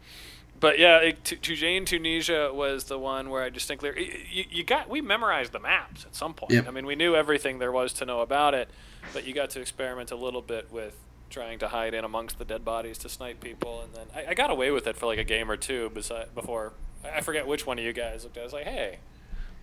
but 0.59 0.79
yeah, 0.79 0.97
it, 0.97 1.23
Tu- 1.23 1.37
Toujane, 1.37 1.85
Tunisia 1.85 2.51
was 2.51 2.85
the 2.85 2.97
one 2.97 3.29
where 3.29 3.43
I 3.43 3.49
distinctly 3.49 4.25
you, 4.31 4.45
you 4.49 4.63
got 4.63 4.89
we 4.89 5.01
memorized 5.01 5.51
the 5.51 5.59
maps 5.59 6.05
at 6.05 6.15
some 6.15 6.33
point. 6.33 6.53
Yep. 6.53 6.67
I 6.67 6.71
mean, 6.71 6.85
we 6.85 6.95
knew 6.95 7.15
everything 7.15 7.59
there 7.59 7.71
was 7.71 7.93
to 7.93 8.05
know 8.05 8.21
about 8.21 8.53
it, 8.55 8.69
but 9.13 9.25
you 9.27 9.33
got 9.33 9.51
to 9.51 9.61
experiment 9.61 10.09
a 10.09 10.15
little 10.15 10.41
bit 10.41 10.71
with 10.71 10.95
trying 11.29 11.59
to 11.59 11.67
hide 11.67 11.93
in 11.93 12.03
amongst 12.03 12.39
the 12.39 12.45
dead 12.45 12.65
bodies 12.65 12.97
to 12.99 13.09
snipe 13.09 13.39
people, 13.39 13.81
and 13.81 13.93
then 13.93 14.07
I, 14.15 14.31
I 14.31 14.33
got 14.33 14.49
away 14.49 14.71
with 14.71 14.87
it 14.87 14.97
for 14.97 15.05
like 15.05 15.19
a 15.19 15.23
game 15.23 15.51
or 15.51 15.57
two 15.57 15.91
beside, 15.91 16.33
before 16.33 16.73
I 17.05 17.21
forget 17.21 17.45
which 17.45 17.67
one 17.67 17.77
of 17.77 17.85
you 17.85 17.93
guys 17.93 18.23
looked 18.23 18.37
at. 18.37 18.39
it. 18.39 18.43
I 18.43 18.45
was 18.45 18.53
like, 18.53 18.65
hey. 18.65 18.99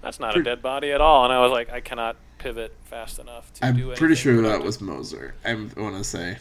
That's 0.02 0.20
not 0.20 0.36
a 0.36 0.42
dead 0.42 0.60
body 0.60 0.92
at 0.92 1.00
all, 1.00 1.24
and 1.24 1.32
I 1.32 1.40
was 1.40 1.50
like, 1.50 1.70
I 1.70 1.80
cannot 1.80 2.16
pivot 2.36 2.74
fast 2.84 3.18
enough 3.18 3.50
to 3.54 3.72
do 3.72 3.90
i'm 3.90 3.96
pretty 3.96 4.14
sure 4.14 4.42
that 4.42 4.62
was 4.62 4.78
moser 4.78 5.34
i 5.46 5.54
want 5.54 5.96
to 5.96 6.04
say 6.04 6.36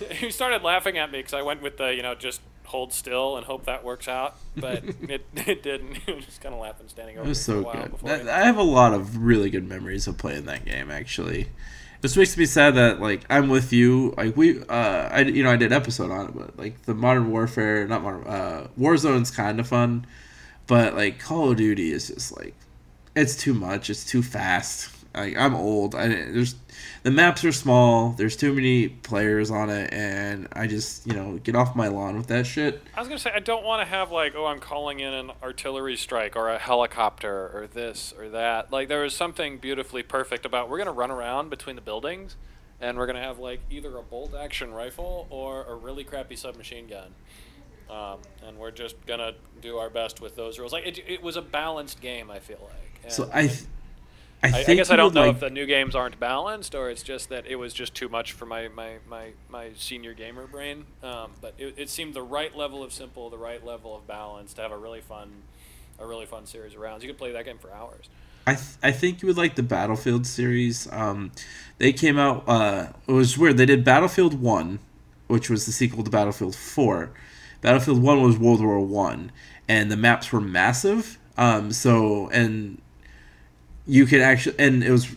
he 0.12 0.30
started 0.30 0.62
laughing 0.62 0.98
at 0.98 1.10
me 1.10 1.18
because 1.18 1.34
I 1.34 1.42
went 1.42 1.62
with 1.62 1.76
the 1.78 1.94
you 1.94 2.02
know 2.02 2.14
just 2.14 2.40
hold 2.64 2.92
still 2.92 3.36
and 3.36 3.46
hope 3.46 3.64
that 3.66 3.84
works 3.84 4.08
out, 4.08 4.36
but 4.56 4.82
it, 5.08 5.24
it 5.34 5.62
didn't. 5.62 5.94
He 6.06 6.12
was 6.12 6.24
just 6.24 6.40
kind 6.40 6.54
of 6.54 6.60
laughing, 6.60 6.88
standing 6.88 7.16
over 7.16 7.26
it 7.26 7.28
was 7.28 7.48
me 7.48 7.54
for 7.54 7.58
a 7.60 7.62
so 7.62 7.66
while 7.66 7.82
good 7.82 7.90
before. 7.92 8.08
That- 8.10 8.28
I- 8.28 8.42
i 8.42 8.44
have 8.44 8.56
a 8.58 8.62
lot 8.62 8.92
of 8.92 9.16
really 9.18 9.50
good 9.50 9.68
memories 9.68 10.06
of 10.06 10.18
playing 10.18 10.44
that 10.46 10.64
game 10.64 10.90
actually 10.90 11.48
this 12.02 12.16
makes 12.16 12.36
me 12.36 12.44
sad 12.44 12.74
that 12.74 13.00
like 13.00 13.22
i'm 13.30 13.48
with 13.48 13.72
you 13.72 14.12
like 14.18 14.36
we 14.36 14.60
uh 14.64 15.08
i 15.10 15.20
you 15.20 15.42
know 15.42 15.50
i 15.50 15.56
did 15.56 15.72
episode 15.72 16.10
on 16.10 16.26
it 16.26 16.34
but 16.36 16.56
like 16.58 16.82
the 16.82 16.94
modern 16.94 17.30
warfare 17.30 17.86
not 17.88 18.02
modern 18.02 18.24
uh 18.26 18.66
warzone's 18.78 19.30
kind 19.30 19.58
of 19.58 19.66
fun 19.66 20.06
but 20.66 20.94
like 20.94 21.18
call 21.18 21.50
of 21.52 21.56
duty 21.56 21.90
is 21.92 22.08
just 22.08 22.36
like 22.36 22.54
it's 23.16 23.34
too 23.34 23.54
much 23.54 23.88
it's 23.88 24.04
too 24.04 24.22
fast 24.22 24.90
like 25.16 25.36
i'm 25.36 25.54
old 25.54 25.94
i 25.94 26.08
there's 26.08 26.54
the 27.02 27.10
maps 27.10 27.44
are 27.44 27.52
small 27.52 28.10
there's 28.10 28.36
too 28.36 28.52
many 28.52 28.88
players 28.88 29.50
on 29.50 29.70
it 29.70 29.92
and 29.92 30.48
i 30.52 30.66
just 30.66 31.06
you 31.06 31.12
know 31.14 31.38
get 31.38 31.54
off 31.56 31.74
my 31.74 31.88
lawn 31.88 32.16
with 32.16 32.26
that 32.26 32.46
shit 32.46 32.82
I 32.94 33.00
was 33.00 33.08
gonna 33.08 33.18
say 33.18 33.30
I 33.34 33.40
don't 33.40 33.62
want 33.64 33.82
to 33.82 33.86
have 33.86 34.10
like 34.10 34.34
oh 34.34 34.46
I'm 34.46 34.58
calling 34.58 35.00
in 35.00 35.12
an 35.12 35.30
artillery 35.42 35.96
strike 35.96 36.34
or 36.34 36.48
a 36.48 36.58
helicopter 36.58 37.50
or 37.52 37.68
this 37.72 38.14
or 38.18 38.30
that. 38.30 38.72
Like 38.72 38.88
there 38.88 39.02
was 39.02 39.14
something 39.14 39.58
beautifully 39.58 40.02
perfect 40.02 40.46
about 40.46 40.70
we're 40.70 40.78
gonna 40.78 40.92
run 40.92 41.10
around 41.10 41.50
between 41.50 41.76
the 41.76 41.82
buildings, 41.82 42.36
and 42.80 42.96
we're 42.96 43.06
gonna 43.06 43.22
have 43.22 43.38
like 43.38 43.60
either 43.70 43.96
a 43.98 44.02
bolt 44.02 44.34
action 44.34 44.72
rifle 44.72 45.26
or 45.28 45.64
a 45.64 45.74
really 45.74 46.04
crappy 46.04 46.36
submachine 46.36 46.86
gun. 46.86 47.14
Um, 47.90 48.18
and 48.46 48.58
we're 48.58 48.70
just 48.70 48.96
gonna 49.06 49.34
do 49.60 49.76
our 49.76 49.90
best 49.90 50.20
with 50.20 50.34
those 50.36 50.58
rules. 50.58 50.72
Like 50.72 50.86
it, 50.86 50.98
it 51.06 51.22
was 51.22 51.36
a 51.36 51.42
balanced 51.42 52.00
game. 52.00 52.30
I 52.30 52.38
feel 52.38 52.58
like. 52.62 53.00
And 53.04 53.12
so 53.12 53.30
i 53.32 53.46
th- 53.46 53.64
I, 54.42 54.48
I, 54.48 54.52
think 54.52 54.68
I 54.68 54.74
guess 54.74 54.90
I 54.90 54.96
don't 54.96 55.14
know 55.14 55.22
like, 55.22 55.34
if 55.34 55.40
the 55.40 55.50
new 55.50 55.66
games 55.66 55.94
aren't 55.94 56.20
balanced 56.20 56.74
or 56.74 56.90
it's 56.90 57.02
just 57.02 57.30
that 57.30 57.46
it 57.46 57.56
was 57.56 57.72
just 57.72 57.94
too 57.94 58.08
much 58.08 58.32
for 58.32 58.46
my 58.46 58.68
my, 58.68 58.96
my, 59.08 59.30
my 59.48 59.70
senior 59.76 60.14
gamer 60.14 60.46
brain. 60.46 60.84
Um, 61.02 61.32
but 61.40 61.54
it, 61.58 61.74
it 61.76 61.90
seemed 61.90 62.14
the 62.14 62.22
right 62.22 62.54
level 62.54 62.82
of 62.82 62.92
simple, 62.92 63.30
the 63.30 63.38
right 63.38 63.64
level 63.64 63.96
of 63.96 64.06
balance 64.06 64.52
to 64.54 64.62
have 64.62 64.72
a 64.72 64.76
really 64.76 65.00
fun, 65.00 65.30
a 65.98 66.06
really 66.06 66.26
fun 66.26 66.46
series 66.46 66.74
of 66.74 66.80
rounds. 66.80 67.02
You 67.02 67.08
could 67.08 67.18
play 67.18 67.32
that 67.32 67.44
game 67.44 67.58
for 67.58 67.72
hours. 67.72 68.08
I, 68.46 68.54
th- 68.54 68.76
I 68.82 68.92
think 68.92 69.22
you 69.22 69.26
would 69.26 69.36
like 69.36 69.56
the 69.56 69.62
Battlefield 69.64 70.24
series. 70.24 70.90
Um, 70.92 71.32
they 71.78 71.92
came 71.92 72.16
out. 72.16 72.44
Uh, 72.46 72.88
it 73.08 73.12
was 73.12 73.36
weird. 73.36 73.56
They 73.56 73.66
did 73.66 73.84
Battlefield 73.84 74.40
One, 74.40 74.78
which 75.26 75.50
was 75.50 75.66
the 75.66 75.72
sequel 75.72 76.04
to 76.04 76.10
Battlefield 76.10 76.54
Four. 76.54 77.10
Battlefield 77.60 78.00
One 78.00 78.22
was 78.22 78.38
World 78.38 78.60
War 78.60 78.78
One, 78.78 79.32
and 79.66 79.90
the 79.90 79.96
maps 79.96 80.30
were 80.30 80.40
massive. 80.40 81.18
Um, 81.36 81.72
so 81.72 82.28
and 82.30 82.80
you 83.86 84.06
could 84.06 84.20
actually, 84.20 84.58
and 84.58 84.82
it 84.82 84.90
was, 84.90 85.08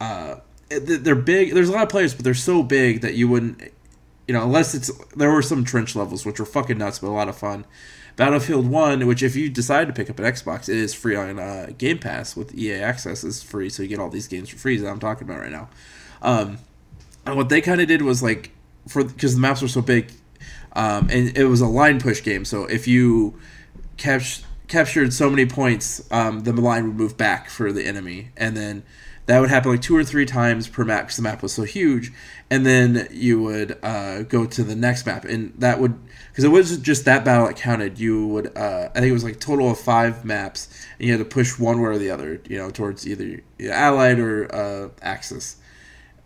uh, 0.00 0.36
they're 0.68 1.14
big. 1.14 1.54
There's 1.54 1.68
a 1.68 1.72
lot 1.72 1.84
of 1.84 1.88
players, 1.88 2.14
but 2.14 2.24
they're 2.24 2.34
so 2.34 2.62
big 2.62 3.02
that 3.02 3.14
you 3.14 3.28
wouldn't, 3.28 3.62
you 4.26 4.34
know, 4.34 4.42
unless 4.42 4.74
it's 4.74 4.90
there 5.14 5.30
were 5.30 5.42
some 5.42 5.64
trench 5.64 5.94
levels 5.94 6.26
which 6.26 6.40
were 6.40 6.46
fucking 6.46 6.78
nuts, 6.78 6.98
but 6.98 7.08
a 7.08 7.10
lot 7.10 7.28
of 7.28 7.36
fun. 7.36 7.64
Battlefield 8.16 8.66
One, 8.66 9.06
which 9.06 9.22
if 9.22 9.36
you 9.36 9.50
decide 9.50 9.86
to 9.88 9.92
pick 9.92 10.08
up 10.08 10.18
an 10.18 10.24
Xbox, 10.24 10.70
it 10.70 10.76
is 10.76 10.94
free 10.94 11.14
on 11.14 11.38
uh, 11.38 11.70
Game 11.76 11.98
Pass 11.98 12.34
with 12.34 12.56
EA 12.58 12.76
Access 12.76 13.22
is 13.22 13.42
free, 13.42 13.68
so 13.68 13.82
you 13.82 13.88
get 13.90 13.98
all 13.98 14.08
these 14.08 14.26
games 14.26 14.48
for 14.48 14.56
free 14.56 14.78
that 14.78 14.88
I'm 14.88 14.98
talking 14.98 15.28
about 15.28 15.40
right 15.40 15.52
now. 15.52 15.68
Um, 16.22 16.58
and 17.26 17.36
what 17.36 17.50
they 17.50 17.60
kind 17.60 17.80
of 17.80 17.88
did 17.88 18.00
was 18.00 18.22
like 18.22 18.52
for 18.88 19.04
because 19.04 19.34
the 19.34 19.40
maps 19.40 19.60
were 19.60 19.68
so 19.68 19.82
big, 19.82 20.10
um, 20.72 21.08
and 21.10 21.36
it 21.36 21.44
was 21.44 21.60
a 21.60 21.66
line 21.66 22.00
push 22.00 22.22
game. 22.22 22.46
So 22.46 22.64
if 22.64 22.88
you 22.88 23.38
capt- 23.98 24.45
captured 24.68 25.12
so 25.12 25.30
many 25.30 25.46
points, 25.46 26.06
um, 26.10 26.40
the 26.40 26.52
line 26.52 26.86
would 26.86 26.96
move 26.96 27.16
back 27.16 27.48
for 27.48 27.72
the 27.72 27.84
enemy, 27.84 28.30
and 28.36 28.56
then 28.56 28.82
that 29.26 29.40
would 29.40 29.50
happen 29.50 29.72
like 29.72 29.82
two 29.82 29.96
or 29.96 30.04
three 30.04 30.26
times 30.26 30.68
per 30.68 30.84
map 30.84 31.04
because 31.04 31.16
the 31.16 31.22
map 31.22 31.42
was 31.42 31.52
so 31.52 31.64
huge. 31.64 32.12
And 32.48 32.64
then 32.64 33.08
you 33.10 33.42
would 33.42 33.76
uh, 33.82 34.22
go 34.22 34.46
to 34.46 34.62
the 34.62 34.76
next 34.76 35.04
map, 35.04 35.24
and 35.24 35.52
that 35.58 35.80
would 35.80 35.98
because 36.30 36.44
it 36.44 36.48
wasn't 36.48 36.84
just 36.84 37.04
that 37.06 37.24
battle 37.24 37.46
that 37.46 37.56
counted. 37.56 37.98
You 37.98 38.26
would 38.28 38.56
uh, 38.56 38.88
I 38.94 39.00
think 39.00 39.06
it 39.06 39.12
was 39.12 39.24
like 39.24 39.40
total 39.40 39.70
of 39.70 39.78
five 39.78 40.24
maps, 40.24 40.68
and 40.98 41.06
you 41.06 41.12
had 41.12 41.18
to 41.18 41.24
push 41.24 41.58
one 41.58 41.80
way 41.80 41.88
or 41.88 41.98
the 41.98 42.10
other, 42.10 42.40
you 42.48 42.58
know, 42.58 42.70
towards 42.70 43.06
either 43.06 43.42
Allied 43.60 44.18
or 44.18 44.54
uh, 44.54 44.88
Axis. 45.02 45.56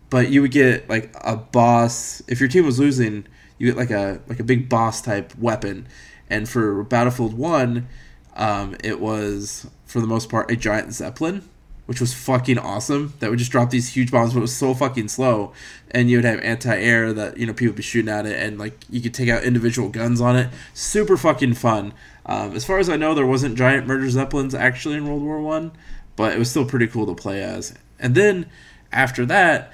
But 0.09 0.29
you 0.29 0.41
would 0.41 0.51
get 0.51 0.89
like 0.89 1.15
a 1.21 1.37
boss. 1.37 2.21
If 2.27 2.39
your 2.39 2.49
team 2.49 2.65
was 2.65 2.79
losing 2.79 3.25
you 3.61 3.67
get 3.67 3.77
like 3.77 3.91
a 3.91 4.19
like 4.27 4.39
a 4.39 4.43
big 4.43 4.67
boss 4.67 5.03
type 5.03 5.37
weapon. 5.37 5.87
And 6.31 6.49
for 6.49 6.83
battlefield 6.83 7.35
1 7.35 7.87
um, 8.35 8.75
it 8.83 8.99
was 8.99 9.67
for 9.85 9.99
the 9.99 10.07
most 10.07 10.29
part 10.29 10.49
a 10.51 10.55
giant 10.55 10.93
zeppelin 10.93 11.43
which 11.91 11.99
was 11.99 12.13
fucking 12.13 12.57
awesome. 12.57 13.13
That 13.19 13.29
would 13.29 13.39
just 13.39 13.51
drop 13.51 13.69
these 13.69 13.89
huge 13.89 14.11
bombs 14.11 14.31
but 14.31 14.37
it 14.37 14.43
was 14.43 14.55
so 14.55 14.73
fucking 14.73 15.09
slow. 15.09 15.51
And 15.89 16.09
you 16.09 16.17
would 16.19 16.23
have 16.23 16.39
anti-air 16.39 17.11
that 17.11 17.35
you 17.37 17.45
know 17.45 17.53
people 17.53 17.71
would 17.71 17.75
be 17.75 17.83
shooting 17.83 18.09
at 18.09 18.25
it 18.25 18.41
and 18.41 18.57
like 18.57 18.85
you 18.89 19.01
could 19.01 19.13
take 19.13 19.27
out 19.27 19.43
individual 19.43 19.89
guns 19.89 20.21
on 20.21 20.37
it. 20.37 20.49
Super 20.73 21.17
fucking 21.17 21.55
fun. 21.55 21.93
Um, 22.25 22.55
as 22.55 22.63
far 22.63 22.79
as 22.79 22.87
i 22.87 22.95
know 22.95 23.13
there 23.13 23.25
wasn't 23.25 23.57
giant 23.57 23.87
murder 23.87 24.09
zeppelins 24.09 24.55
actually 24.55 24.95
in 24.95 25.07
world 25.07 25.23
war 25.23 25.41
one 25.41 25.71
but 26.15 26.33
it 26.33 26.39
was 26.39 26.49
still 26.51 26.65
pretty 26.65 26.87
cool 26.87 27.07
to 27.07 27.15
play 27.15 27.43
as. 27.43 27.73
And 27.99 28.15
then 28.15 28.45
after 28.91 29.25
that 29.25 29.73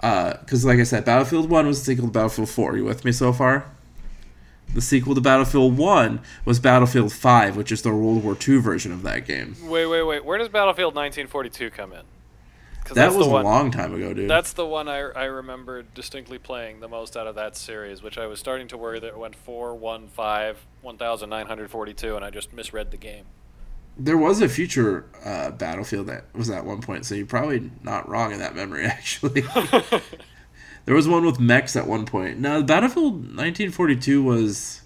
because 0.00 0.64
like 0.64 0.80
I 0.80 0.82
said, 0.82 1.04
Battlefield 1.04 1.48
One 1.48 1.68
was 1.68 1.80
sequel 1.80 2.06
to 2.06 2.12
Battlefield 2.12 2.48
Four. 2.48 2.72
Are 2.72 2.76
you 2.76 2.84
with 2.84 3.04
me 3.04 3.12
so 3.12 3.32
far? 3.32 3.70
The 4.74 4.80
sequel 4.80 5.14
to 5.14 5.20
Battlefield 5.20 5.76
1 5.76 6.20
was 6.44 6.58
Battlefield 6.58 7.12
5, 7.12 7.56
which 7.56 7.70
is 7.70 7.82
the 7.82 7.90
World 7.90 8.24
War 8.24 8.36
II 8.36 8.56
version 8.58 8.90
of 8.90 9.02
that 9.02 9.26
game. 9.26 9.54
Wait, 9.64 9.86
wait, 9.86 10.02
wait. 10.02 10.24
Where 10.24 10.38
does 10.38 10.48
Battlefield 10.48 10.94
1942 10.94 11.70
come 11.70 11.92
in? 11.92 12.02
that 12.94 13.14
was 13.14 13.26
a 13.26 13.30
one, 13.30 13.44
long 13.44 13.70
time 13.70 13.94
ago, 13.94 14.12
dude. 14.12 14.28
That's 14.28 14.52
the 14.52 14.66
one 14.66 14.88
I, 14.88 14.98
I 14.98 15.24
remember 15.24 15.82
distinctly 15.82 16.38
playing 16.38 16.80
the 16.80 16.88
most 16.88 17.16
out 17.16 17.26
of 17.26 17.34
that 17.36 17.56
series, 17.56 18.02
which 18.02 18.18
I 18.18 18.26
was 18.26 18.40
starting 18.40 18.68
to 18.68 18.76
worry 18.76 18.98
that 18.98 19.06
it 19.08 19.18
went 19.18 19.36
4, 19.36 19.74
1, 19.74 20.08
5, 20.08 20.66
1942, 20.80 22.16
and 22.16 22.24
I 22.24 22.30
just 22.30 22.52
misread 22.52 22.90
the 22.90 22.96
game. 22.96 23.26
There 23.96 24.16
was 24.16 24.40
a 24.40 24.48
future 24.48 25.06
uh, 25.24 25.50
Battlefield 25.50 26.06
that 26.06 26.24
was 26.34 26.48
at 26.50 26.64
one 26.64 26.80
point, 26.80 27.04
so 27.04 27.14
you're 27.14 27.26
probably 27.26 27.70
not 27.82 28.08
wrong 28.08 28.32
in 28.32 28.38
that 28.38 28.56
memory, 28.56 28.84
actually. 28.86 29.44
there 30.84 30.94
was 30.94 31.08
one 31.08 31.24
with 31.24 31.38
mechs 31.38 31.76
at 31.76 31.86
one 31.86 32.06
point. 32.06 32.38
Now, 32.38 32.62
Battlefield 32.62 33.14
1942 33.14 34.22
was 34.22 34.82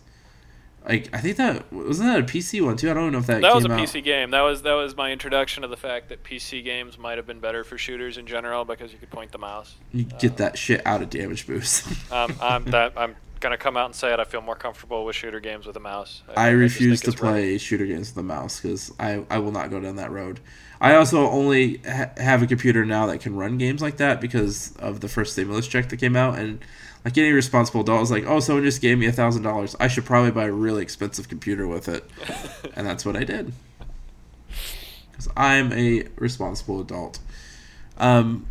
like 0.89 1.09
I 1.13 1.19
think 1.19 1.37
that 1.37 1.73
wasn't 1.73 2.09
that 2.09 2.21
a 2.21 2.23
PC 2.23 2.65
one 2.65 2.77
too. 2.77 2.91
I 2.91 2.95
don't 2.95 3.11
know 3.11 3.19
if 3.19 3.27
that 3.27 3.43
that 3.43 3.55
was 3.55 3.65
a 3.65 3.73
out. 3.73 3.79
PC 3.79 4.05
game. 4.05 4.31
That 4.31 4.43
was 4.43 4.63
that 4.63 4.75
was 4.75 4.97
my 4.97 5.11
introduction 5.11 5.63
to 5.63 5.69
the 5.69 5.77
fact 5.77 6.09
that 6.11 6.23
PC 6.23 6.63
games 6.63 6.97
might 6.97 7.19
have 7.19 7.27
been 7.27 7.41
better 7.41 7.65
for 7.65 7.77
shooters 7.77 8.19
in 8.19 8.27
general 8.27 8.65
because 8.65 8.93
you 8.93 8.99
could 8.99 9.11
point 9.11 9.33
the 9.33 9.39
mouse. 9.39 9.75
You 9.93 10.05
get 10.05 10.37
that 10.37 10.57
shit 10.57 10.87
out 10.87 11.03
of 11.03 11.11
damage 11.11 11.47
boost. 11.47 11.89
um, 12.13 12.35
I'm 12.41 12.65
that 12.67 12.93
I'm 12.97 13.17
gonna 13.41 13.59
come 13.59 13.77
out 13.77 13.87
and 13.87 13.95
say 13.95 14.13
it. 14.13 14.21
I 14.21 14.25
feel 14.25 14.43
more 14.43 14.55
comfortable 14.55 15.05
with 15.05 15.17
shooter 15.17 15.41
games 15.41 15.67
with 15.67 15.77
a 15.77 15.81
mouse. 15.81 16.23
I, 16.37 16.49
I 16.49 16.51
refuse 16.51 17.01
to 17.03 17.13
play 17.13 17.53
right. 17.53 17.61
shooter 17.61 17.87
games 17.87 18.11
with 18.11 18.19
a 18.19 18.27
mouse 18.27 18.61
because 18.61 18.93
I 19.01 19.25
I 19.29 19.39
will 19.39 19.53
not 19.53 19.71
go 19.71 19.81
down 19.81 19.97
that 19.97 20.13
road. 20.13 20.39
I 20.81 20.95
also 20.95 21.29
only 21.29 21.79
ha- 21.79 22.11
have 22.17 22.43
a 22.43 22.47
computer 22.47 22.85
now 22.85 23.07
that 23.07 23.21
can 23.21 23.37
run 23.37 23.59
games 23.59 23.81
like 23.81 23.97
that 23.97 24.21
because 24.21 24.77
of 24.77 25.01
the 25.01 25.09
first 25.09 25.33
stimulus 25.33 25.67
check 25.67 25.89
that 25.89 25.97
came 25.97 26.17
out 26.17 26.39
and 26.39 26.61
like 27.07 27.17
any 27.19 27.31
responsible 27.31 27.83
adult 27.83 28.03
is 28.03 28.11
like, 28.11 28.25
oh, 28.27 28.41
someone 28.41 28.65
just 28.65 28.83
gave 28.83 28.99
me 28.99 29.07
a 29.07 29.13
thousand 29.13 29.45
dollars. 29.45 29.77
I 29.79 29.87
should 29.87 30.05
probably 30.05 30.33
buy 30.33 30.47
a 30.47 30.53
really 30.53 30.83
expensive 30.83 31.29
computer 31.29 31.69
with 31.69 31.89
it, 31.89 32.05
and 32.75 32.85
that's 32.85 33.07
what 33.07 33.15
I 33.15 33.23
did. 33.23 33.53
Because 35.13 35.29
I'm 35.37 35.73
a 35.73 36.09
responsible 36.17 36.81
adult. 36.81 37.21
Um, 37.97 38.49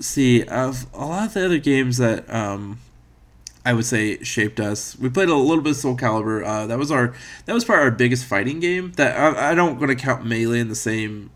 see, 0.00 0.42
of 0.42 0.86
a 0.92 1.06
lot 1.06 1.26
of 1.28 1.34
the 1.34 1.44
other 1.44 1.58
games 1.58 1.98
that 1.98 2.28
um, 2.28 2.80
I 3.64 3.72
would 3.72 3.86
say 3.86 4.20
shaped 4.24 4.58
us, 4.58 4.98
we 4.98 5.08
played 5.08 5.28
a 5.28 5.36
little 5.36 5.62
bit 5.62 5.70
of 5.70 5.76
Soul 5.76 5.96
Calibur. 5.96 6.44
Uh, 6.44 6.66
that 6.66 6.78
was 6.78 6.90
our 6.90 7.14
that 7.46 7.52
was 7.54 7.64
probably 7.64 7.84
our 7.84 7.90
biggest 7.92 8.24
fighting 8.24 8.58
game. 8.58 8.92
That 8.96 9.16
I, 9.16 9.52
I 9.52 9.54
don't 9.54 9.78
going 9.78 9.96
to 9.96 10.02
count 10.02 10.26
Melee 10.26 10.58
in 10.58 10.68
the 10.68 10.74
same. 10.74 11.30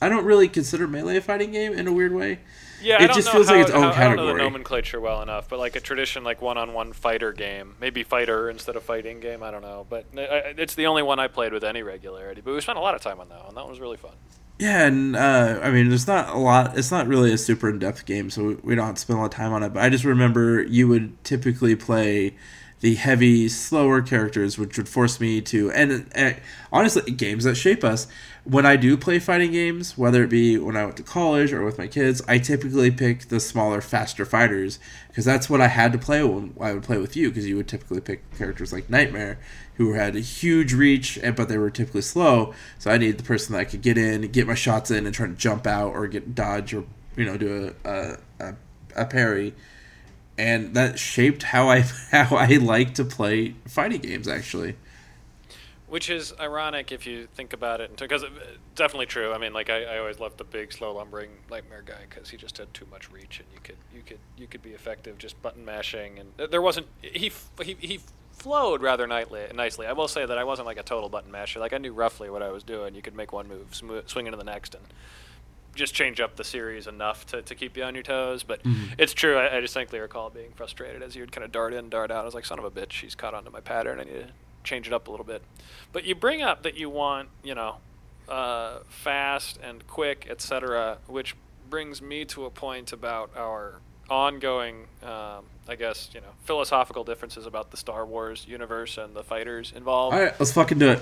I 0.00 0.08
don't 0.08 0.24
really 0.24 0.48
consider 0.48 0.86
Melee 0.86 1.16
a 1.16 1.20
fighting 1.20 1.50
game 1.50 1.72
in 1.72 1.86
a 1.88 1.92
weird 1.92 2.12
way. 2.12 2.40
Yeah, 2.80 3.02
it 3.02 3.12
just 3.12 3.30
feels 3.30 3.48
how, 3.48 3.56
like 3.56 3.66
its 3.66 3.72
own 3.72 3.82
how, 3.82 3.92
category. 3.92 4.12
I 4.12 4.16
don't 4.16 4.26
know 4.26 4.32
the 4.32 4.42
nomenclature 4.42 5.00
well 5.00 5.20
enough, 5.20 5.48
but 5.48 5.58
like 5.58 5.74
a 5.74 5.80
tradition, 5.80 6.22
like 6.22 6.40
one-on-one 6.40 6.92
fighter 6.92 7.32
game, 7.32 7.74
maybe 7.80 8.04
fighter 8.04 8.48
instead 8.48 8.76
of 8.76 8.84
fighting 8.84 9.18
game. 9.18 9.42
I 9.42 9.50
don't 9.50 9.62
know, 9.62 9.84
but 9.88 10.06
it's 10.14 10.76
the 10.76 10.86
only 10.86 11.02
one 11.02 11.18
I 11.18 11.26
played 11.26 11.52
with 11.52 11.64
any 11.64 11.82
regularity. 11.82 12.40
But 12.40 12.54
we 12.54 12.60
spent 12.60 12.78
a 12.78 12.80
lot 12.80 12.94
of 12.94 13.00
time 13.00 13.18
on 13.18 13.28
that 13.30 13.44
one. 13.44 13.54
That 13.56 13.62
one 13.62 13.70
was 13.70 13.80
really 13.80 13.96
fun. 13.96 14.12
Yeah, 14.60 14.86
and 14.86 15.16
uh, 15.16 15.60
I 15.62 15.70
mean, 15.70 15.88
there's 15.88 16.06
not 16.06 16.28
a 16.28 16.38
lot. 16.38 16.78
It's 16.78 16.92
not 16.92 17.08
really 17.08 17.32
a 17.32 17.38
super 17.38 17.68
in-depth 17.68 18.06
game, 18.06 18.30
so 18.30 18.58
we 18.62 18.76
don't 18.76 18.86
have 18.86 18.94
to 18.94 19.00
spend 19.00 19.18
a 19.18 19.22
lot 19.22 19.26
of 19.26 19.36
time 19.36 19.52
on 19.52 19.64
it. 19.64 19.72
But 19.72 19.82
I 19.82 19.88
just 19.88 20.04
remember 20.04 20.62
you 20.62 20.86
would 20.86 21.24
typically 21.24 21.74
play 21.74 22.36
the 22.80 22.94
heavy, 22.94 23.48
slower 23.48 24.02
characters, 24.02 24.56
which 24.58 24.76
would 24.76 24.88
force 24.88 25.20
me 25.20 25.40
to. 25.42 25.70
And, 25.72 26.08
and 26.12 26.40
honestly, 26.72 27.10
games 27.10 27.44
that 27.44 27.56
shape 27.56 27.82
us 27.82 28.06
when 28.48 28.64
I 28.64 28.76
do 28.76 28.96
play 28.96 29.18
fighting 29.18 29.52
games, 29.52 29.98
whether 29.98 30.24
it 30.24 30.30
be 30.30 30.56
when 30.56 30.74
I 30.74 30.84
went 30.84 30.96
to 30.96 31.02
college 31.02 31.52
or 31.52 31.64
with 31.64 31.76
my 31.76 31.86
kids, 31.86 32.22
I 32.26 32.38
typically 32.38 32.90
pick 32.90 33.28
the 33.28 33.40
smaller, 33.40 33.82
faster 33.82 34.24
fighters 34.24 34.78
because 35.08 35.26
that's 35.26 35.50
what 35.50 35.60
I 35.60 35.68
had 35.68 35.92
to 35.92 35.98
play 35.98 36.24
when 36.24 36.54
I 36.58 36.72
would 36.72 36.82
play 36.82 36.96
with 36.96 37.14
you. 37.14 37.28
Because 37.28 37.46
you 37.46 37.56
would 37.56 37.68
typically 37.68 38.00
pick 38.00 38.22
characters 38.38 38.72
like 38.72 38.88
Nightmare, 38.88 39.38
who 39.74 39.92
had 39.92 40.16
a 40.16 40.20
huge 40.20 40.72
reach, 40.72 41.18
but 41.36 41.48
they 41.48 41.58
were 41.58 41.70
typically 41.70 42.00
slow. 42.00 42.54
So 42.78 42.90
I 42.90 42.96
needed 42.96 43.18
the 43.18 43.24
person 43.24 43.52
that 43.52 43.60
I 43.60 43.64
could 43.64 43.82
get 43.82 43.98
in, 43.98 44.22
get 44.32 44.46
my 44.46 44.54
shots 44.54 44.90
in, 44.90 45.04
and 45.04 45.14
try 45.14 45.26
to 45.26 45.34
jump 45.34 45.66
out 45.66 45.92
or 45.92 46.06
get 46.06 46.34
dodge 46.34 46.72
or 46.72 46.84
you 47.16 47.26
know 47.26 47.36
do 47.36 47.74
a 47.84 47.90
a, 47.90 48.18
a, 48.40 48.54
a 48.96 49.04
parry. 49.04 49.54
And 50.38 50.74
that 50.74 50.98
shaped 50.98 51.42
how 51.42 51.68
I 51.68 51.80
how 52.10 52.36
I 52.36 52.46
like 52.56 52.94
to 52.94 53.04
play 53.04 53.54
fighting 53.66 54.00
games 54.00 54.28
actually. 54.28 54.76
Which 55.88 56.10
is 56.10 56.34
ironic 56.38 56.92
if 56.92 57.06
you 57.06 57.28
think 57.34 57.54
about 57.54 57.80
it, 57.80 57.96
because 57.96 58.22
uh, 58.22 58.28
definitely 58.74 59.06
true. 59.06 59.32
I 59.32 59.38
mean, 59.38 59.54
like 59.54 59.70
I, 59.70 59.84
I 59.84 59.98
always 59.98 60.20
loved 60.20 60.36
the 60.36 60.44
big, 60.44 60.70
slow 60.70 60.94
lumbering 60.94 61.30
nightmare 61.50 61.82
guy 61.82 62.04
because 62.08 62.28
he 62.28 62.36
just 62.36 62.58
had 62.58 62.72
too 62.74 62.86
much 62.90 63.10
reach, 63.10 63.40
and 63.40 63.48
you 63.54 63.60
could 63.62 63.76
you 63.94 64.02
could 64.02 64.18
you 64.36 64.46
could 64.46 64.62
be 64.62 64.72
effective 64.72 65.16
just 65.16 65.40
button 65.40 65.64
mashing, 65.64 66.18
and 66.18 66.50
there 66.50 66.60
wasn't 66.60 66.88
he 67.00 67.32
he 67.62 67.76
he 67.80 68.00
flowed 68.32 68.82
rather 68.82 69.06
nicely. 69.06 69.46
Nicely, 69.54 69.86
I 69.86 69.92
will 69.92 70.08
say 70.08 70.26
that 70.26 70.36
I 70.36 70.44
wasn't 70.44 70.66
like 70.66 70.78
a 70.78 70.82
total 70.82 71.08
button 71.08 71.32
masher. 71.32 71.58
Like 71.58 71.72
I 71.72 71.78
knew 71.78 71.92
roughly 71.94 72.28
what 72.28 72.42
I 72.42 72.50
was 72.50 72.62
doing. 72.62 72.94
You 72.94 73.00
could 73.02 73.14
make 73.14 73.32
one 73.32 73.48
move, 73.48 73.74
swing 74.06 74.26
into 74.26 74.36
the 74.36 74.44
next, 74.44 74.74
and 74.74 74.84
just 75.74 75.94
change 75.94 76.20
up 76.20 76.36
the 76.36 76.44
series 76.44 76.86
enough 76.86 77.26
to, 77.26 77.42
to 77.42 77.54
keep 77.54 77.76
you 77.76 77.84
on 77.84 77.94
your 77.94 78.02
toes. 78.02 78.42
But 78.42 78.62
mm-hmm. 78.62 78.94
it's 78.98 79.14
true. 79.14 79.36
I, 79.36 79.56
I 79.56 79.60
distinctly 79.60 79.98
recall 79.98 80.30
being 80.30 80.52
frustrated 80.54 81.02
as 81.02 81.14
you 81.14 81.22
would 81.22 81.32
kind 81.32 81.44
of 81.44 81.52
dart 81.52 81.72
in, 81.72 81.88
dart 81.88 82.10
out. 82.10 82.22
I 82.22 82.24
was 82.24 82.34
like, 82.34 82.44
son 82.44 82.58
of 82.58 82.64
a 82.64 82.70
bitch, 82.70 83.00
he's 83.00 83.14
caught 83.14 83.34
onto 83.34 83.50
my 83.50 83.60
pattern. 83.60 84.00
I 84.00 84.04
need 84.04 84.12
to 84.12 84.28
change 84.64 84.86
it 84.86 84.92
up 84.92 85.08
a 85.08 85.10
little 85.10 85.26
bit. 85.26 85.42
But 85.92 86.04
you 86.04 86.14
bring 86.14 86.42
up 86.42 86.62
that 86.62 86.76
you 86.76 86.90
want, 86.90 87.28
you 87.42 87.54
know, 87.54 87.76
uh, 88.28 88.80
fast 88.88 89.58
and 89.62 89.86
quick, 89.86 90.26
etc., 90.28 90.98
which 91.06 91.34
brings 91.70 92.00
me 92.02 92.24
to 92.26 92.44
a 92.44 92.50
point 92.50 92.92
about 92.92 93.30
our 93.36 93.80
ongoing, 94.10 94.86
um, 95.02 95.44
I 95.68 95.76
guess, 95.78 96.10
you 96.14 96.20
know, 96.20 96.28
philosophical 96.44 97.04
differences 97.04 97.46
about 97.46 97.70
the 97.70 97.76
Star 97.76 98.06
Wars 98.06 98.46
universe 98.48 98.98
and 98.98 99.14
the 99.14 99.22
fighters 99.22 99.72
involved. 99.74 100.14
All 100.14 100.22
right, 100.22 100.38
let's 100.38 100.52
fucking 100.52 100.78
do 100.78 100.90
it. 100.90 101.00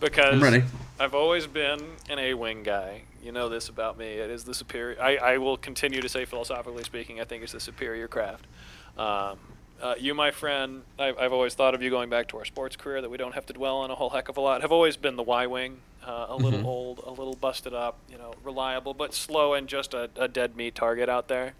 Because 0.00 0.34
I'm 0.34 0.42
ready. 0.42 0.64
I've 1.00 1.14
always 1.14 1.46
been 1.46 1.80
an 2.08 2.18
A-wing 2.18 2.62
guy. 2.62 3.02
You 3.22 3.32
know 3.32 3.48
this 3.48 3.68
about 3.68 3.98
me. 3.98 4.06
It 4.06 4.30
is 4.30 4.44
the 4.44 4.54
superior. 4.54 5.00
I, 5.00 5.16
I 5.16 5.38
will 5.38 5.56
continue 5.56 6.00
to 6.00 6.08
say, 6.08 6.24
philosophically 6.24 6.84
speaking, 6.84 7.20
I 7.20 7.24
think 7.24 7.42
it's 7.42 7.52
the 7.52 7.60
superior 7.60 8.08
craft. 8.08 8.46
Um, 8.96 9.38
uh, 9.80 9.94
you, 9.98 10.14
my 10.14 10.30
friend, 10.30 10.82
I've, 10.98 11.18
I've 11.18 11.32
always 11.32 11.54
thought 11.54 11.74
of 11.74 11.82
you 11.82 11.90
going 11.90 12.10
back 12.10 12.28
to 12.28 12.38
our 12.38 12.44
sports 12.44 12.74
career 12.74 13.00
that 13.00 13.10
we 13.10 13.16
don't 13.16 13.34
have 13.34 13.46
to 13.46 13.52
dwell 13.52 13.78
on 13.78 13.90
a 13.90 13.94
whole 13.94 14.10
heck 14.10 14.28
of 14.28 14.36
a 14.36 14.40
lot. 14.40 14.62
Have 14.62 14.72
always 14.72 14.96
been 14.96 15.16
the 15.16 15.22
Y 15.22 15.46
wing, 15.46 15.80
uh, 16.04 16.26
a 16.28 16.36
little 16.36 16.58
mm-hmm. 16.58 16.66
old, 16.66 17.00
a 17.04 17.10
little 17.10 17.36
busted 17.36 17.74
up, 17.74 17.98
you 18.10 18.18
know, 18.18 18.34
reliable 18.42 18.94
but 18.94 19.14
slow 19.14 19.54
and 19.54 19.68
just 19.68 19.94
a, 19.94 20.10
a 20.16 20.26
dead 20.26 20.56
meat 20.56 20.74
target 20.74 21.08
out 21.08 21.28
there. 21.28 21.54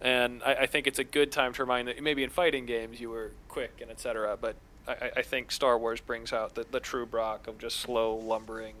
And 0.00 0.42
I, 0.44 0.54
I, 0.54 0.66
think 0.66 0.86
it's 0.86 0.98
a 0.98 1.04
good 1.04 1.32
time 1.32 1.54
to 1.54 1.62
remind 1.62 1.88
that 1.88 2.02
maybe 2.02 2.22
in 2.22 2.30
fighting 2.30 2.66
games 2.66 3.00
you 3.00 3.08
were 3.08 3.30
quick 3.48 3.78
and 3.80 3.90
etc. 3.90 4.36
But 4.38 4.56
I, 4.86 5.12
I 5.16 5.22
think 5.22 5.50
Star 5.50 5.78
Wars 5.78 6.00
brings 6.00 6.32
out 6.32 6.54
the, 6.54 6.66
the 6.70 6.80
true 6.80 7.06
Brock 7.06 7.46
of 7.46 7.58
just 7.58 7.76
slow, 7.80 8.16
lumbering, 8.16 8.74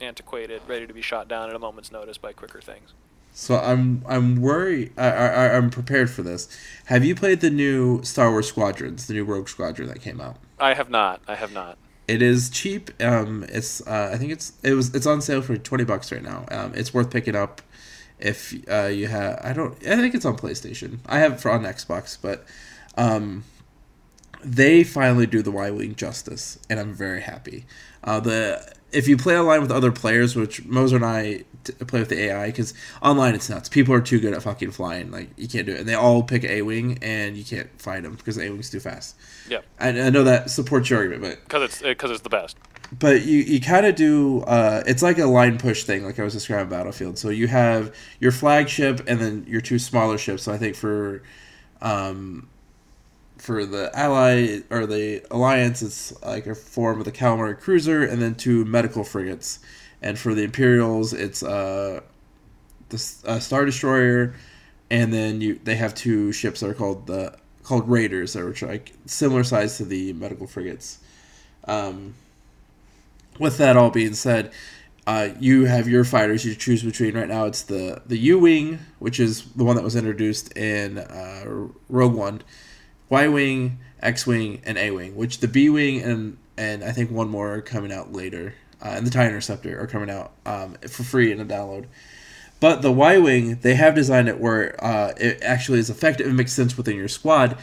antiquated, 0.00 0.62
ready 0.66 0.86
to 0.86 0.94
be 0.94 1.02
shot 1.02 1.28
down 1.28 1.48
at 1.48 1.56
a 1.56 1.58
moment's 1.58 1.92
notice 1.92 2.18
by 2.18 2.32
quicker 2.32 2.60
things. 2.60 2.92
So 3.32 3.56
I'm 3.56 4.02
I'm 4.08 4.40
worried. 4.40 4.92
I, 4.96 5.10
I 5.10 5.56
I'm 5.56 5.70
prepared 5.70 6.10
for 6.10 6.22
this. 6.22 6.48
Have 6.86 7.04
you 7.04 7.14
played 7.14 7.40
the 7.40 7.50
new 7.50 8.02
Star 8.02 8.30
Wars 8.30 8.48
Squadrons, 8.48 9.06
the 9.06 9.14
new 9.14 9.24
Rogue 9.24 9.48
Squadron 9.48 9.88
that 9.88 10.00
came 10.00 10.20
out? 10.20 10.38
I 10.58 10.74
have 10.74 10.90
not. 10.90 11.20
I 11.28 11.36
have 11.36 11.52
not. 11.52 11.78
It 12.08 12.22
is 12.22 12.50
cheap. 12.50 12.90
Um, 13.02 13.44
it's 13.48 13.86
uh, 13.86 14.10
I 14.12 14.16
think 14.16 14.32
it's 14.32 14.54
it 14.64 14.72
was 14.72 14.94
it's 14.94 15.06
on 15.06 15.20
sale 15.20 15.42
for 15.42 15.56
twenty 15.56 15.84
bucks 15.84 16.10
right 16.10 16.22
now. 16.22 16.46
Um, 16.50 16.72
it's 16.74 16.92
worth 16.92 17.10
picking 17.10 17.36
up 17.36 17.62
if 18.18 18.54
uh, 18.68 18.86
you 18.86 19.06
have. 19.06 19.40
I 19.44 19.52
don't. 19.52 19.74
I 19.86 19.96
think 19.96 20.14
it's 20.14 20.24
on 20.24 20.36
PlayStation. 20.36 20.98
I 21.06 21.18
have 21.18 21.34
it 21.34 21.40
for 21.40 21.50
on 21.50 21.62
Xbox, 21.62 22.16
but 22.20 22.44
um, 22.96 23.44
they 24.42 24.82
finally 24.84 25.26
do 25.26 25.42
the 25.42 25.52
Y 25.52 25.70
wing 25.70 25.94
justice, 25.94 26.58
and 26.68 26.80
I'm 26.80 26.92
very 26.92 27.20
happy. 27.20 27.66
Uh, 28.02 28.20
the 28.20 28.72
if 28.92 29.08
you 29.08 29.16
play 29.16 29.38
online 29.38 29.60
with 29.60 29.70
other 29.70 29.92
players, 29.92 30.34
which 30.34 30.64
Moser 30.64 30.96
and 30.96 31.04
I 31.04 31.44
t- 31.64 31.72
play 31.72 32.00
with 32.00 32.08
the 32.08 32.20
AI, 32.24 32.46
because 32.46 32.74
online 33.02 33.34
it's 33.34 33.48
nuts. 33.48 33.68
People 33.68 33.94
are 33.94 34.00
too 34.00 34.18
good 34.18 34.34
at 34.34 34.42
fucking 34.42 34.70
flying. 34.70 35.10
Like 35.10 35.30
you 35.36 35.48
can't 35.48 35.66
do 35.66 35.72
it, 35.72 35.80
and 35.80 35.88
they 35.88 35.94
all 35.94 36.22
pick 36.22 36.44
A 36.44 36.62
wing, 36.62 36.98
and 37.02 37.36
you 37.36 37.44
can't 37.44 37.68
find 37.80 38.04
them 38.04 38.14
because 38.14 38.38
A 38.38 38.48
wing's 38.50 38.70
too 38.70 38.80
fast. 38.80 39.16
Yeah, 39.48 39.60
I, 39.78 39.88
I 39.88 40.10
know 40.10 40.24
that 40.24 40.50
supports 40.50 40.90
your 40.90 41.00
argument, 41.00 41.22
but 41.22 41.44
because 41.44 41.62
it's 41.62 41.82
because 41.82 42.10
it's 42.10 42.22
the 42.22 42.30
best. 42.30 42.56
But 42.98 43.26
you, 43.26 43.40
you 43.40 43.60
kind 43.60 43.84
of 43.84 43.94
do. 43.94 44.40
Uh, 44.42 44.82
it's 44.86 45.02
like 45.02 45.18
a 45.18 45.26
line 45.26 45.58
push 45.58 45.84
thing, 45.84 46.04
like 46.04 46.18
I 46.18 46.24
was 46.24 46.32
describing 46.32 46.70
Battlefield. 46.70 47.18
So 47.18 47.28
you 47.28 47.46
have 47.48 47.94
your 48.20 48.32
flagship 48.32 49.02
and 49.06 49.20
then 49.20 49.44
your 49.46 49.60
two 49.60 49.78
smaller 49.78 50.16
ships. 50.16 50.44
So 50.44 50.52
I 50.52 50.58
think 50.58 50.74
for 50.74 51.22
um, 51.82 52.48
for 53.38 53.64
the 53.64 53.90
ally 53.98 54.60
or 54.70 54.86
the 54.86 55.22
alliance, 55.30 55.82
it's 55.82 56.20
like 56.22 56.46
a 56.46 56.54
form 56.54 56.98
of 56.98 57.04
the 57.04 57.12
calamari 57.12 57.58
cruiser 57.58 58.04
and 58.04 58.20
then 58.20 58.34
two 58.34 58.64
medical 58.64 59.04
frigates. 59.04 59.60
And 60.02 60.18
for 60.18 60.34
the 60.34 60.42
Imperials, 60.42 61.12
it's 61.12 61.42
uh, 61.42 62.00
the 62.88 63.14
uh, 63.26 63.38
Star 63.40 63.64
Destroyer, 63.64 64.34
and 64.90 65.12
then 65.12 65.40
you 65.40 65.58
they 65.64 65.74
have 65.74 65.94
two 65.94 66.30
ships 66.32 66.60
that 66.60 66.70
are 66.70 66.74
called 66.74 67.06
the 67.06 67.36
called 67.64 67.88
Raiders, 67.88 68.32
that 68.34 68.42
are 68.42 68.66
like 68.66 68.92
similar 69.06 69.42
size 69.44 69.76
to 69.78 69.84
the 69.84 70.12
medical 70.12 70.46
frigates. 70.46 70.98
Um, 71.66 72.14
with 73.38 73.58
that 73.58 73.76
all 73.76 73.90
being 73.90 74.14
said, 74.14 74.52
uh, 75.06 75.30
you 75.40 75.64
have 75.64 75.88
your 75.88 76.04
fighters 76.04 76.44
you 76.44 76.54
choose 76.54 76.82
between. 76.82 77.16
Right 77.16 77.28
now, 77.28 77.46
it's 77.46 77.62
the 77.62 78.02
the 78.06 78.18
U 78.18 78.38
wing, 78.38 78.78
which 79.00 79.18
is 79.18 79.44
the 79.52 79.64
one 79.64 79.74
that 79.74 79.84
was 79.84 79.96
introduced 79.96 80.56
in 80.56 80.98
uh, 80.98 81.44
Rogue 81.88 82.14
One 82.14 82.42
Y 83.08 83.28
Wing, 83.28 83.78
X 84.00 84.26
Wing, 84.26 84.60
and 84.64 84.78
A 84.78 84.90
Wing. 84.90 85.16
Which 85.16 85.40
the 85.40 85.48
B 85.48 85.68
Wing 85.68 86.02
and 86.02 86.38
and 86.56 86.82
I 86.82 86.92
think 86.92 87.10
one 87.10 87.28
more 87.28 87.54
are 87.54 87.62
coming 87.62 87.92
out 87.92 88.12
later, 88.12 88.54
uh, 88.82 88.88
and 88.88 89.06
the 89.06 89.10
Tie 89.10 89.26
Interceptor 89.26 89.80
are 89.80 89.86
coming 89.86 90.10
out 90.10 90.32
um, 90.44 90.74
for 90.88 91.04
free 91.04 91.30
in 91.30 91.40
a 91.40 91.44
download. 91.44 91.86
But 92.60 92.82
the 92.82 92.90
Y 92.90 93.18
Wing, 93.18 93.58
they 93.62 93.74
have 93.74 93.94
designed 93.94 94.28
it 94.28 94.40
where 94.40 94.82
uh, 94.84 95.12
it 95.16 95.40
actually 95.42 95.78
is 95.78 95.90
effective 95.90 96.26
and 96.26 96.36
makes 96.36 96.52
sense 96.52 96.76
within 96.76 96.96
your 96.96 97.08
squad. 97.08 97.56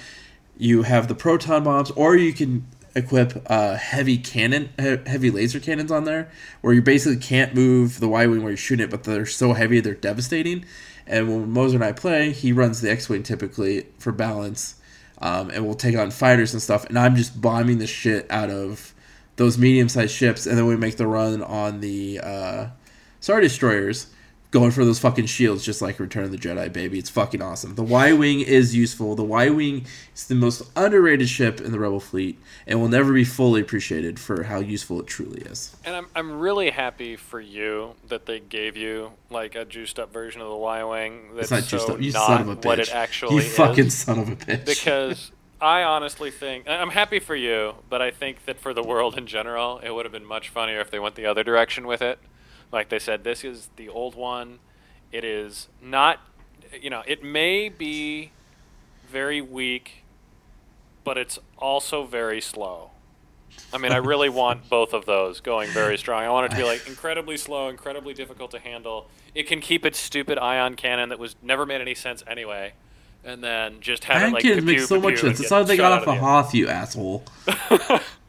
You 0.58 0.84
have 0.84 1.10
the 1.10 1.16
proton 1.16 1.66
bombs, 1.66 1.92
or 1.92 2.16
you 2.16 2.32
can 2.32 2.66
equip 2.96 3.46
uh, 3.52 3.76
heavy 3.76 4.18
cannon, 4.18 4.70
heavy 4.78 5.30
laser 5.30 5.60
cannons 5.60 5.92
on 5.92 6.06
there, 6.06 6.30
where 6.62 6.74
you 6.74 6.82
basically 6.82 7.20
can't 7.20 7.54
move 7.54 8.00
the 8.00 8.08
Y 8.08 8.26
wing 8.26 8.42
where 8.42 8.52
you're 8.52 8.58
shooting 8.58 8.86
it, 8.86 8.90
but 8.90 9.04
they're 9.04 9.26
so 9.26 9.52
heavy 9.52 9.82
they're 9.82 9.94
devastating. 9.94 10.64
And 11.06 11.28
when 11.28 11.52
Moser 11.52 11.76
and 11.76 11.84
I 11.84 11.92
play, 11.92 12.32
he 12.32 12.54
runs 12.54 12.80
the 12.80 12.90
X 12.90 13.10
wing 13.10 13.22
typically 13.22 13.88
for 14.00 14.14
balance, 14.14 14.76
um, 15.20 15.50
and 15.50 15.66
we'll 15.66 15.76
take 15.76 15.98
on 15.98 16.12
fighters 16.12 16.54
and 16.54 16.62
stuff. 16.62 16.86
And 16.86 16.98
I'm 16.98 17.16
just 17.16 17.40
bombing 17.42 17.78
the 17.78 17.88
shit 17.88 18.30
out 18.30 18.50
of 18.50 18.94
those 19.36 19.58
medium 19.58 19.90
sized 19.90 20.14
ships, 20.14 20.46
and 20.46 20.58
then 20.58 20.66
we 20.66 20.78
make 20.78 20.98
the 20.98 21.08
run 21.08 21.44
on 21.44 21.82
the 21.82 22.20
uh, 22.22 22.68
Star 23.20 23.42
Destroyers 23.42 24.08
going 24.56 24.72
for 24.72 24.86
those 24.86 25.00
fucking 25.00 25.26
shields 25.26 25.66
just 25.66 25.82
like 25.82 26.00
Return 26.00 26.24
of 26.24 26.32
the 26.32 26.38
Jedi, 26.38 26.72
baby. 26.72 26.98
It's 26.98 27.10
fucking 27.10 27.42
awesome. 27.42 27.76
The 27.76 27.84
Y 27.84 28.14
Wing 28.14 28.40
is 28.40 28.74
useful. 28.74 29.14
The 29.14 29.24
Y 29.24 29.50
Wing 29.50 29.86
is 30.16 30.28
the 30.28 30.36
most 30.36 30.62
underrated 30.78 31.28
ship 31.28 31.60
in 31.60 31.74
the 31.74 31.80
Rebel 31.80 32.00
fleet 32.00 32.40
and 32.66 32.80
will 32.80 32.88
never 32.88 33.12
be 33.12 33.26
fully 33.26 33.60
appreciated 33.60 34.18
for 34.18 34.44
how 34.44 34.60
useful 34.60 35.02
it 35.02 35.08
truly 35.08 35.42
is. 35.42 35.76
And 35.84 35.94
I'm, 35.94 36.08
I'm 36.16 36.40
really 36.40 36.70
happy 36.70 37.18
for 37.18 37.42
you 37.42 37.96
that 38.08 38.28
they 38.28 38.40
gave 38.40 38.78
you 38.78 39.12
like 39.30 39.56
a 39.56 39.66
juiced 39.66 40.00
up 40.00 40.14
version 40.14 40.40
of 40.40 40.48
the 40.50 40.56
Y 40.56 40.84
Wing 40.86 41.36
that's 41.36 41.52
It's 41.52 41.52
not 41.52 41.64
so 41.64 41.78
just 41.78 41.90
a, 41.90 42.02
you 42.02 42.14
not 42.14 42.28
son 42.28 42.42
of 42.44 42.48
a 42.48 42.56
bitch. 42.56 42.66
what 42.66 42.80
it 42.80 42.96
actually 42.96 43.34
you 43.36 43.42
is. 43.42 43.56
fucking 43.58 43.90
son 43.90 44.20
of 44.20 44.30
a 44.30 44.36
bitch. 44.38 44.66
because 44.66 45.32
I 45.62 45.84
honestly 45.84 46.32
think 46.32 46.70
I'm 46.70 46.92
happy 46.92 47.20
for 47.20 47.36
you, 47.36 47.76
but 47.90 48.02
I 48.02 48.12
think 48.12 48.46
that 48.46 48.58
for 48.62 48.74
the 48.74 48.84
world 48.84 49.18
in 49.18 49.28
general, 49.28 49.80
it 49.80 49.92
would 49.92 50.06
have 50.06 50.14
been 50.14 50.26
much 50.26 50.48
funnier 50.48 50.80
if 50.80 50.92
they 50.92 51.00
went 51.00 51.16
the 51.16 51.26
other 51.26 51.44
direction 51.44 51.88
with 51.88 52.02
it. 52.02 52.20
Like 52.72 52.90
they 52.90 53.00
said, 53.00 53.24
this 53.24 53.44
is 53.44 53.70
the 53.76 53.90
old 53.90 54.16
one. 54.16 54.60
It 55.12 55.24
is 55.24 55.70
not, 55.82 56.20
you 56.82 56.90
know, 56.90 57.04
it 57.08 57.24
may 57.24 57.70
be 57.70 58.32
very 59.10 59.42
weak, 59.42 60.04
but 61.04 61.18
it's 61.18 61.40
also 61.58 62.06
very 62.06 62.42
slow. 62.42 62.92
I 63.74 63.78
mean, 63.78 63.92
I 63.92 63.98
really 63.98 64.30
want 64.42 64.70
both 64.70 64.94
of 64.94 65.06
those 65.06 65.40
going 65.40 65.70
very 65.70 65.98
strong. 65.98 66.24
I 66.24 66.30
want 66.30 66.48
it 66.48 66.56
to 66.56 66.62
be 66.62 66.64
like 66.64 66.88
incredibly 66.88 67.38
slow, 67.38 67.70
incredibly 67.70 68.14
difficult 68.14 68.52
to 68.52 68.60
handle. 68.60 69.08
It 69.34 69.48
can 69.48 69.62
keep 69.62 69.86
its 69.86 70.00
stupid 70.00 70.38
ion 70.38 70.76
cannon 70.76 71.10
that 71.10 71.20
was 71.20 71.36
never 71.42 71.66
made 71.66 71.82
any 71.82 71.96
sense 71.96 72.24
anyway, 72.28 72.74
and 73.24 73.44
then 73.44 73.80
just 73.82 74.06
have 74.06 74.22
Ion 74.22 74.30
it 74.30 74.34
like 74.34 74.44
cannons 74.44 74.66
pew, 74.66 74.74
make 74.78 74.80
so 74.82 75.00
much 75.00 75.20
sense. 75.20 75.40
It's 75.40 75.52
not 75.52 75.68
they 75.68 75.78
got 75.78 75.92
off 75.92 76.04
a 76.04 76.06
the 76.06 76.16
Hoth, 76.16 76.54
you 76.54 76.68
asshole. 76.68 77.24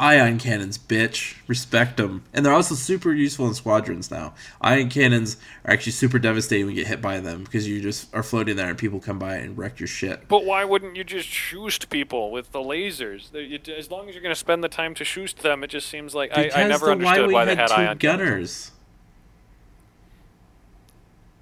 Ion 0.00 0.38
cannons, 0.38 0.78
bitch. 0.78 1.36
Respect 1.46 1.98
them. 1.98 2.24
And 2.32 2.44
they're 2.44 2.54
also 2.54 2.74
super 2.74 3.12
useful 3.12 3.46
in 3.46 3.52
squadrons 3.52 4.10
now. 4.10 4.32
Ion 4.62 4.88
cannons 4.88 5.36
are 5.66 5.74
actually 5.74 5.92
super 5.92 6.18
devastating 6.18 6.64
when 6.64 6.74
you 6.74 6.82
get 6.82 6.88
hit 6.88 7.02
by 7.02 7.20
them 7.20 7.44
because 7.44 7.68
you 7.68 7.82
just 7.82 8.12
are 8.14 8.22
floating 8.22 8.56
there 8.56 8.70
and 8.70 8.78
people 8.78 8.98
come 8.98 9.18
by 9.18 9.36
and 9.36 9.58
wreck 9.58 9.78
your 9.78 9.86
shit. 9.86 10.26
But 10.26 10.46
why 10.46 10.64
wouldn't 10.64 10.96
you 10.96 11.04
just 11.04 11.28
shoost 11.28 11.90
people 11.90 12.30
with 12.30 12.50
the 12.52 12.60
lasers? 12.60 13.34
As 13.68 13.90
long 13.90 14.08
as 14.08 14.14
you're 14.14 14.22
going 14.22 14.34
to 14.34 14.40
spend 14.40 14.64
the 14.64 14.70
time 14.70 14.94
to 14.94 15.04
shoost 15.04 15.40
them, 15.40 15.62
it 15.62 15.68
just 15.68 15.86
seems 15.86 16.14
like 16.14 16.30
I, 16.34 16.44
Because 16.44 16.58
I 16.58 16.66
never 16.66 16.86
the 16.86 16.92
understood 16.92 17.18
Y-Wing 17.18 17.32
why 17.34 17.44
they 17.44 17.54
had 17.54 17.58
had 17.58 17.68
two 17.68 17.74
ion 17.74 17.98
cannons. 17.98 18.00
gunners. 18.22 18.70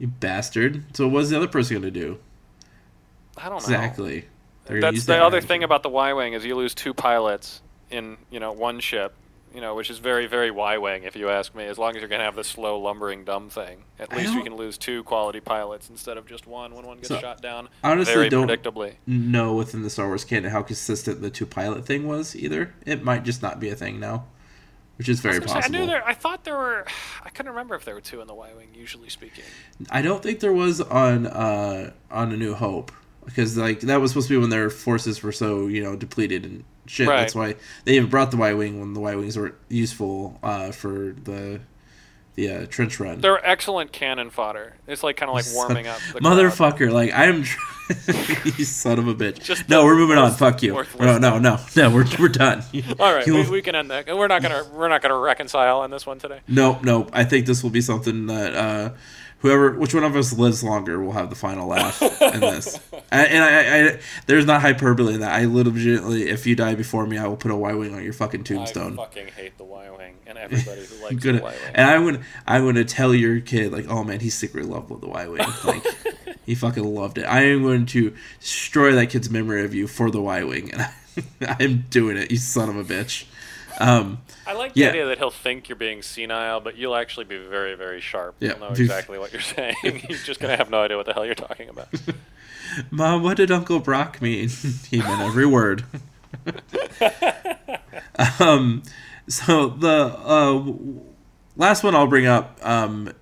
You 0.00 0.09
bastard. 0.09 0.96
So 0.96 1.06
what's 1.06 1.30
the 1.30 1.36
other 1.36 1.48
person 1.48 1.80
going 1.80 1.94
to 1.94 2.00
do? 2.00 2.18
I 3.36 3.42
don't 3.44 3.50
know. 3.52 3.56
Exactly. 3.59 4.24
That's 4.66 5.04
the 5.04 5.22
other 5.22 5.40
thing 5.40 5.62
about 5.62 5.84
the 5.84 5.88
Y-wing 5.88 6.32
is 6.32 6.44
you 6.44 6.56
lose 6.56 6.74
two 6.74 6.92
pilots 6.92 7.62
in 7.91 8.16
you 8.30 8.41
know 8.41 8.53
one 8.53 8.80
ship, 8.80 9.14
you 9.55 9.61
know, 9.61 9.74
which 9.74 9.91
is 9.91 9.99
very 9.99 10.26
very 10.26 10.51
Y-wing 10.51 11.05
if 11.05 11.16
you 11.16 11.28
ask 11.28 11.55
me. 11.55 11.64
As 11.64 11.78
long 11.78 11.95
as 11.95 12.01
you're 12.01 12.09
going 12.09 12.20
to 12.20 12.24
have 12.24 12.36
this 12.36 12.49
slow 12.49 12.78
lumbering 12.78 13.24
dumb 13.24 13.49
thing, 13.49 13.84
at 13.99 14.12
I 14.12 14.16
least 14.18 14.34
you 14.34 14.43
can 14.43 14.57
lose 14.57 14.76
two 14.78 15.03
quality 15.05 15.41
pilots 15.41 15.89
instead 15.91 16.16
of 16.16 16.26
just 16.26 16.47
one 16.47 16.74
when 16.74 16.86
one 16.86 16.97
gets 16.99 17.09
So, 17.09 17.18
shot 17.18 17.41
down. 17.43 17.68
honestly, 17.82 18.14
very 18.14 18.28
don't- 18.28 18.49
predictably. 18.49 18.95
know 19.07 19.55
within 19.55 19.82
the 19.82 19.91
Star 19.91 20.07
Wars 20.07 20.24
canon 20.24 20.51
how 20.51 20.62
consistent 20.62 21.20
the 21.22 21.30
two 21.30 21.47
pilot 21.47 21.86
thing 21.86 22.07
was 22.07 22.36
either. 22.36 22.74
It 22.86 23.03
might 23.03 23.24
just 23.24 23.43
not 23.43 23.59
be 23.61 23.68
a 23.70 23.74
thing 23.76 23.99
now, 24.01 24.24
which 24.97 25.09
is 25.09 25.20
very 25.20 25.36
I, 25.36 25.39
gonna 25.39 25.62
say, 25.62 25.66
I 25.66 25.68
knew 25.68 25.86
there. 25.86 26.07
I 26.07 26.14
thought 26.14 26.45
there 26.45 26.57
were. 26.57 26.84
I 27.24 27.30
couldn't 27.30 27.51
remember 27.53 27.74
if 27.74 27.84
there 27.84 27.95
were 27.95 28.01
two 28.01 28.20
in 28.20 28.26
the 28.26 28.34
Y-wing. 28.34 28.68
Usually 28.74 29.09
speaking. 29.09 29.45
I 29.91 30.03
don't 30.03 30.22
think 30.22 30.41
there 30.41 30.53
was 30.53 30.80
on 30.80 31.26
uh, 31.26 31.93
on 32.11 32.32
A 32.32 32.36
New 32.36 32.55
Hope 32.55 32.93
because 33.24 33.57
like 33.57 33.80
that 33.80 34.01
was 34.01 34.11
supposed 34.12 34.28
to 34.28 34.34
be 34.34 34.39
when 34.39 34.51
their 34.51 34.70
forces 34.70 35.22
were 35.22 35.32
so 35.32 35.66
you 35.68 35.82
know 35.82 35.97
depleted 35.97 36.45
and 36.45 36.64
shit. 36.89 37.09
Right. 37.09 37.20
That's 37.20 37.34
why 37.34 37.57
they 37.84 37.97
even 37.97 38.09
brought 38.11 38.30
the 38.30 38.36
Y 38.36 38.53
wing 38.55 38.80
when 38.80 38.95
the 38.95 39.01
Y 39.01 39.14
wings 39.14 39.36
were 39.36 39.55
useful 39.68 40.39
uh, 40.43 40.72
for 40.72 41.14
the 41.22 41.61
the 42.39 42.49
uh, 42.49 42.66
trench 42.66 43.01
run. 43.01 43.20
They're 43.20 43.45
excellent 43.45 43.91
cannon 43.91 44.30
fodder. 44.30 44.76
It's 44.86 45.03
like 45.03 45.16
kind 45.16 45.28
of 45.28 45.34
like 45.34 45.47
warming 45.55 45.89
up. 45.89 45.99
The 46.12 46.20
crowd. 46.20 46.22
Motherfucker, 46.22 46.93
like 46.93 47.12
I'm, 47.12 47.39
you 48.57 48.64
son 48.64 49.01
of 49.01 49.09
a 49.09 49.14
bitch. 49.14 49.43
Just 49.43 49.68
no, 49.68 49.84
we're 49.84 49.97
moving 49.97 50.18
on. 50.18 50.32
Fuck 50.32 50.62
you. 50.62 50.72
No, 51.01 51.18
no, 51.18 51.39
no, 51.39 51.59
no. 51.74 51.91
We're 51.91 52.07
we're 52.18 52.28
done. 52.28 52.62
All 53.01 53.12
right, 53.12 53.26
we, 53.26 53.51
we 53.51 53.61
can 53.61 53.74
end 53.74 53.91
that. 53.91 54.07
We're 54.07 54.28
not 54.28 54.41
gonna 54.41 54.64
we're 54.72 54.89
not 54.89 55.03
gonna 55.03 55.18
reconcile 55.18 55.80
on 55.80 55.91
this 55.91 56.07
one 56.07 56.20
today. 56.20 56.41
Nope, 56.47 56.84
nope. 56.84 57.11
I 57.12 57.24
think 57.24 57.47
this 57.47 57.64
will 57.64 57.70
be 57.70 57.80
something 57.80 58.26
that 58.26 58.55
uh, 58.55 58.91
whoever, 59.39 59.72
which 59.72 59.95
one 59.95 60.05
of 60.05 60.16
us 60.16 60.32
lives 60.32 60.62
longer, 60.62 61.01
will 61.01 61.12
have 61.12 61.30
the 61.30 61.36
final 61.36 61.68
laugh 61.68 62.01
in 62.03 62.41
this. 62.41 62.78
I, 63.12 63.24
and 63.24 63.45
I, 63.45 63.89
I, 63.95 64.01
there's 64.26 64.47
not 64.47 64.61
hyperbole 64.61 65.14
in 65.14 65.20
that. 65.20 65.32
I 65.32 65.45
legitimately, 65.45 66.28
if 66.28 66.47
you 66.47 66.57
die 66.57 66.74
before 66.74 67.07
me, 67.07 67.18
I 67.18 67.26
will 67.26 67.36
put 67.36 67.51
a 67.51 67.57
Y 67.57 67.72
wing 67.74 67.95
on 67.95 68.03
your 68.03 68.12
fucking 68.12 68.45
tombstone. 68.45 68.95
I 68.95 69.05
fucking 69.05 69.28
hate 69.28 69.57
the 69.59 69.64
Y-wing 69.64 70.16
and 70.26 70.39
everybody 70.39 70.84
who 70.84 71.03
likes 71.03 71.24
I'm 71.24 71.36
the 71.36 71.43
Y-wing. 71.43 71.59
and 71.74 71.91
I'm 71.91 72.05
gonna, 72.05 72.20
I'm 72.47 72.64
gonna 72.64 72.84
tell 72.84 73.14
your 73.14 73.41
kid 73.41 73.72
like, 73.72 73.89
oh 73.89 74.05
man, 74.05 74.20
he's 74.20 74.34
secretly 74.34 74.70
loved 74.70 74.91
with 74.91 75.01
the 75.01 75.09
Y 75.09 75.26
wing. 75.28 75.47
Like, 75.64 75.84
he 76.47 76.55
fucking 76.55 76.84
loved 76.84 77.18
it. 77.18 77.24
I 77.24 77.43
am 77.43 77.62
going 77.62 77.84
to 77.86 78.14
destroy 78.41 78.93
that 78.93 79.11
kid's 79.11 79.28
memory 79.28 79.64
of 79.64 79.74
you 79.74 79.86
for 79.86 80.11
the 80.11 80.20
Y 80.20 80.45
wing, 80.45 80.72
and 80.72 80.82
I, 80.82 80.93
I'm 81.61 81.84
doing 81.91 82.16
it. 82.16 82.30
You 82.30 82.39
son 82.39 82.70
of 82.70 82.76
a 82.76 82.84
bitch. 82.84 83.26
Um, 83.80 84.22
I 84.49 84.55
like 84.55 84.72
the 84.72 84.80
yeah. 84.80 84.88
idea 84.88 85.07
that 85.07 85.18
he'll 85.18 85.30
think 85.30 85.68
you're 85.68 85.76
being 85.76 86.01
senile, 86.01 86.61
but 86.61 86.74
you'll 86.78 86.96
actually 86.96 87.26
be 87.26 87.36
very, 87.36 87.74
very 87.74 88.01
sharp. 88.01 88.34
Yeah. 88.40 88.53
You'll 88.53 88.61
know 88.61 88.68
exactly 88.68 89.18
what 89.18 89.30
you're 89.30 89.42
saying. 89.42 89.76
He's 90.09 90.24
just 90.24 90.40
gonna 90.40 90.57
have 90.57 90.70
no 90.70 90.80
idea 90.82 90.96
what 90.96 91.05
the 91.05 91.12
hell 91.12 91.26
you're 91.26 91.34
talking 91.34 91.68
about. 91.68 91.88
Mom, 92.90 93.22
what 93.22 93.36
did 93.36 93.51
Uncle 93.51 93.78
Brock 93.78 94.22
mean? 94.22 94.49
he 94.90 94.99
meant 94.99 95.20
every 95.20 95.44
word. 95.44 95.84
um, 98.40 98.82
so 99.28 99.68
the 99.68 100.16
uh, 100.18 100.72
last 101.57 101.84
one 101.84 101.94
I'll 101.94 102.07
bring 102.07 102.26
up 102.26 102.59
um, 102.62 103.12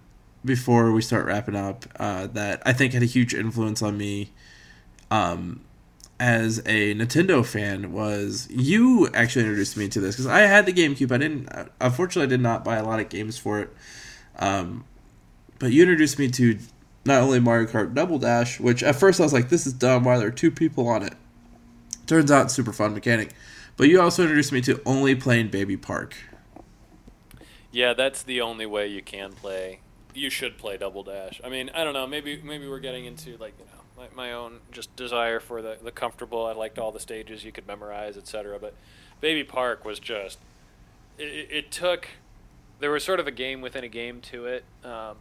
before 0.44 0.92
we 0.92 1.02
start 1.02 1.26
wrapping 1.26 1.56
up 1.56 1.86
uh, 1.98 2.28
that 2.28 2.62
I 2.64 2.72
think 2.72 2.92
had 2.92 3.02
a 3.02 3.06
huge 3.06 3.34
influence 3.34 3.82
on 3.82 3.98
me 3.98 4.30
um, 5.10 5.65
as 6.18 6.58
a 6.60 6.94
Nintendo 6.94 7.44
fan 7.44 7.92
was 7.92 8.48
you 8.50 9.08
actually 9.12 9.44
introduced 9.44 9.76
me 9.76 9.88
to 9.88 10.00
this 10.00 10.16
because 10.16 10.26
I 10.26 10.40
had 10.40 10.66
the 10.66 10.72
GameCube. 10.72 11.12
I 11.12 11.18
didn't, 11.18 11.48
unfortunately, 11.80 12.24
I 12.24 12.36
did 12.36 12.40
not 12.40 12.64
buy 12.64 12.76
a 12.76 12.84
lot 12.84 13.00
of 13.00 13.08
games 13.08 13.38
for 13.38 13.60
it. 13.60 13.70
Um, 14.38 14.84
but 15.58 15.72
you 15.72 15.82
introduced 15.82 16.18
me 16.18 16.28
to 16.30 16.58
not 17.04 17.22
only 17.22 17.40
Mario 17.40 17.66
Kart 17.66 17.94
Double 17.94 18.18
Dash, 18.18 18.58
which 18.58 18.82
at 18.82 18.96
first 18.96 19.20
I 19.20 19.24
was 19.24 19.32
like, 19.32 19.48
this 19.48 19.66
is 19.66 19.72
dumb. 19.72 20.04
Why 20.04 20.16
are 20.16 20.18
there 20.18 20.30
two 20.30 20.50
people 20.50 20.88
on 20.88 21.02
it? 21.02 21.14
Turns 22.06 22.30
out, 22.30 22.50
super 22.50 22.72
fun 22.72 22.94
mechanic. 22.94 23.30
But 23.76 23.88
you 23.88 24.00
also 24.00 24.22
introduced 24.22 24.52
me 24.52 24.60
to 24.62 24.80
only 24.86 25.14
playing 25.14 25.48
Baby 25.48 25.76
Park. 25.76 26.16
Yeah, 27.70 27.92
that's 27.92 28.22
the 28.22 28.40
only 28.40 28.64
way 28.64 28.86
you 28.86 29.02
can 29.02 29.32
play. 29.32 29.80
You 30.14 30.30
should 30.30 30.56
play 30.56 30.78
Double 30.78 31.02
Dash. 31.02 31.40
I 31.44 31.50
mean, 31.50 31.70
I 31.74 31.84
don't 31.84 31.92
know. 31.92 32.06
Maybe 32.06 32.40
maybe 32.42 32.66
we're 32.66 32.80
getting 32.80 33.04
into 33.04 33.36
like 33.36 33.52
you 33.58 33.66
know 33.66 33.82
my, 33.96 34.06
my 34.14 34.32
own 34.32 34.60
just 34.70 34.94
desire 34.96 35.40
for 35.40 35.62
the 35.62 35.78
the 35.82 35.90
comfortable. 35.90 36.46
I 36.46 36.52
liked 36.52 36.78
all 36.78 36.92
the 36.92 37.00
stages 37.00 37.44
you 37.44 37.52
could 37.52 37.66
memorize, 37.66 38.16
etc. 38.16 38.58
But 38.58 38.74
Baby 39.20 39.44
Park 39.44 39.84
was 39.84 39.98
just 39.98 40.38
it, 41.18 41.48
it, 41.50 41.70
took. 41.70 42.08
There 42.80 42.90
was 42.90 43.04
sort 43.04 43.20
of 43.20 43.26
a 43.26 43.30
game 43.30 43.60
within 43.60 43.84
a 43.84 43.88
game 43.88 44.20
to 44.22 44.46
it, 44.46 44.64
um, 44.84 45.16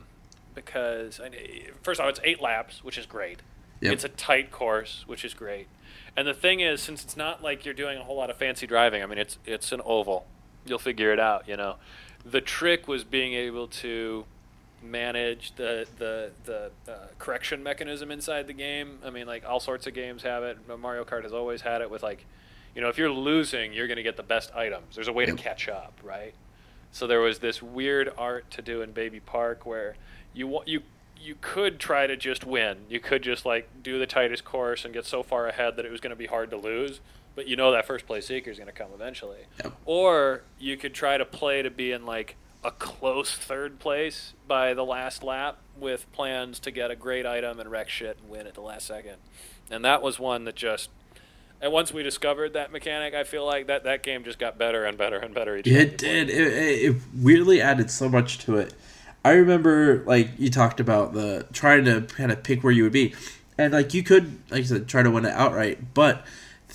because 0.53 1.19
I, 1.19 1.29
first 1.81 1.99
of 1.99 2.03
all, 2.03 2.09
it's 2.09 2.19
eight 2.23 2.41
laps, 2.41 2.83
which 2.83 2.97
is 2.97 3.05
great. 3.05 3.41
Yep. 3.81 3.93
It's 3.93 4.03
a 4.03 4.09
tight 4.09 4.51
course, 4.51 5.03
which 5.07 5.23
is 5.23 5.33
great. 5.33 5.67
And 6.17 6.27
the 6.27 6.33
thing 6.33 6.61
is, 6.61 6.81
since 6.81 7.03
it's 7.03 7.17
not 7.17 7.43
like 7.43 7.65
you're 7.65 7.73
doing 7.73 7.97
a 7.97 8.03
whole 8.03 8.17
lot 8.17 8.29
of 8.29 8.37
fancy 8.37 8.67
driving, 8.67 9.03
I 9.03 9.05
mean, 9.05 9.17
it's 9.17 9.37
it's 9.45 9.71
an 9.71 9.81
oval. 9.85 10.25
You'll 10.65 10.79
figure 10.79 11.13
it 11.13 11.19
out, 11.19 11.47
you 11.47 11.55
know. 11.55 11.75
The 12.25 12.41
trick 12.41 12.87
was 12.87 13.03
being 13.03 13.33
able 13.33 13.67
to 13.67 14.25
manage 14.89 15.53
the 15.55 15.87
the 15.97 16.31
the 16.45 16.71
uh, 16.87 17.07
correction 17.19 17.63
mechanism 17.63 18.11
inside 18.11 18.47
the 18.47 18.53
game. 18.53 18.99
I 19.05 19.09
mean, 19.09 19.27
like 19.27 19.45
all 19.45 19.59
sorts 19.59 19.87
of 19.87 19.93
games 19.93 20.23
have 20.23 20.43
it. 20.43 20.57
Mario 20.79 21.03
Kart 21.03 21.23
has 21.23 21.33
always 21.33 21.61
had 21.61 21.81
it 21.81 21.89
with 21.89 22.03
like, 22.03 22.25
you 22.75 22.81
know, 22.81 22.89
if 22.89 22.97
you're 22.97 23.11
losing, 23.11 23.73
you're 23.73 23.87
going 23.87 23.97
to 23.97 24.03
get 24.03 24.17
the 24.17 24.23
best 24.23 24.53
items. 24.55 24.95
There's 24.95 25.07
a 25.07 25.13
way 25.13 25.25
to 25.25 25.33
catch 25.33 25.67
up, 25.67 25.99
right? 26.03 26.33
So 26.91 27.07
there 27.07 27.19
was 27.19 27.39
this 27.39 27.61
weird 27.61 28.11
art 28.17 28.49
to 28.51 28.61
do 28.61 28.81
in 28.81 28.91
Baby 28.91 29.19
Park 29.19 29.65
where 29.65 29.95
you 30.33 30.61
you 30.65 30.81
you 31.19 31.35
could 31.41 31.79
try 31.79 32.07
to 32.07 32.15
just 32.15 32.45
win. 32.45 32.79
You 32.89 32.99
could 32.99 33.23
just 33.23 33.45
like 33.45 33.69
do 33.81 33.97
the 33.99 34.05
tightest 34.05 34.45
course 34.45 34.85
and 34.85 34.93
get 34.93 35.05
so 35.05 35.23
far 35.23 35.47
ahead 35.47 35.75
that 35.77 35.85
it 35.85 35.91
was 35.91 35.99
going 36.01 36.11
to 36.11 36.15
be 36.15 36.27
hard 36.27 36.51
to 36.51 36.57
lose. 36.57 36.99
but 37.35 37.47
you 37.47 37.55
know 37.55 37.71
that 37.71 37.85
first 37.85 38.05
place 38.07 38.27
seeker 38.27 38.49
is 38.49 38.57
going 38.57 38.67
to 38.67 38.73
come 38.73 38.89
eventually. 38.93 39.45
Yep. 39.63 39.73
Or 39.85 40.43
you 40.57 40.77
could 40.77 40.93
try 40.93 41.17
to 41.17 41.25
play 41.25 41.61
to 41.61 41.69
be 41.69 41.91
in 41.91 42.05
like 42.05 42.35
a 42.65 42.71
close 42.71 43.35
third 43.35 43.77
place 43.77 44.33
by 44.47 44.73
the 44.73 44.83
last 44.83 45.23
lap 45.23 45.57
with 45.77 46.11
plans 46.11 46.59
to 46.59 46.71
get 46.71 46.89
a 46.89 46.95
great 46.95 47.25
item 47.25 47.59
and 47.59 47.69
wreck 47.69 47.89
shit 47.89 48.17
and 48.19 48.29
win 48.29 48.47
at 48.47 48.55
the 48.55 48.61
last 48.61 48.87
second. 48.87 49.17
And 49.69 49.85
that 49.85 50.01
was 50.01 50.19
one 50.19 50.45
that 50.45 50.55
just 50.55 50.89
and 51.61 51.71
once 51.71 51.93
we 51.93 52.03
discovered 52.03 52.53
that 52.53 52.71
mechanic, 52.71 53.13
I 53.13 53.23
feel 53.23 53.45
like 53.45 53.67
that 53.67 53.83
that 53.85 54.03
game 54.03 54.23
just 54.23 54.39
got 54.39 54.57
better 54.57 54.83
and 54.83 54.97
better 54.97 55.17
and 55.17 55.33
better 55.33 55.55
each. 55.57 55.67
It 55.67 55.97
did. 55.97 56.29
It, 56.29 56.47
it, 56.47 56.95
it 56.95 56.95
weirdly 57.15 57.61
added 57.61 57.89
so 57.89 58.09
much 58.09 58.39
to 58.39 58.57
it. 58.57 58.73
I 59.23 59.31
remember, 59.31 60.03
like 60.05 60.31
you 60.37 60.49
talked 60.49 60.79
about 60.79 61.13
the 61.13 61.47
trying 61.53 61.85
to 61.85 62.01
kind 62.01 62.31
of 62.31 62.43
pick 62.43 62.63
where 62.63 62.73
you 62.73 62.83
would 62.83 62.91
be, 62.91 63.15
and 63.57 63.73
like 63.73 63.93
you 63.93 64.03
could, 64.03 64.37
like 64.51 64.61
I 64.61 64.63
said, 64.63 64.87
try 64.87 65.01
to 65.01 65.09
win 65.09 65.25
it 65.25 65.33
outright. 65.33 65.93
But 65.93 66.25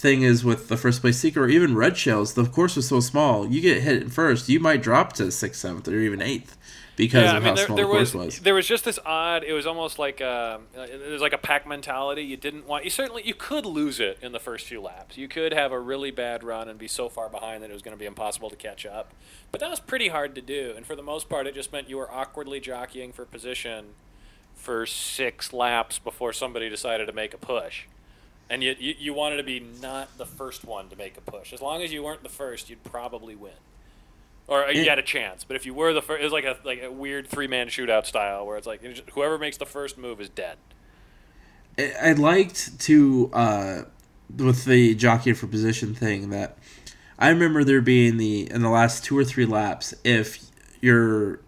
thing 0.00 0.22
is, 0.22 0.44
with 0.44 0.68
the 0.68 0.76
first 0.76 1.00
place 1.00 1.18
seeker 1.18 1.44
or 1.44 1.48
even 1.48 1.76
red 1.76 1.96
shells, 1.96 2.34
the 2.34 2.44
course 2.44 2.76
was 2.76 2.88
so 2.88 3.00
small. 3.00 3.46
You 3.46 3.60
get 3.60 3.82
hit 3.82 4.10
first, 4.10 4.48
you 4.48 4.58
might 4.58 4.82
drop 4.82 5.12
to 5.14 5.30
sixth, 5.30 5.60
seventh, 5.60 5.86
or 5.88 5.98
even 5.98 6.22
eighth 6.22 6.56
because 6.96 7.24
yeah, 7.24 7.36
of 7.36 7.36
I 7.36 7.38
mean, 7.38 7.48
how 7.48 7.54
there, 7.54 7.66
small 7.66 7.76
there 7.76 7.86
the 7.86 7.92
course 7.92 8.14
was, 8.14 8.26
was. 8.26 8.38
there 8.40 8.54
was 8.54 8.66
just 8.66 8.84
this 8.84 8.98
odd. 9.06 9.42
It 9.42 9.52
was 9.52 9.66
almost 9.66 9.98
like 9.98 10.20
a, 10.20 10.60
it 10.74 11.10
was 11.10 11.22
like 11.22 11.32
a 11.32 11.38
pack 11.38 11.66
mentality. 11.66 12.22
You 12.22 12.36
didn't 12.36 12.66
want. 12.66 12.84
You 12.84 12.90
certainly 12.90 13.22
you 13.24 13.34
could 13.34 13.64
lose 13.64 14.00
it 14.00 14.18
in 14.20 14.32
the 14.32 14.40
first 14.40 14.66
few 14.66 14.80
laps. 14.80 15.16
You 15.16 15.28
could 15.28 15.52
have 15.52 15.72
a 15.72 15.80
really 15.80 16.10
bad 16.10 16.44
run 16.44 16.68
and 16.68 16.78
be 16.78 16.88
so 16.88 17.08
far 17.08 17.28
behind 17.28 17.62
that 17.62 17.70
it 17.70 17.72
was 17.72 17.82
going 17.82 17.96
to 17.96 17.98
be 17.98 18.06
impossible 18.06 18.50
to 18.50 18.56
catch 18.56 18.84
up. 18.84 19.12
But 19.50 19.60
that 19.60 19.70
was 19.70 19.80
pretty 19.80 20.08
hard 20.08 20.34
to 20.34 20.42
do. 20.42 20.74
And 20.76 20.84
for 20.84 20.94
the 20.94 21.02
most 21.02 21.28
part, 21.28 21.46
it 21.46 21.54
just 21.54 21.72
meant 21.72 21.88
you 21.88 21.96
were 21.96 22.10
awkwardly 22.10 22.60
jockeying 22.60 23.12
for 23.12 23.24
position 23.24 23.86
for 24.54 24.84
six 24.84 25.54
laps 25.54 25.98
before 25.98 26.34
somebody 26.34 26.68
decided 26.68 27.06
to 27.06 27.12
make 27.12 27.32
a 27.32 27.38
push. 27.38 27.86
And 28.50 28.62
you, 28.62 28.74
you, 28.78 28.94
you 28.98 29.14
wanted 29.14 29.36
to 29.36 29.44
be 29.44 29.60
not 29.80 30.18
the 30.18 30.26
first 30.26 30.64
one 30.64 30.88
to 30.88 30.96
make 30.96 31.16
a 31.16 31.20
push. 31.20 31.52
As 31.54 31.62
long 31.62 31.82
as 31.82 31.92
you 31.92 32.02
weren't 32.02 32.22
the 32.24 32.28
first, 32.28 32.68
you'd 32.68 32.82
probably 32.84 33.34
win 33.36 33.52
or 34.50 34.68
you 34.72 34.82
It- 34.82 34.88
had 34.88 34.98
a 34.98 35.02
chance. 35.02 35.44
But 35.44 35.56
if 35.56 35.64
you 35.64 35.72
were 35.72 35.94
the 35.94 36.02
first, 36.02 36.20
it 36.20 36.24
was 36.24 36.32
like 36.32 36.44
a 36.44 36.56
like 36.64 36.82
a 36.82 36.90
weird 36.90 37.28
three 37.28 37.46
man 37.46 37.68
shootout 37.68 38.04
style 38.04 38.44
where 38.46 38.58
it's 38.58 38.66
like 38.66 38.82
whoever 39.12 39.38
makes 39.38 39.56
the 39.56 39.66
first 39.66 39.96
move 39.96 40.20
is 40.20 40.28
dead. 40.28 40.56
I 41.78 41.92
I 42.02 42.12
liked 42.12 42.78
to 42.80 43.30
uh, 43.32 43.82
with 44.36 44.64
the 44.64 44.94
jockey 44.96 45.32
for 45.32 45.46
position 45.46 45.94
thing 45.94 46.30
that 46.30 46.58
I 47.18 47.28
remember 47.30 47.62
there 47.64 47.80
being 47.80 48.16
the 48.16 48.50
in 48.50 48.62
the 48.62 48.68
last 48.70 49.04
two 49.04 49.16
or 49.16 49.24
three 49.24 49.46
laps 49.46 49.94
if 50.04 50.42
you're 50.80 51.40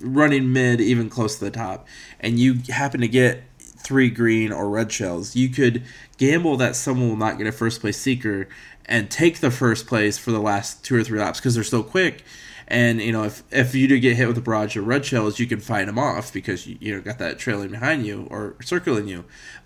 running 0.00 0.52
mid 0.52 0.80
even 0.80 1.08
close 1.08 1.38
to 1.38 1.44
the 1.44 1.50
top 1.50 1.86
and 2.20 2.38
you 2.38 2.60
happen 2.68 3.00
to 3.00 3.08
get 3.08 3.42
three 3.60 4.10
green 4.10 4.52
or 4.52 4.68
red 4.68 4.92
shells 4.92 5.34
you 5.34 5.48
could 5.48 5.82
gamble 6.18 6.56
that 6.58 6.76
someone 6.76 7.08
will 7.08 7.16
not 7.16 7.38
get 7.38 7.46
a 7.46 7.52
first 7.52 7.80
place 7.80 7.96
seeker 7.96 8.48
and 8.84 9.10
take 9.10 9.40
the 9.40 9.50
first 9.50 9.86
place 9.86 10.18
for 10.18 10.30
the 10.30 10.40
last 10.40 10.84
two 10.84 10.96
or 10.96 11.04
three 11.04 11.18
laps 11.18 11.40
because 11.40 11.54
they're 11.54 11.64
so 11.64 11.82
quick. 11.82 12.22
And 12.66 13.00
you 13.00 13.12
know 13.12 13.24
if 13.24 13.42
if 13.50 13.74
you 13.74 13.88
do 13.88 13.98
get 13.98 14.16
hit 14.16 14.28
with 14.28 14.36
a 14.36 14.42
barrage 14.42 14.76
of 14.76 14.86
red 14.86 15.06
shells 15.06 15.38
you 15.38 15.46
can 15.46 15.58
fight 15.58 15.86
them 15.86 15.98
off 15.98 16.32
because 16.34 16.66
you, 16.66 16.76
you 16.80 16.94
know 16.94 17.00
got 17.00 17.18
that 17.18 17.38
trailing 17.38 17.70
behind 17.70 18.04
you 18.04 18.26
or 18.30 18.56
circling 18.62 19.08
you. 19.08 19.24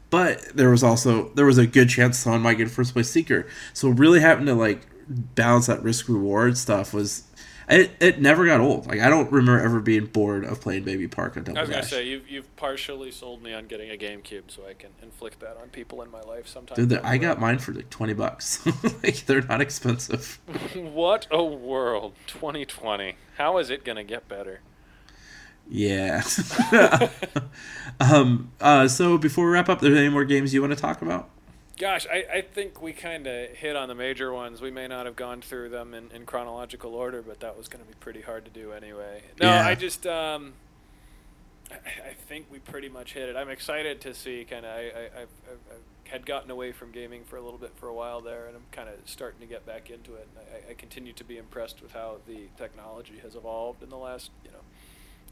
But 0.08 0.54
there 0.54 0.70
was 0.70 0.84
also 0.84 1.30
there 1.30 1.46
was 1.46 1.58
a 1.58 1.66
good 1.66 1.88
chance 1.88 2.18
someone 2.18 2.42
might 2.42 2.58
get 2.58 2.68
a 2.68 2.70
first 2.70 2.92
place 2.92 3.10
seeker. 3.10 3.48
So 3.72 3.88
really 3.88 4.20
having 4.20 4.46
to 4.46 4.54
like 4.54 4.86
balance 5.08 5.66
that 5.66 5.82
risk 5.82 6.08
reward 6.08 6.56
stuff 6.56 6.94
was 6.94 7.24
it, 7.72 7.90
it 8.00 8.20
never 8.20 8.46
got 8.46 8.60
old 8.60 8.86
like 8.86 9.00
i 9.00 9.08
don't 9.08 9.30
remember 9.32 9.60
ever 9.60 9.80
being 9.80 10.06
bored 10.06 10.44
of 10.44 10.60
playing 10.60 10.84
baby 10.84 11.08
park 11.08 11.36
on 11.36 11.44
double 11.44 11.58
I 11.58 11.62
was 11.62 11.70
gonna 11.70 11.82
dash 11.82 11.90
say 11.90 12.06
you've 12.06 12.28
you've 12.28 12.56
partially 12.56 13.10
sold 13.10 13.42
me 13.42 13.52
on 13.52 13.66
getting 13.66 13.90
a 13.90 13.96
GameCube, 13.96 14.44
so 14.48 14.62
I 14.68 14.74
can 14.74 14.90
inflict 15.02 15.40
that 15.40 15.56
on 15.60 15.68
people 15.68 16.02
in 16.02 16.10
my 16.10 16.20
life 16.20 16.46
sometimes. 16.46 16.76
Dude, 16.76 16.88
down 16.88 16.98
the- 16.98 17.02
the 17.02 17.08
I 17.08 17.18
got 17.18 17.40
mine 17.40 17.58
for 17.58 17.72
like 17.72 17.90
20 17.90 18.12
bucks. 18.14 18.64
like, 19.02 19.26
they're 19.26 19.42
not 19.42 19.60
expensive. 19.60 20.38
what 20.74 21.26
a 21.30 21.42
world, 21.42 22.14
2020. 22.26 23.16
How 23.38 23.58
is 23.58 23.70
it 23.70 23.84
gonna 23.84 24.04
get 24.04 24.28
better? 24.28 24.60
Yeah. 25.68 26.22
um, 28.00 28.50
uh, 28.60 28.88
so 28.88 29.16
before 29.18 29.46
we 29.46 29.52
wrap 29.52 29.68
up, 29.68 29.80
there 29.80 29.94
any 29.94 30.08
more 30.08 30.24
games 30.24 30.52
you 30.52 30.60
want 30.60 30.72
to 30.72 30.78
talk 30.78 31.02
about? 31.02 31.30
Gosh, 31.82 32.06
I, 32.06 32.24
I 32.32 32.40
think 32.42 32.80
we 32.80 32.92
kind 32.92 33.26
of 33.26 33.50
hit 33.50 33.74
on 33.74 33.88
the 33.88 33.96
major 33.96 34.32
ones. 34.32 34.60
We 34.60 34.70
may 34.70 34.86
not 34.86 35.04
have 35.04 35.16
gone 35.16 35.40
through 35.40 35.70
them 35.70 35.94
in, 35.94 36.12
in 36.12 36.26
chronological 36.26 36.94
order, 36.94 37.22
but 37.22 37.40
that 37.40 37.58
was 37.58 37.66
going 37.66 37.82
to 37.82 37.88
be 37.90 37.96
pretty 37.98 38.20
hard 38.20 38.44
to 38.44 38.52
do 38.52 38.70
anyway. 38.70 39.22
No, 39.40 39.48
Yeah. 39.48 39.66
I 39.66 39.74
just 39.74 40.06
um, 40.06 40.52
I, 41.72 42.10
I 42.10 42.12
think 42.28 42.46
we 42.52 42.60
pretty 42.60 42.88
much 42.88 43.14
hit 43.14 43.28
it. 43.28 43.34
I'm 43.34 43.48
excited 43.48 44.00
to 44.02 44.14
see 44.14 44.46
kind 44.48 44.64
of. 44.64 44.70
I, 44.70 44.80
I 44.80 45.22
I 45.22 45.24
had 46.04 46.24
gotten 46.24 46.52
away 46.52 46.70
from 46.70 46.92
gaming 46.92 47.24
for 47.24 47.34
a 47.34 47.42
little 47.42 47.58
bit 47.58 47.72
for 47.74 47.88
a 47.88 47.94
while 47.94 48.20
there, 48.20 48.46
and 48.46 48.54
I'm 48.54 48.66
kind 48.70 48.88
of 48.88 48.94
starting 49.06 49.40
to 49.40 49.46
get 49.46 49.66
back 49.66 49.90
into 49.90 50.14
it. 50.14 50.28
And 50.36 50.46
I, 50.68 50.70
I 50.70 50.74
continue 50.74 51.12
to 51.14 51.24
be 51.24 51.36
impressed 51.36 51.82
with 51.82 51.94
how 51.94 52.18
the 52.28 52.42
technology 52.56 53.18
has 53.24 53.34
evolved 53.34 53.82
in 53.82 53.88
the 53.90 53.98
last 53.98 54.30
you 54.44 54.52
know 54.52 54.62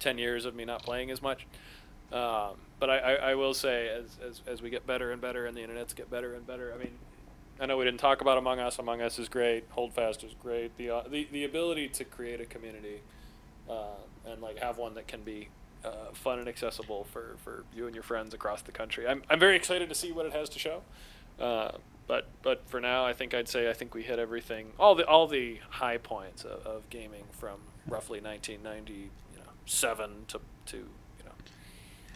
ten 0.01 0.19
years 0.19 0.45
of 0.45 0.57
me 0.57 0.65
not 0.65 0.83
playing 0.83 1.13
as 1.13 1.23
much. 1.23 1.47
Um, 2.13 2.57
but 2.81 2.91
I, 2.91 2.99
I, 2.99 3.13
I 3.13 3.35
will 3.35 3.55
say, 3.55 3.89
as, 3.89 4.19
as, 4.27 4.41
as 4.47 4.63
we 4.63 4.71
get 4.71 4.87
better 4.87 5.13
and 5.13 5.21
better 5.21 5.47
and 5.47 5.57
the 5.57 5.61
internets 5.61 5.95
get 5.95 6.11
better 6.11 6.35
and 6.35 6.47
better, 6.47 6.73
I 6.75 6.79
mean, 6.79 6.93
I 7.61 7.67
know 7.67 7.77
we 7.77 7.85
didn't 7.85 8.01
talk 8.01 8.23
about 8.23 8.39
Among 8.39 8.59
Us. 8.59 8.79
Among 8.79 9.03
Us 9.03 9.19
is 9.19 9.29
great. 9.29 9.65
Holdfast 9.71 10.25
is 10.25 10.35
great. 10.43 10.77
The, 10.79 10.91
uh, 10.91 11.03
the, 11.09 11.29
the 11.31 11.45
ability 11.45 11.89
to 11.91 12.05
create 12.05 12.41
a 12.41 12.47
community 12.47 13.03
uh, 13.69 13.97
and 14.27 14.41
like 14.41 14.59
have 14.59 14.79
one 14.79 14.95
that 14.95 15.07
can 15.07 15.21
be 15.23 15.49
uh, 15.85 15.91
fun 16.15 16.39
and 16.39 16.49
accessible 16.49 17.05
for, 17.05 17.37
for 17.45 17.65
you 17.75 17.85
and 17.87 17.95
your 17.95 18.03
friends 18.03 18.33
across 18.33 18.63
the 18.63 18.73
country. 18.73 19.07
I'm, 19.07 19.23
I'm 19.29 19.39
very 19.39 19.57
excited 19.57 19.91
to 19.91 19.95
see 19.95 20.11
what 20.11 20.25
it 20.25 20.33
has 20.33 20.49
to 20.51 20.59
show. 20.59 20.83
Uh, 21.39 21.73
but 22.07 22.27
but 22.43 22.67
for 22.67 22.81
now, 22.81 23.07
I 23.07 23.13
think 23.13 23.35
I'd 23.35 23.47
say 23.49 23.71
I 23.71 23.73
think 23.73 23.95
we 23.95 24.03
hit 24.03 24.19
everything, 24.19 24.73
all 24.81 24.97
the 24.97 25.07
all 25.07 25.29
the 25.29 25.61
high 25.71 25.97
points 25.97 26.43
of, 26.43 26.67
of 26.67 26.91
gaming 26.91 27.23
from 27.31 27.61
roughly 27.87 28.21
1997 28.21 30.11
to 30.27 30.41
to 30.67 30.89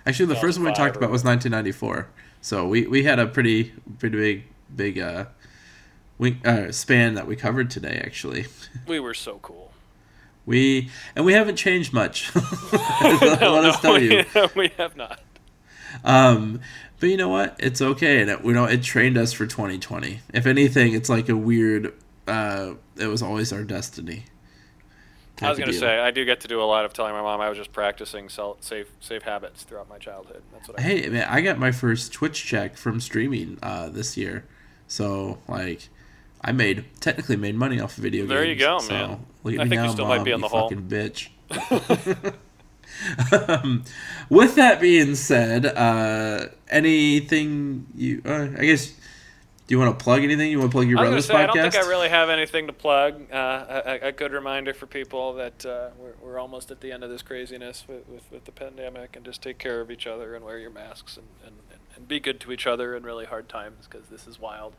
Actually, 0.06 0.26
the 0.26 0.36
first 0.36 0.58
one 0.58 0.66
we 0.66 0.72
talked 0.74 0.96
about 0.96 1.10
was 1.10 1.24
1994. 1.24 2.08
So 2.40 2.66
we, 2.68 2.86
we 2.86 3.04
had 3.04 3.18
a 3.18 3.26
pretty 3.26 3.72
pretty 3.98 4.16
big 4.18 4.44
big 4.74 4.98
uh, 4.98 5.26
we, 6.18 6.38
uh, 6.44 6.70
span 6.72 7.14
that 7.14 7.26
we 7.26 7.36
covered 7.36 7.70
today. 7.70 8.00
Actually, 8.04 8.46
we 8.86 9.00
were 9.00 9.14
so 9.14 9.38
cool. 9.40 9.72
we 10.46 10.90
and 11.16 11.24
we 11.24 11.32
haven't 11.32 11.56
changed 11.56 11.92
much. 11.92 12.34
Let 13.02 13.40
No, 13.40 13.56
us 13.56 13.82
no, 13.82 13.90
tell 13.90 13.94
we- 13.94 14.16
you. 14.18 14.24
we 14.54 14.68
have 14.76 14.94
not. 14.96 15.20
Um, 16.04 16.60
but 17.00 17.08
you 17.08 17.16
know 17.16 17.28
what? 17.28 17.56
It's 17.58 17.80
okay, 17.80 18.20
and 18.20 18.30
it, 18.30 18.44
you 18.44 18.52
know 18.52 18.64
it 18.64 18.82
trained 18.82 19.16
us 19.16 19.32
for 19.32 19.46
2020. 19.46 20.20
If 20.34 20.46
anything, 20.46 20.92
it's 20.92 21.08
like 21.08 21.28
a 21.28 21.36
weird. 21.36 21.94
Uh, 22.26 22.74
it 22.96 23.06
was 23.06 23.22
always 23.22 23.52
our 23.52 23.64
destiny. 23.64 24.24
I 25.42 25.48
was 25.50 25.58
going 25.58 25.70
to 25.70 25.76
say 25.78 25.98
I 25.98 26.10
do 26.10 26.24
get 26.24 26.40
to 26.40 26.48
do 26.48 26.60
a 26.60 26.64
lot 26.64 26.84
of 26.84 26.92
telling 26.92 27.12
my 27.12 27.22
mom 27.22 27.40
I 27.40 27.48
was 27.48 27.58
just 27.58 27.72
practicing 27.72 28.28
safe 28.28 28.86
safe 29.00 29.22
habits 29.22 29.64
throughout 29.64 29.88
my 29.88 29.98
childhood. 29.98 30.42
That's 30.52 30.68
what 30.68 30.78
I 30.78 30.82
Hey 30.82 31.08
man, 31.08 31.26
I 31.28 31.40
got 31.40 31.58
my 31.58 31.72
first 31.72 32.12
Twitch 32.12 32.44
check 32.44 32.76
from 32.76 33.00
streaming 33.00 33.58
uh, 33.62 33.88
this 33.88 34.16
year, 34.16 34.44
so 34.86 35.38
like, 35.48 35.88
I 36.40 36.52
made 36.52 36.84
technically 37.00 37.36
made 37.36 37.56
money 37.56 37.80
off 37.80 37.96
of 37.96 38.02
video 38.04 38.26
There 38.26 38.44
games. 38.44 38.60
There 38.60 38.70
you 38.70 38.78
go, 38.78 38.78
so, 38.80 38.92
man. 38.92 39.26
Look 39.42 39.54
at 39.54 39.60
I 39.60 39.64
me 39.64 39.70
think 39.70 39.80
you 39.80 39.86
now, 39.86 39.92
still 39.92 40.06
might 40.06 40.16
Mom, 40.18 40.24
be 40.24 40.32
on 40.32 40.40
you 40.40 40.48
the 40.48 40.48
hole. 40.48 40.68
fucking 40.68 40.88
bitch. 40.88 41.28
um, 43.48 43.84
with 44.28 44.54
that 44.54 44.80
being 44.80 45.14
said, 45.14 45.66
uh, 45.66 46.46
anything 46.70 47.86
you? 47.94 48.22
Uh, 48.24 48.48
I 48.56 48.64
guess. 48.66 48.94
Do 49.66 49.74
you 49.74 49.78
want 49.78 49.98
to 49.98 50.02
plug 50.02 50.22
anything? 50.22 50.50
You 50.50 50.58
want 50.58 50.72
to 50.72 50.74
plug 50.76 50.88
your 50.88 50.98
I 50.98 51.02
brother's 51.02 51.24
say, 51.24 51.34
podcast? 51.34 51.36
I 51.36 51.46
don't 51.46 51.72
think 51.72 51.84
I 51.84 51.88
really 51.88 52.10
have 52.10 52.28
anything 52.28 52.66
to 52.66 52.74
plug. 52.74 53.32
Uh, 53.32 53.82
a, 53.86 54.08
a 54.08 54.12
good 54.12 54.32
reminder 54.32 54.74
for 54.74 54.86
people 54.86 55.32
that 55.34 55.64
uh, 55.64 55.88
we're, 55.98 56.12
we're 56.20 56.38
almost 56.38 56.70
at 56.70 56.82
the 56.82 56.92
end 56.92 57.02
of 57.02 57.08
this 57.08 57.22
craziness 57.22 57.84
with, 57.88 58.06
with, 58.06 58.30
with 58.30 58.44
the 58.44 58.52
pandemic 58.52 59.16
and 59.16 59.24
just 59.24 59.40
take 59.40 59.58
care 59.58 59.80
of 59.80 59.90
each 59.90 60.06
other 60.06 60.34
and 60.34 60.44
wear 60.44 60.58
your 60.58 60.70
masks 60.70 61.16
and, 61.16 61.26
and, 61.46 61.54
and 61.96 62.06
be 62.06 62.20
good 62.20 62.40
to 62.40 62.52
each 62.52 62.66
other 62.66 62.94
in 62.94 63.04
really 63.04 63.24
hard 63.24 63.48
times 63.48 63.88
because 63.88 64.08
this 64.08 64.26
is 64.26 64.38
wild. 64.38 64.74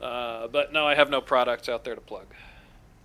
Uh, 0.00 0.48
but 0.48 0.72
no, 0.72 0.84
I 0.84 0.96
have 0.96 1.10
no 1.10 1.20
products 1.20 1.68
out 1.68 1.84
there 1.84 1.94
to 1.94 2.00
plug. 2.00 2.26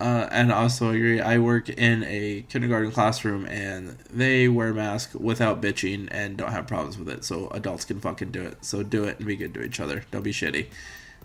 Uh, 0.00 0.26
and 0.32 0.50
also 0.50 0.88
agree. 0.90 1.20
I 1.20 1.38
work 1.38 1.68
in 1.68 2.04
a 2.04 2.46
kindergarten 2.48 2.90
classroom, 2.90 3.44
and 3.44 3.98
they 4.10 4.48
wear 4.48 4.72
masks 4.72 5.14
without 5.14 5.60
bitching 5.60 6.08
and 6.10 6.38
don't 6.38 6.52
have 6.52 6.66
problems 6.66 6.96
with 6.96 7.10
it. 7.10 7.22
So 7.22 7.48
adults 7.50 7.84
can 7.84 8.00
fucking 8.00 8.30
do 8.30 8.42
it. 8.42 8.64
So 8.64 8.82
do 8.82 9.04
it 9.04 9.18
and 9.18 9.26
be 9.26 9.36
good 9.36 9.52
to 9.54 9.62
each 9.62 9.78
other. 9.78 10.04
Don't 10.10 10.22
be 10.22 10.32
shitty. 10.32 10.66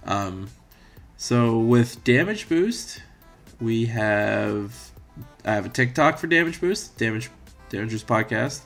Um, 0.05 0.49
so 1.17 1.57
with 1.59 2.03
Damage 2.03 2.47
Boost, 2.49 3.01
we 3.59 3.85
have 3.85 4.91
I 5.45 5.53
have 5.53 5.65
a 5.65 5.69
TikTok 5.69 6.17
for 6.17 6.27
Damage 6.27 6.59
Boost, 6.61 6.97
Damage 6.97 7.29
Damage 7.69 7.91
Boost 7.91 8.07
Podcast, 8.07 8.61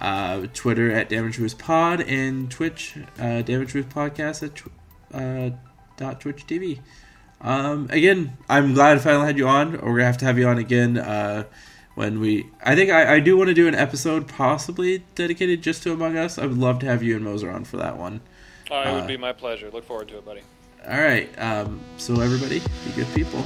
uh, 0.00 0.46
Twitter 0.54 0.90
at 0.90 1.08
Damage 1.08 1.38
Boost 1.38 1.58
Pod, 1.58 2.00
and 2.02 2.50
Twitch 2.50 2.96
uh, 3.18 3.42
Damage 3.42 3.72
Boost 3.72 3.88
Podcast 3.90 4.42
at 4.42 4.54
tw- 4.56 4.70
uh, 5.12 5.50
dot 5.96 6.20
Twitch 6.20 6.46
TV. 6.46 6.80
Um, 7.40 7.88
again, 7.90 8.36
I'm 8.48 8.72
glad 8.74 8.96
I 8.96 9.00
finally 9.00 9.26
had 9.26 9.36
you 9.38 9.46
on. 9.46 9.72
We're 9.72 9.78
gonna 9.80 10.04
have 10.04 10.18
to 10.18 10.24
have 10.24 10.38
you 10.38 10.48
on 10.48 10.56
again 10.58 10.96
uh, 10.96 11.44
when 11.94 12.18
we. 12.18 12.46
I 12.64 12.74
think 12.74 12.90
I, 12.90 13.16
I 13.16 13.20
do 13.20 13.36
want 13.36 13.48
to 13.48 13.54
do 13.54 13.68
an 13.68 13.74
episode 13.74 14.26
possibly 14.28 15.04
dedicated 15.14 15.60
just 15.62 15.82
to 15.82 15.92
Among 15.92 16.16
Us. 16.16 16.38
I 16.38 16.46
would 16.46 16.56
love 16.56 16.78
to 16.80 16.86
have 16.86 17.02
you 17.02 17.16
and 17.16 17.24
Moser 17.24 17.50
on 17.50 17.64
for 17.64 17.76
that 17.76 17.98
one. 17.98 18.22
Oh, 18.70 18.80
it 18.80 18.86
Uh, 18.86 18.94
would 18.94 19.06
be 19.06 19.18
my 19.18 19.32
pleasure. 19.34 19.70
Look 19.70 19.84
forward 19.84 20.08
to 20.08 20.16
it, 20.16 20.24
buddy. 20.24 20.40
All 20.86 21.00
right. 21.00 21.30
Um, 21.38 21.80
so 21.96 22.20
everybody, 22.20 22.60
be 22.84 22.92
good 22.94 23.12
people. 23.14 23.44